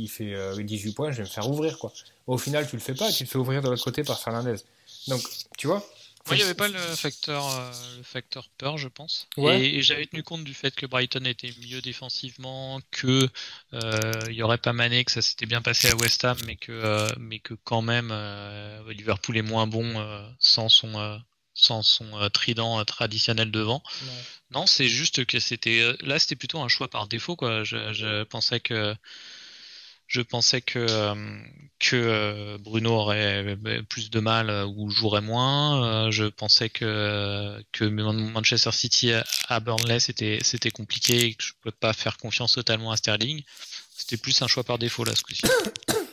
il 0.02 0.08
fait 0.08 0.34
euh, 0.34 0.62
18 0.62 0.92
points, 0.94 1.10
je 1.10 1.18
vais 1.18 1.22
me 1.22 1.28
faire 1.28 1.48
ouvrir 1.48 1.78
quoi. 1.78 1.92
Au 2.26 2.38
final 2.38 2.68
tu 2.68 2.76
le 2.76 2.82
fais 2.82 2.94
pas, 2.94 3.10
tu 3.10 3.24
te 3.24 3.30
fais 3.30 3.38
ouvrir 3.38 3.62
de 3.62 3.68
l'autre 3.68 3.84
côté 3.84 4.02
par 4.04 4.20
Fernandez. 4.20 4.56
Donc 5.08 5.22
tu 5.56 5.66
vois. 5.66 5.84
Moi, 6.26 6.36
il 6.36 6.40
n'y 6.40 6.44
avait 6.44 6.54
pas 6.54 6.68
le 6.68 6.78
facteur, 6.78 7.48
euh, 7.48 7.70
le 7.96 8.02
facteur 8.02 8.48
peur, 8.58 8.76
je 8.76 8.88
pense. 8.88 9.28
Ouais. 9.38 9.62
Et, 9.62 9.76
et 9.76 9.82
j'avais 9.82 10.04
tenu 10.04 10.22
compte 10.22 10.44
du 10.44 10.52
fait 10.52 10.74
que 10.74 10.84
Brighton 10.84 11.24
était 11.24 11.50
mieux 11.66 11.80
défensivement, 11.80 12.80
que 12.90 13.28
euh, 13.72 14.12
il 14.28 14.34
y 14.34 14.42
aurait 14.42 14.58
pas 14.58 14.74
Mané, 14.74 15.04
que 15.04 15.10
ça 15.10 15.22
s'était 15.22 15.46
bien 15.46 15.62
passé 15.62 15.88
à 15.88 15.96
West 15.96 16.22
Ham, 16.26 16.36
mais 16.44 16.56
que, 16.56 16.72
euh, 16.72 17.08
mais 17.18 17.38
que 17.38 17.54
quand 17.64 17.80
même 17.80 18.10
euh, 18.12 18.92
Liverpool 18.92 19.38
est 19.38 19.42
moins 19.42 19.66
bon 19.66 19.98
euh, 19.98 20.28
sans 20.38 20.68
son, 20.68 20.98
euh, 20.98 21.16
sans 21.60 21.82
son 21.82 22.06
euh, 22.20 22.28
trident 22.28 22.78
euh, 22.80 22.84
traditionnel 22.84 23.50
devant. 23.50 23.82
Non, 24.52 24.64
c'est 24.66 24.88
juste 24.88 25.26
que 25.26 25.40
c'était 25.40 25.80
euh, 25.80 25.96
là, 26.00 26.18
c'était 26.18 26.36
plutôt 26.36 26.60
un 26.60 26.68
choix 26.68 26.88
par 26.88 27.08
défaut, 27.08 27.36
quoi. 27.36 27.64
Je, 27.64 27.92
je 27.92 28.22
pensais 28.22 28.60
que 28.60 28.94
je 30.06 30.22
pensais 30.22 30.62
que 30.62 30.86
que 31.80 32.56
Bruno 32.58 32.92
aurait 32.92 33.58
plus 33.90 34.08
de 34.08 34.20
mal 34.20 34.50
ou 34.74 34.88
jouerait 34.90 35.20
moins. 35.20 36.10
Je 36.10 36.24
pensais 36.24 36.70
que 36.70 37.62
que 37.72 37.84
Man- 37.84 38.30
Manchester 38.30 38.72
City 38.72 39.12
à- 39.48 39.60
Burnley 39.60 40.00
c'était 40.00 40.38
c'était 40.42 40.70
compliqué 40.70 41.26
et 41.26 41.34
que 41.34 41.44
je 41.44 41.52
pouvais 41.60 41.74
pas 41.78 41.92
faire 41.92 42.16
confiance 42.16 42.52
totalement 42.52 42.90
à 42.90 42.96
Sterling. 42.96 43.42
C'était 43.94 44.16
plus 44.16 44.40
un 44.40 44.46
choix 44.46 44.64
par 44.64 44.78
défaut 44.78 45.04
là 45.04 45.14
ce 45.14 45.22
coup-ci. 45.22 45.42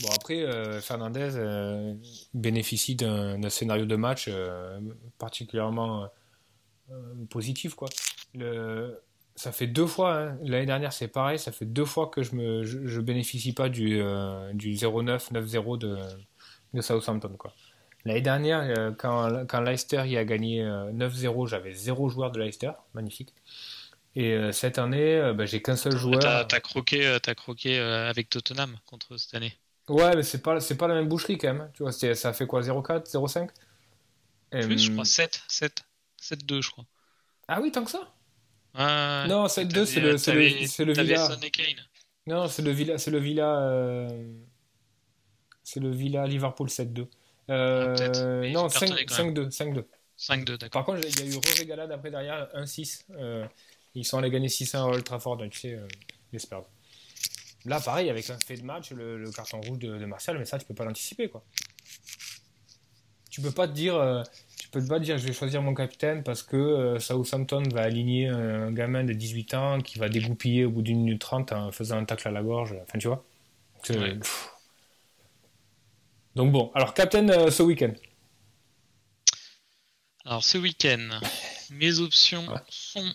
Bon, 0.00 0.08
après, 0.14 0.42
euh, 0.42 0.80
Fernandez 0.80 1.30
euh, 1.34 1.94
bénéficie 2.34 2.96
d'un 2.96 3.50
scénario 3.50 3.84
de 3.84 3.96
match 3.96 4.26
euh, 4.28 4.80
particulièrement 5.18 6.08
positif. 7.30 7.74
Quoi. 7.74 7.88
Le, 8.34 9.00
ça 9.34 9.52
fait 9.52 9.66
deux 9.66 9.86
fois, 9.86 10.14
hein, 10.14 10.38
l'année 10.42 10.66
dernière 10.66 10.92
c'est 10.92 11.08
pareil, 11.08 11.38
ça 11.38 11.52
fait 11.52 11.64
deux 11.64 11.84
fois 11.84 12.08
que 12.08 12.22
je 12.22 12.34
ne 12.34 12.64
je, 12.64 12.86
je 12.86 13.00
bénéficie 13.00 13.54
pas 13.54 13.68
du, 13.68 14.02
du 14.54 14.74
0-9, 14.74 15.32
9-0 15.32 15.78
de, 15.78 15.98
de 16.74 16.80
Southampton. 16.80 17.34
Quoi. 17.38 17.52
L'année 18.04 18.20
dernière, 18.20 18.94
quand, 18.98 19.46
quand 19.46 19.60
Leicester 19.60 20.02
y 20.06 20.16
a 20.16 20.24
gagné 20.24 20.62
euh, 20.62 20.92
9-0, 20.92 21.46
j'avais 21.46 21.72
zéro 21.72 22.08
joueur 22.08 22.32
de 22.32 22.40
Leicester, 22.40 22.72
magnifique. 22.94 23.32
Et 24.14 24.32
euh, 24.32 24.52
cette 24.52 24.78
année, 24.78 25.16
euh, 25.16 25.32
bah, 25.32 25.46
j'ai 25.46 25.62
qu'un 25.62 25.76
seul 25.76 25.96
joueur. 25.96 26.20
T'as 26.20 26.44
t'as 26.44 26.60
croqué 26.60 27.06
euh, 27.06 27.18
t'as 27.18 27.34
croqué 27.34 27.78
avec 27.78 28.28
Tottenham 28.28 28.76
contre 28.86 29.16
cette 29.16 29.34
année. 29.34 29.54
Ouais, 29.92 30.16
mais 30.16 30.22
c'est 30.22 30.40
pas, 30.42 30.58
c'est 30.60 30.76
pas 30.76 30.88
la 30.88 30.94
même 30.94 31.08
boucherie 31.08 31.36
quand 31.38 31.48
même. 31.52 31.60
hein. 31.62 31.70
Tu 31.74 31.82
vois, 31.82 31.92
c'est- 31.92 32.14
ça 32.14 32.32
fait 32.32 32.46
quoi 32.46 32.62
0,4, 32.62 33.06
0,5 33.08 33.50
Plus, 34.50 34.78
je 34.78 34.90
Euh, 34.90 34.94
crois 34.94 35.04
7 35.04 35.42
7 35.48 35.82
7-2 36.16 36.60
je 36.62 36.70
crois. 36.70 36.84
Ah 37.48 37.60
oui, 37.60 37.72
tant 37.72 37.84
que 37.84 37.90
ça? 37.90 38.12
Non, 39.28 39.42
ouais. 39.44 39.48
7-2, 39.48 39.84
c'est 39.86 40.00
le- 40.00 40.16
c'est 40.18 40.32
le- 40.34 40.66
c'est 40.66 40.84
le 40.84 40.92
Villa. 40.92 41.28
Non, 42.26 42.48
c'est 42.48 42.62
le 42.62 42.70
Villa, 42.70 42.98
c'est 42.98 43.10
le 43.10 43.18
Villa, 43.18 43.58
euh, 43.60 44.08
c'est 45.62 45.80
le 45.80 45.90
Villa 45.90 46.26
Liverpool 46.26 46.70
7-2. 46.70 47.08
Euh, 47.50 47.86
Ah, 47.88 47.94
peut-être, 47.96 48.20
mais 48.40 48.52
non, 48.52 48.62
ils 48.62 48.64
ont 48.64 48.68
cartonné 48.68 48.90
5- 48.92 49.06
quand 49.08 49.24
même. 49.24 49.34
5-2, 49.34 49.50
5-2. 49.50 49.88
5-2 50.16 50.56
d'accord. 50.58 50.84
Par 50.84 50.94
contre, 50.94 51.06
il 51.08 51.18
y 51.18 51.22
a 51.22 51.34
eu 51.34 51.36
re-régalade 51.38 51.90
après 51.92 52.10
derrière 52.10 52.48
1-6. 52.54 53.04
Euh, 53.10 53.44
ils 53.94 54.04
sont 54.06 54.18
allés 54.18 54.30
gagner 54.30 54.48
6-1 54.48 54.84
à 54.84 54.86
Old 54.86 55.04
Trafford, 55.04 55.38
tu 55.50 55.58
sais, 55.58 55.74
euh, 55.74 55.86
les 56.32 56.38
Spurs. 56.38 56.64
Là, 57.64 57.80
pareil, 57.80 58.10
avec 58.10 58.28
un 58.30 58.38
fait 58.38 58.56
de 58.56 58.64
match, 58.64 58.90
le, 58.90 59.18
le 59.18 59.30
carton 59.30 59.60
rouge 59.60 59.78
de, 59.78 59.96
de 59.98 60.04
Martial, 60.06 60.38
mais 60.38 60.44
ça, 60.44 60.58
tu 60.58 60.66
peux 60.66 60.74
pas 60.74 60.84
l'anticiper, 60.84 61.28
quoi. 61.28 61.44
Tu 63.30 63.40
peux 63.40 63.50
pas 63.52 63.66
te 63.66 63.72
dire, 63.72 63.94
euh, 63.96 64.22
tu 64.58 64.68
peux 64.68 64.84
pas 64.84 64.98
te 64.98 65.04
dire, 65.04 65.16
je 65.18 65.26
vais 65.26 65.32
choisir 65.32 65.62
mon 65.62 65.74
capitaine 65.74 66.22
parce 66.22 66.42
que 66.42 66.56
euh, 66.56 66.98
Southampton 66.98 67.62
va 67.72 67.82
aligner 67.82 68.28
un 68.28 68.70
gamin 68.72 69.04
de 69.04 69.12
18 69.14 69.54
ans 69.54 69.80
qui 69.80 69.98
va 69.98 70.08
dégoupiller 70.08 70.64
au 70.66 70.70
bout 70.70 70.82
d'une 70.82 70.98
minute 70.98 71.20
30 71.20 71.52
en 71.52 71.72
faisant 71.72 71.96
un 71.98 72.04
tacle 72.04 72.28
à 72.28 72.30
la 72.30 72.42
gorge. 72.42 72.74
Enfin, 72.82 72.98
tu 72.98 73.08
vois. 73.08 73.24
Ouais. 73.90 74.18
Donc 76.34 76.52
bon, 76.52 76.70
alors 76.74 76.94
captain 76.94 77.28
euh, 77.28 77.50
ce 77.50 77.62
week-end. 77.62 77.92
Alors 80.24 80.44
ce 80.44 80.58
week-end, 80.58 81.20
mes 81.70 81.98
options 82.00 82.46
Ouais. 82.48 82.60
sont, 82.68 83.14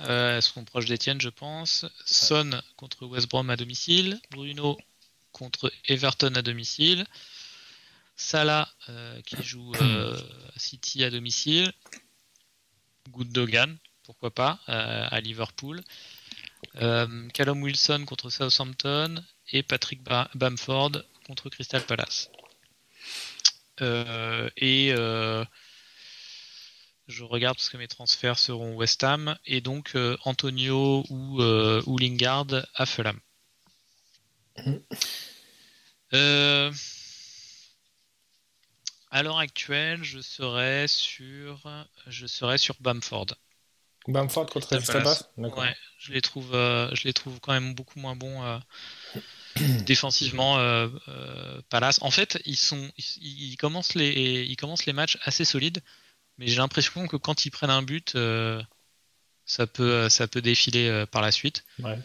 euh, 0.00 0.36
elles 0.36 0.42
seront 0.42 0.64
proches 0.64 0.86
d'Etienne 0.86 1.20
je 1.20 1.28
pense, 1.28 1.86
Son 2.04 2.60
contre 2.76 3.06
West 3.06 3.28
Brom 3.28 3.48
à 3.50 3.56
domicile, 3.56 4.20
Bruno 4.30 4.78
contre 5.32 5.72
Everton 5.86 6.34
à 6.34 6.42
domicile, 6.42 7.06
Salah 8.16 8.72
euh, 8.88 9.20
qui 9.22 9.42
joue 9.42 9.72
euh, 9.80 10.20
City 10.56 11.04
à 11.04 11.10
domicile, 11.10 11.72
Gundogan, 13.10 13.76
pourquoi 14.04 14.30
pas, 14.30 14.60
à 14.66 15.20
Liverpool, 15.20 15.82
Callum 16.74 17.62
Wilson 17.62 18.04
contre 18.06 18.30
Southampton 18.30 19.22
et 19.52 19.62
Patrick 19.62 20.02
Ba- 20.02 20.30
Bamford 20.34 20.92
contre 21.26 21.48
Crystal 21.50 21.84
Palace. 21.84 22.30
Et 24.56 24.94
je 27.06 27.24
regarde 27.24 27.56
parce 27.56 27.68
que 27.68 27.76
mes 27.76 27.88
transferts 27.88 28.38
seront 28.38 28.74
West 28.74 29.04
Ham 29.04 29.36
et 29.46 29.60
donc 29.60 29.92
euh, 29.94 30.16
Antonio 30.24 31.04
ou, 31.08 31.42
euh, 31.42 31.82
ou 31.86 31.98
Lingard 31.98 32.46
à 32.74 32.86
Fulham. 32.86 33.18
Euh, 36.12 36.72
à 39.10 39.22
l'heure 39.22 39.38
actuelle, 39.38 40.02
je 40.04 40.20
serais 40.20 40.86
sur, 40.86 41.68
je 42.06 42.26
sur 42.26 42.76
Bamford. 42.80 43.26
Bamford 44.06 44.46
contre 44.46 44.68
Crystal. 44.68 45.04
Ouais, 45.36 45.74
je 45.98 46.12
les 46.12 46.20
trouve, 46.20 46.52
je 46.52 47.04
les 47.04 47.12
trouve 47.12 47.40
quand 47.40 47.52
même 47.52 47.74
beaucoup 47.74 47.98
moins 47.98 48.14
bons 48.14 48.60
défensivement. 49.86 50.58
euh, 50.58 50.88
euh, 51.08 51.60
Palace. 51.70 51.98
En 52.02 52.10
fait, 52.10 52.40
ils 52.44 52.56
sont, 52.56 52.90
ils, 52.98 53.52
ils 53.52 53.56
commencent 53.56 53.94
les, 53.94 54.44
ils 54.48 54.56
commencent 54.56 54.86
les 54.86 54.92
matchs 54.92 55.18
assez 55.22 55.44
solides, 55.44 55.80
mais 56.38 56.46
j'ai 56.46 56.56
l'impression 56.56 57.06
que 57.06 57.16
quand 57.16 57.44
ils 57.44 57.50
prennent 57.50 57.70
un 57.70 57.82
but, 57.82 58.14
euh, 58.14 58.62
ça 59.46 59.66
peut, 59.66 60.08
ça 60.08 60.26
peut 60.26 60.42
défiler 60.42 60.88
euh, 60.88 61.06
par 61.06 61.22
la 61.22 61.30
suite. 61.30 61.64
Ouais. 61.82 61.98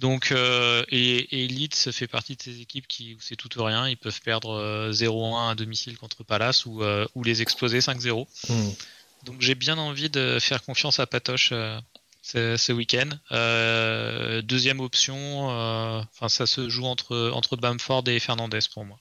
Donc, 0.00 0.30
euh, 0.30 0.84
et, 0.90 1.42
et 1.42 1.48
Leeds 1.48 1.90
fait 1.92 2.06
partie 2.06 2.36
de 2.36 2.42
ces 2.42 2.60
équipes 2.60 2.86
qui, 2.86 3.14
où 3.14 3.20
c'est 3.20 3.36
tout 3.36 3.58
ou 3.58 3.64
rien. 3.64 3.88
Ils 3.88 3.96
peuvent 3.96 4.20
perdre 4.20 4.50
euh, 4.50 4.92
0-1 4.92 5.50
à 5.50 5.54
domicile 5.54 5.98
contre 5.98 6.22
Palace 6.22 6.66
ou, 6.66 6.82
euh, 6.82 7.06
ou 7.14 7.24
les 7.24 7.42
exploser 7.42 7.80
5-0. 7.80 8.26
Hmm. 8.48 8.70
Donc 9.24 9.40
j'ai 9.40 9.56
bien 9.56 9.76
envie 9.78 10.10
de 10.10 10.38
faire 10.40 10.62
confiance 10.62 11.00
à 11.00 11.06
Patoche 11.06 11.50
euh, 11.52 11.78
ce, 12.22 12.56
ce 12.56 12.72
week-end. 12.72 13.08
Euh, 13.32 14.40
deuxième 14.42 14.80
option, 14.80 15.50
euh, 15.50 16.00
enfin 16.12 16.28
ça 16.28 16.46
se 16.46 16.68
joue 16.68 16.84
entre, 16.84 17.32
entre 17.34 17.56
Bamford 17.56 18.04
et 18.06 18.20
Fernandez 18.20 18.60
pour 18.72 18.84
moi. 18.84 18.98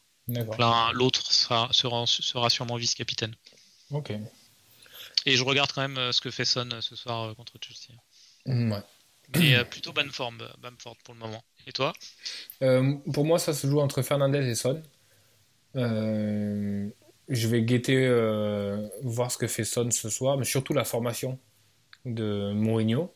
L'autre 0.93 1.31
sera, 1.31 1.69
sera, 1.71 2.05
sera 2.05 2.49
sûrement 2.49 2.75
vice-capitaine. 2.75 3.33
Ok. 3.91 4.11
Et 5.25 5.35
je 5.35 5.43
regarde 5.43 5.71
quand 5.73 5.81
même 5.81 5.97
euh, 5.97 6.11
ce 6.11 6.21
que 6.21 6.31
fait 6.31 6.45
Son 6.45 6.69
euh, 6.71 6.81
ce 6.81 6.95
soir 6.95 7.29
euh, 7.29 7.33
contre 7.33 7.53
Chelsea. 7.61 7.97
Hmm, 8.45 8.71
ouais. 8.71 8.79
Mais 9.35 9.63
plutôt 9.65 9.91
euh, 9.91 10.47
Bamford 10.61 10.95
pour 11.03 11.13
le 11.13 11.19
moment. 11.19 11.43
Et 11.65 11.73
toi? 11.73 11.91
Euh, 12.61 12.95
pour 13.13 13.25
moi, 13.25 13.39
ça 13.39 13.53
se 13.53 13.67
joue 13.67 13.79
entre 13.81 14.01
Fernandez 14.01 14.47
et 14.47 14.55
Son. 14.55 14.81
Euh, 15.75 16.87
je 17.27 17.47
vais 17.49 17.61
guetter 17.63 18.07
euh, 18.07 18.87
voir 19.03 19.29
ce 19.31 19.37
que 19.37 19.47
fait 19.47 19.65
Son 19.65 19.91
ce 19.91 20.09
soir, 20.09 20.37
mais 20.37 20.45
surtout 20.45 20.73
la 20.73 20.85
formation 20.85 21.37
de 22.05 22.53
Mourinho. 22.53 23.13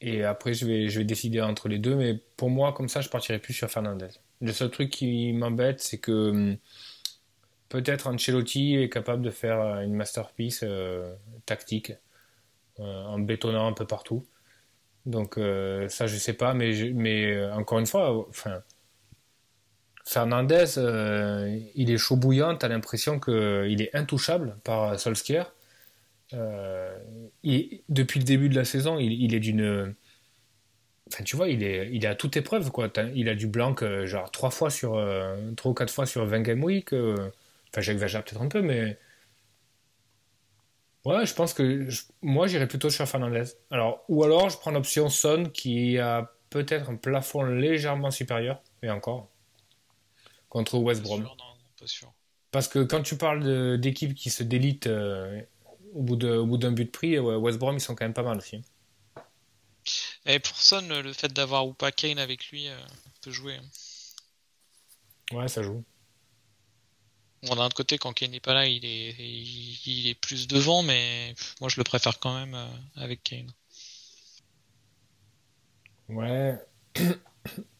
Et 0.00 0.24
après, 0.24 0.54
je 0.54 0.66
vais, 0.66 0.88
je 0.88 0.98
vais 0.98 1.04
décider 1.04 1.40
entre 1.40 1.68
les 1.68 1.78
deux. 1.78 1.94
Mais 1.94 2.14
pour 2.36 2.50
moi, 2.50 2.72
comme 2.72 2.88
ça, 2.88 3.00
je 3.00 3.08
partirai 3.08 3.38
plus 3.38 3.54
sur 3.54 3.70
Fernandez. 3.70 4.08
Le 4.40 4.52
seul 4.52 4.70
truc 4.70 4.90
qui 4.90 5.32
m'embête, 5.32 5.80
c'est 5.80 5.98
que 5.98 6.30
hum, 6.30 6.56
peut-être 7.74 8.06
Ancelotti 8.06 8.76
est 8.76 8.88
capable 8.88 9.22
de 9.22 9.30
faire 9.30 9.60
euh, 9.60 9.80
une 9.80 9.94
masterpiece 9.94 10.60
euh, 10.62 11.12
tactique 11.44 11.92
en 12.78 13.18
bétonnant 13.20 13.66
un 13.68 13.72
peu 13.72 13.86
partout. 13.86 14.24
Donc 15.06 15.34
ça, 15.36 16.06
je 16.08 16.16
sais 16.16 16.32
pas, 16.32 16.54
mais, 16.54 16.90
mais 16.92 17.40
encore 17.52 17.78
une 17.78 17.86
fois, 17.86 18.26
enfin, 18.28 18.62
Fernandez, 20.04 20.64
il 21.76 21.90
est 21.92 21.98
chaud 21.98 22.16
bouillant, 22.16 22.56
t'as 22.56 22.66
l'impression 22.66 23.20
qu'il 23.20 23.80
est 23.80 23.94
intouchable 23.94 24.56
par 24.64 24.98
Solskjaer. 24.98 25.54
depuis 26.32 28.18
le 28.18 28.24
début 28.24 28.48
de 28.48 28.56
la 28.56 28.64
saison, 28.64 28.98
il, 28.98 29.32
est 29.36 29.40
d'une 29.40 29.94
Enfin, 31.12 31.22
tu 31.22 31.36
vois, 31.36 31.48
il 31.48 31.62
est, 31.62 31.90
il 31.92 32.04
est 32.04 32.08
à 32.08 32.14
toute 32.14 32.36
épreuve, 32.36 32.70
quoi. 32.70 32.90
Il 33.14 33.28
a 33.28 33.34
du 33.34 33.46
blanc, 33.46 33.74
euh, 33.82 34.06
genre, 34.06 34.30
trois 34.30 34.50
fois 34.50 34.70
sur, 34.70 34.94
euh, 34.94 35.36
trois 35.56 35.72
ou 35.72 35.74
quatre 35.74 35.92
fois 35.92 36.06
sur 36.06 36.24
20 36.24 36.40
game 36.40 36.64
week. 36.64 36.94
Euh. 37.74 37.80
Enfin, 37.80 37.80
j'exagère 37.80 38.24
peut-être 38.24 38.42
un 38.42 38.48
peu, 38.48 38.62
mais. 38.62 38.98
Ouais, 41.04 41.26
je 41.26 41.34
pense 41.34 41.52
que 41.52 41.86
moi, 42.22 42.46
j'irais 42.46 42.68
plutôt 42.68 42.88
sur 42.88 43.06
Fernandez. 43.06 43.44
Alors, 43.70 44.04
ou 44.08 44.24
alors, 44.24 44.48
je 44.48 44.56
prends 44.56 44.70
l'option 44.70 45.10
Son 45.10 45.44
qui 45.52 45.98
a 45.98 46.32
peut-être 46.48 46.88
un 46.88 46.96
plafond 46.96 47.42
légèrement 47.42 48.10
supérieur, 48.10 48.62
et 48.82 48.90
encore, 48.90 49.28
contre 50.48 50.78
West 50.78 51.02
Brom. 51.02 51.28
Parce 52.50 52.68
que 52.68 52.78
quand 52.78 53.02
tu 53.02 53.18
parles 53.18 53.78
d'équipes 53.78 54.14
qui 54.14 54.30
se 54.30 54.42
délitent 54.42 54.88
au 54.88 56.02
bout 56.02 56.16
d'un 56.16 56.72
but 56.72 56.86
de 56.86 56.90
prix, 56.90 57.18
West 57.18 57.58
Brom, 57.58 57.76
ils 57.76 57.80
sont 57.80 57.94
quand 57.94 58.04
même 58.04 58.14
pas 58.14 58.22
mal 58.22 58.38
aussi. 58.38 58.62
Et 60.26 60.38
pour 60.38 60.56
Son, 60.56 60.88
le 60.88 61.12
fait 61.12 61.32
d'avoir 61.32 61.66
ou 61.66 61.74
pas 61.74 61.92
Kane 61.92 62.18
avec 62.18 62.48
lui 62.48 62.68
euh, 62.68 62.76
peut 63.20 63.30
jouer. 63.30 63.56
Hein. 63.56 63.66
Ouais, 65.36 65.48
ça 65.48 65.62
joue. 65.62 65.84
Bon, 67.46 67.56
d'un 67.56 67.66
autre 67.66 67.76
côté, 67.76 67.98
quand 67.98 68.12
Kane 68.12 68.30
n'est 68.30 68.40
pas 68.40 68.54
là, 68.54 68.66
il 68.66 68.84
est, 68.84 69.14
il, 69.18 70.08
est 70.08 70.14
plus 70.14 70.48
devant, 70.48 70.82
mais 70.82 71.34
moi 71.60 71.68
je 71.68 71.76
le 71.78 71.84
préfère 71.84 72.18
quand 72.18 72.34
même 72.34 72.54
euh, 72.54 72.66
avec 72.96 73.22
Kane. 73.22 73.50
Ouais. 76.08 76.58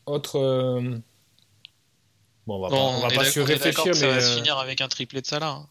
Autre. 0.07 0.37
Euh, 0.39 0.99
bon, 2.47 2.57
on 2.57 2.61
va 2.61 2.69
pas, 2.69 2.77
on 2.77 3.01
va 3.01 3.09
pas 3.09 3.23
réfléchir, 3.23 3.87
mais. 3.87 3.95
Ça 3.95 4.07
va 4.07 4.21
se 4.21 4.37
finir 4.37 4.59
avec 4.59 4.81
un 4.81 4.89
triplé 4.89 5.21
de 5.21 5.27
Salah. 5.27 5.63
Hein. 5.63 5.69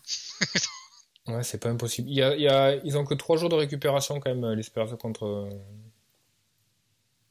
ouais, 1.28 1.44
c'est 1.44 1.60
pas 1.60 1.70
impossible. 1.70 2.10
Il 2.10 2.16
y 2.16 2.24
a, 2.24 2.36
il 2.36 2.42
y 2.42 2.48
a... 2.48 2.76
Ils 2.84 2.98
ont 2.98 3.06
que 3.06 3.14
3 3.14 3.38
jours 3.38 3.50
de 3.50 3.56
récupération 3.56 4.20
quand 4.20 4.34
même, 4.34 4.54
les 4.54 4.64
Spurs 4.64 4.98
contre, 4.98 5.50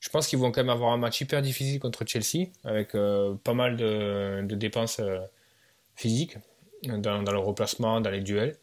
je 0.03 0.09
pense 0.09 0.27
qu'ils 0.27 0.41
vont 0.41 0.51
quand 0.51 0.61
même 0.61 0.69
avoir 0.69 0.93
un 0.93 0.97
match 0.97 1.21
hyper 1.21 1.41
difficile 1.43 1.79
contre 1.79 2.05
Chelsea, 2.05 2.49
avec 2.65 2.97
euh, 2.97 3.37
pas 3.45 3.55
mal 3.55 3.77
de, 3.77 4.45
dépenses 4.51 4.99
euh, 4.99 5.21
physiques 5.95 6.37
dans, 6.85 7.23
le 7.23 7.39
replacement, 7.39 8.01
dans 8.01 8.11
les 8.11 8.21
duels. 8.21 8.57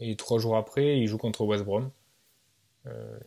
Et 0.00 0.16
trois 0.16 0.38
jours 0.38 0.56
après, 0.56 0.98
ils 0.98 1.06
jouent 1.06 1.18
contre 1.18 1.42
West 1.44 1.64
Brom. 1.64 1.90
Euh, 2.86 3.18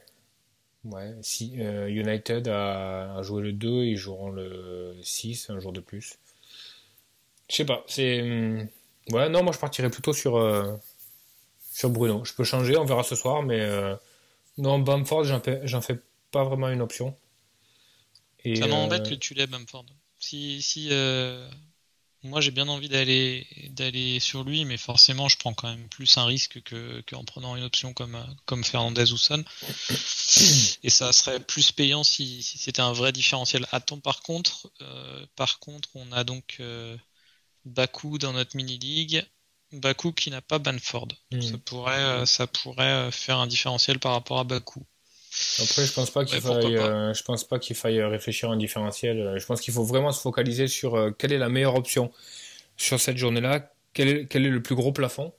ouais, 0.86 1.15
si, 1.21 1.53
United 1.53 2.47
a, 2.47 3.21
joué 3.21 3.41
le 3.41 3.53
2, 3.53 3.86
ils 3.86 3.97
joueront 3.97 4.30
le 4.30 4.95
6, 5.01 5.49
un 5.49 5.59
jour 5.59 5.71
de 5.71 5.80
plus. 5.80 6.17
Je 7.49 7.55
sais 7.55 7.65
pas, 7.65 7.84
c'est. 7.88 8.21
Hmm, 8.21 8.67
ouais, 9.11 9.30
non, 9.30 9.43
moi 9.43 9.53
je 9.53 9.59
partirais 9.59 9.89
plutôt 9.89 10.13
sur, 10.13 10.80
sur 11.71 11.89
Bruno. 11.89 12.26
Je 12.26 12.34
peux 12.34 12.43
changer, 12.43 12.76
on 12.76 12.86
verra 12.86 13.03
ce 13.03 13.15
soir, 13.15 13.43
mais 13.43 13.65
non, 14.57 14.80
Bamford, 14.80 15.23
j'en 15.63 15.82
fais 15.82 15.99
pas 16.32 16.43
vraiment 16.43 16.69
une 16.69 16.82
option 16.82 17.15
ça 18.53 18.67
m'embête 18.67 19.07
euh, 19.07 19.09
que 19.09 19.15
tu 19.15 19.34
l'aies, 19.34 19.47
Bamford. 19.47 19.86
Si, 20.19 20.61
si 20.61 20.89
euh, 20.91 21.49
moi 22.26 22.41
j'ai 22.41 22.51
bien 22.51 22.67
envie 22.67 22.89
d'aller 22.89 23.47
d'aller 23.69 24.19
sur 24.19 24.43
lui, 24.43 24.65
mais 24.65 24.78
forcément 24.78 25.30
je 25.30 25.38
prends 25.38 25.53
quand 25.53 25.69
même 25.69 25.88
plus 25.89 26.17
un 26.17 26.26
risque 26.26 26.61
que 26.63 27.01
qu'en 27.01 27.23
prenant 27.23 27.55
une 27.55 27.63
option 27.63 27.93
comme 27.93 28.17
comme 28.45 28.63
Fernandez 28.63 29.11
ou 29.11 29.17
Son. 29.17 29.43
Et 30.84 30.89
ça 30.89 31.13
serait 31.13 31.39
plus 31.39 31.71
payant 31.71 32.03
si, 32.03 32.43
c'était 32.43 32.82
un 32.82 32.93
vrai 32.93 33.11
différentiel. 33.11 33.65
Attends, 33.71 33.99
par 33.99 34.21
contre, 34.21 34.71
euh, 34.82 35.26
par 35.36 35.59
contre, 35.59 35.89
on 35.95 36.11
a 36.11 36.23
donc 36.23 36.61
Baku 37.65 38.17
dans 38.17 38.34
notre 38.34 38.55
mini 38.57 38.78
league. 38.78 39.26
Baku 39.71 40.13
qui 40.13 40.30
n'a 40.30 40.41
pas 40.41 40.59
Banford. 40.59 41.07
Hmm. 41.32 41.41
Ça 41.41 41.57
pourrait 41.57 42.26
ça 42.26 42.47
pourrait 42.47 43.11
faire 43.11 43.38
un 43.38 43.47
différentiel 43.47 43.99
par 43.99 44.13
rapport 44.13 44.39
à 44.39 44.43
Baku. 44.43 44.86
Après, 45.61 45.86
je 45.86 45.93
pense 45.93 46.11
pas 46.11 46.25
qu'il 46.25 46.41
faille, 46.41 46.77
euh, 46.77 47.13
je 47.13 47.23
pense 47.23 47.43
pas 47.43 47.59
qu'il 47.59 47.75
faille 47.75 48.01
réfléchir 48.03 48.49
à 48.49 48.53
un 48.53 48.57
différentiel. 48.57 49.19
Euh, 49.19 49.39
je 49.39 49.45
pense 49.45 49.61
qu'il 49.61 49.73
faut 49.73 49.83
vraiment 49.83 50.11
se 50.11 50.21
focaliser 50.21 50.67
sur 50.67 50.95
euh, 50.95 51.11
quelle 51.11 51.33
est 51.33 51.38
la 51.38 51.49
meilleure 51.49 51.75
option 51.75 52.11
sur 52.77 52.99
cette 52.99 53.17
journée-là, 53.17 53.71
quel 53.93 54.07
est, 54.07 54.25
quel 54.27 54.45
est 54.45 54.49
le 54.49 54.61
plus 54.61 54.75
gros 54.75 54.91
plafond 54.91 55.33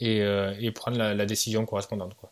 et, 0.00 0.18
et 0.18 0.70
prendre 0.72 0.98
la, 0.98 1.26
décision 1.26 1.64
correspondante. 1.64 2.14
Quoi. 2.14 2.30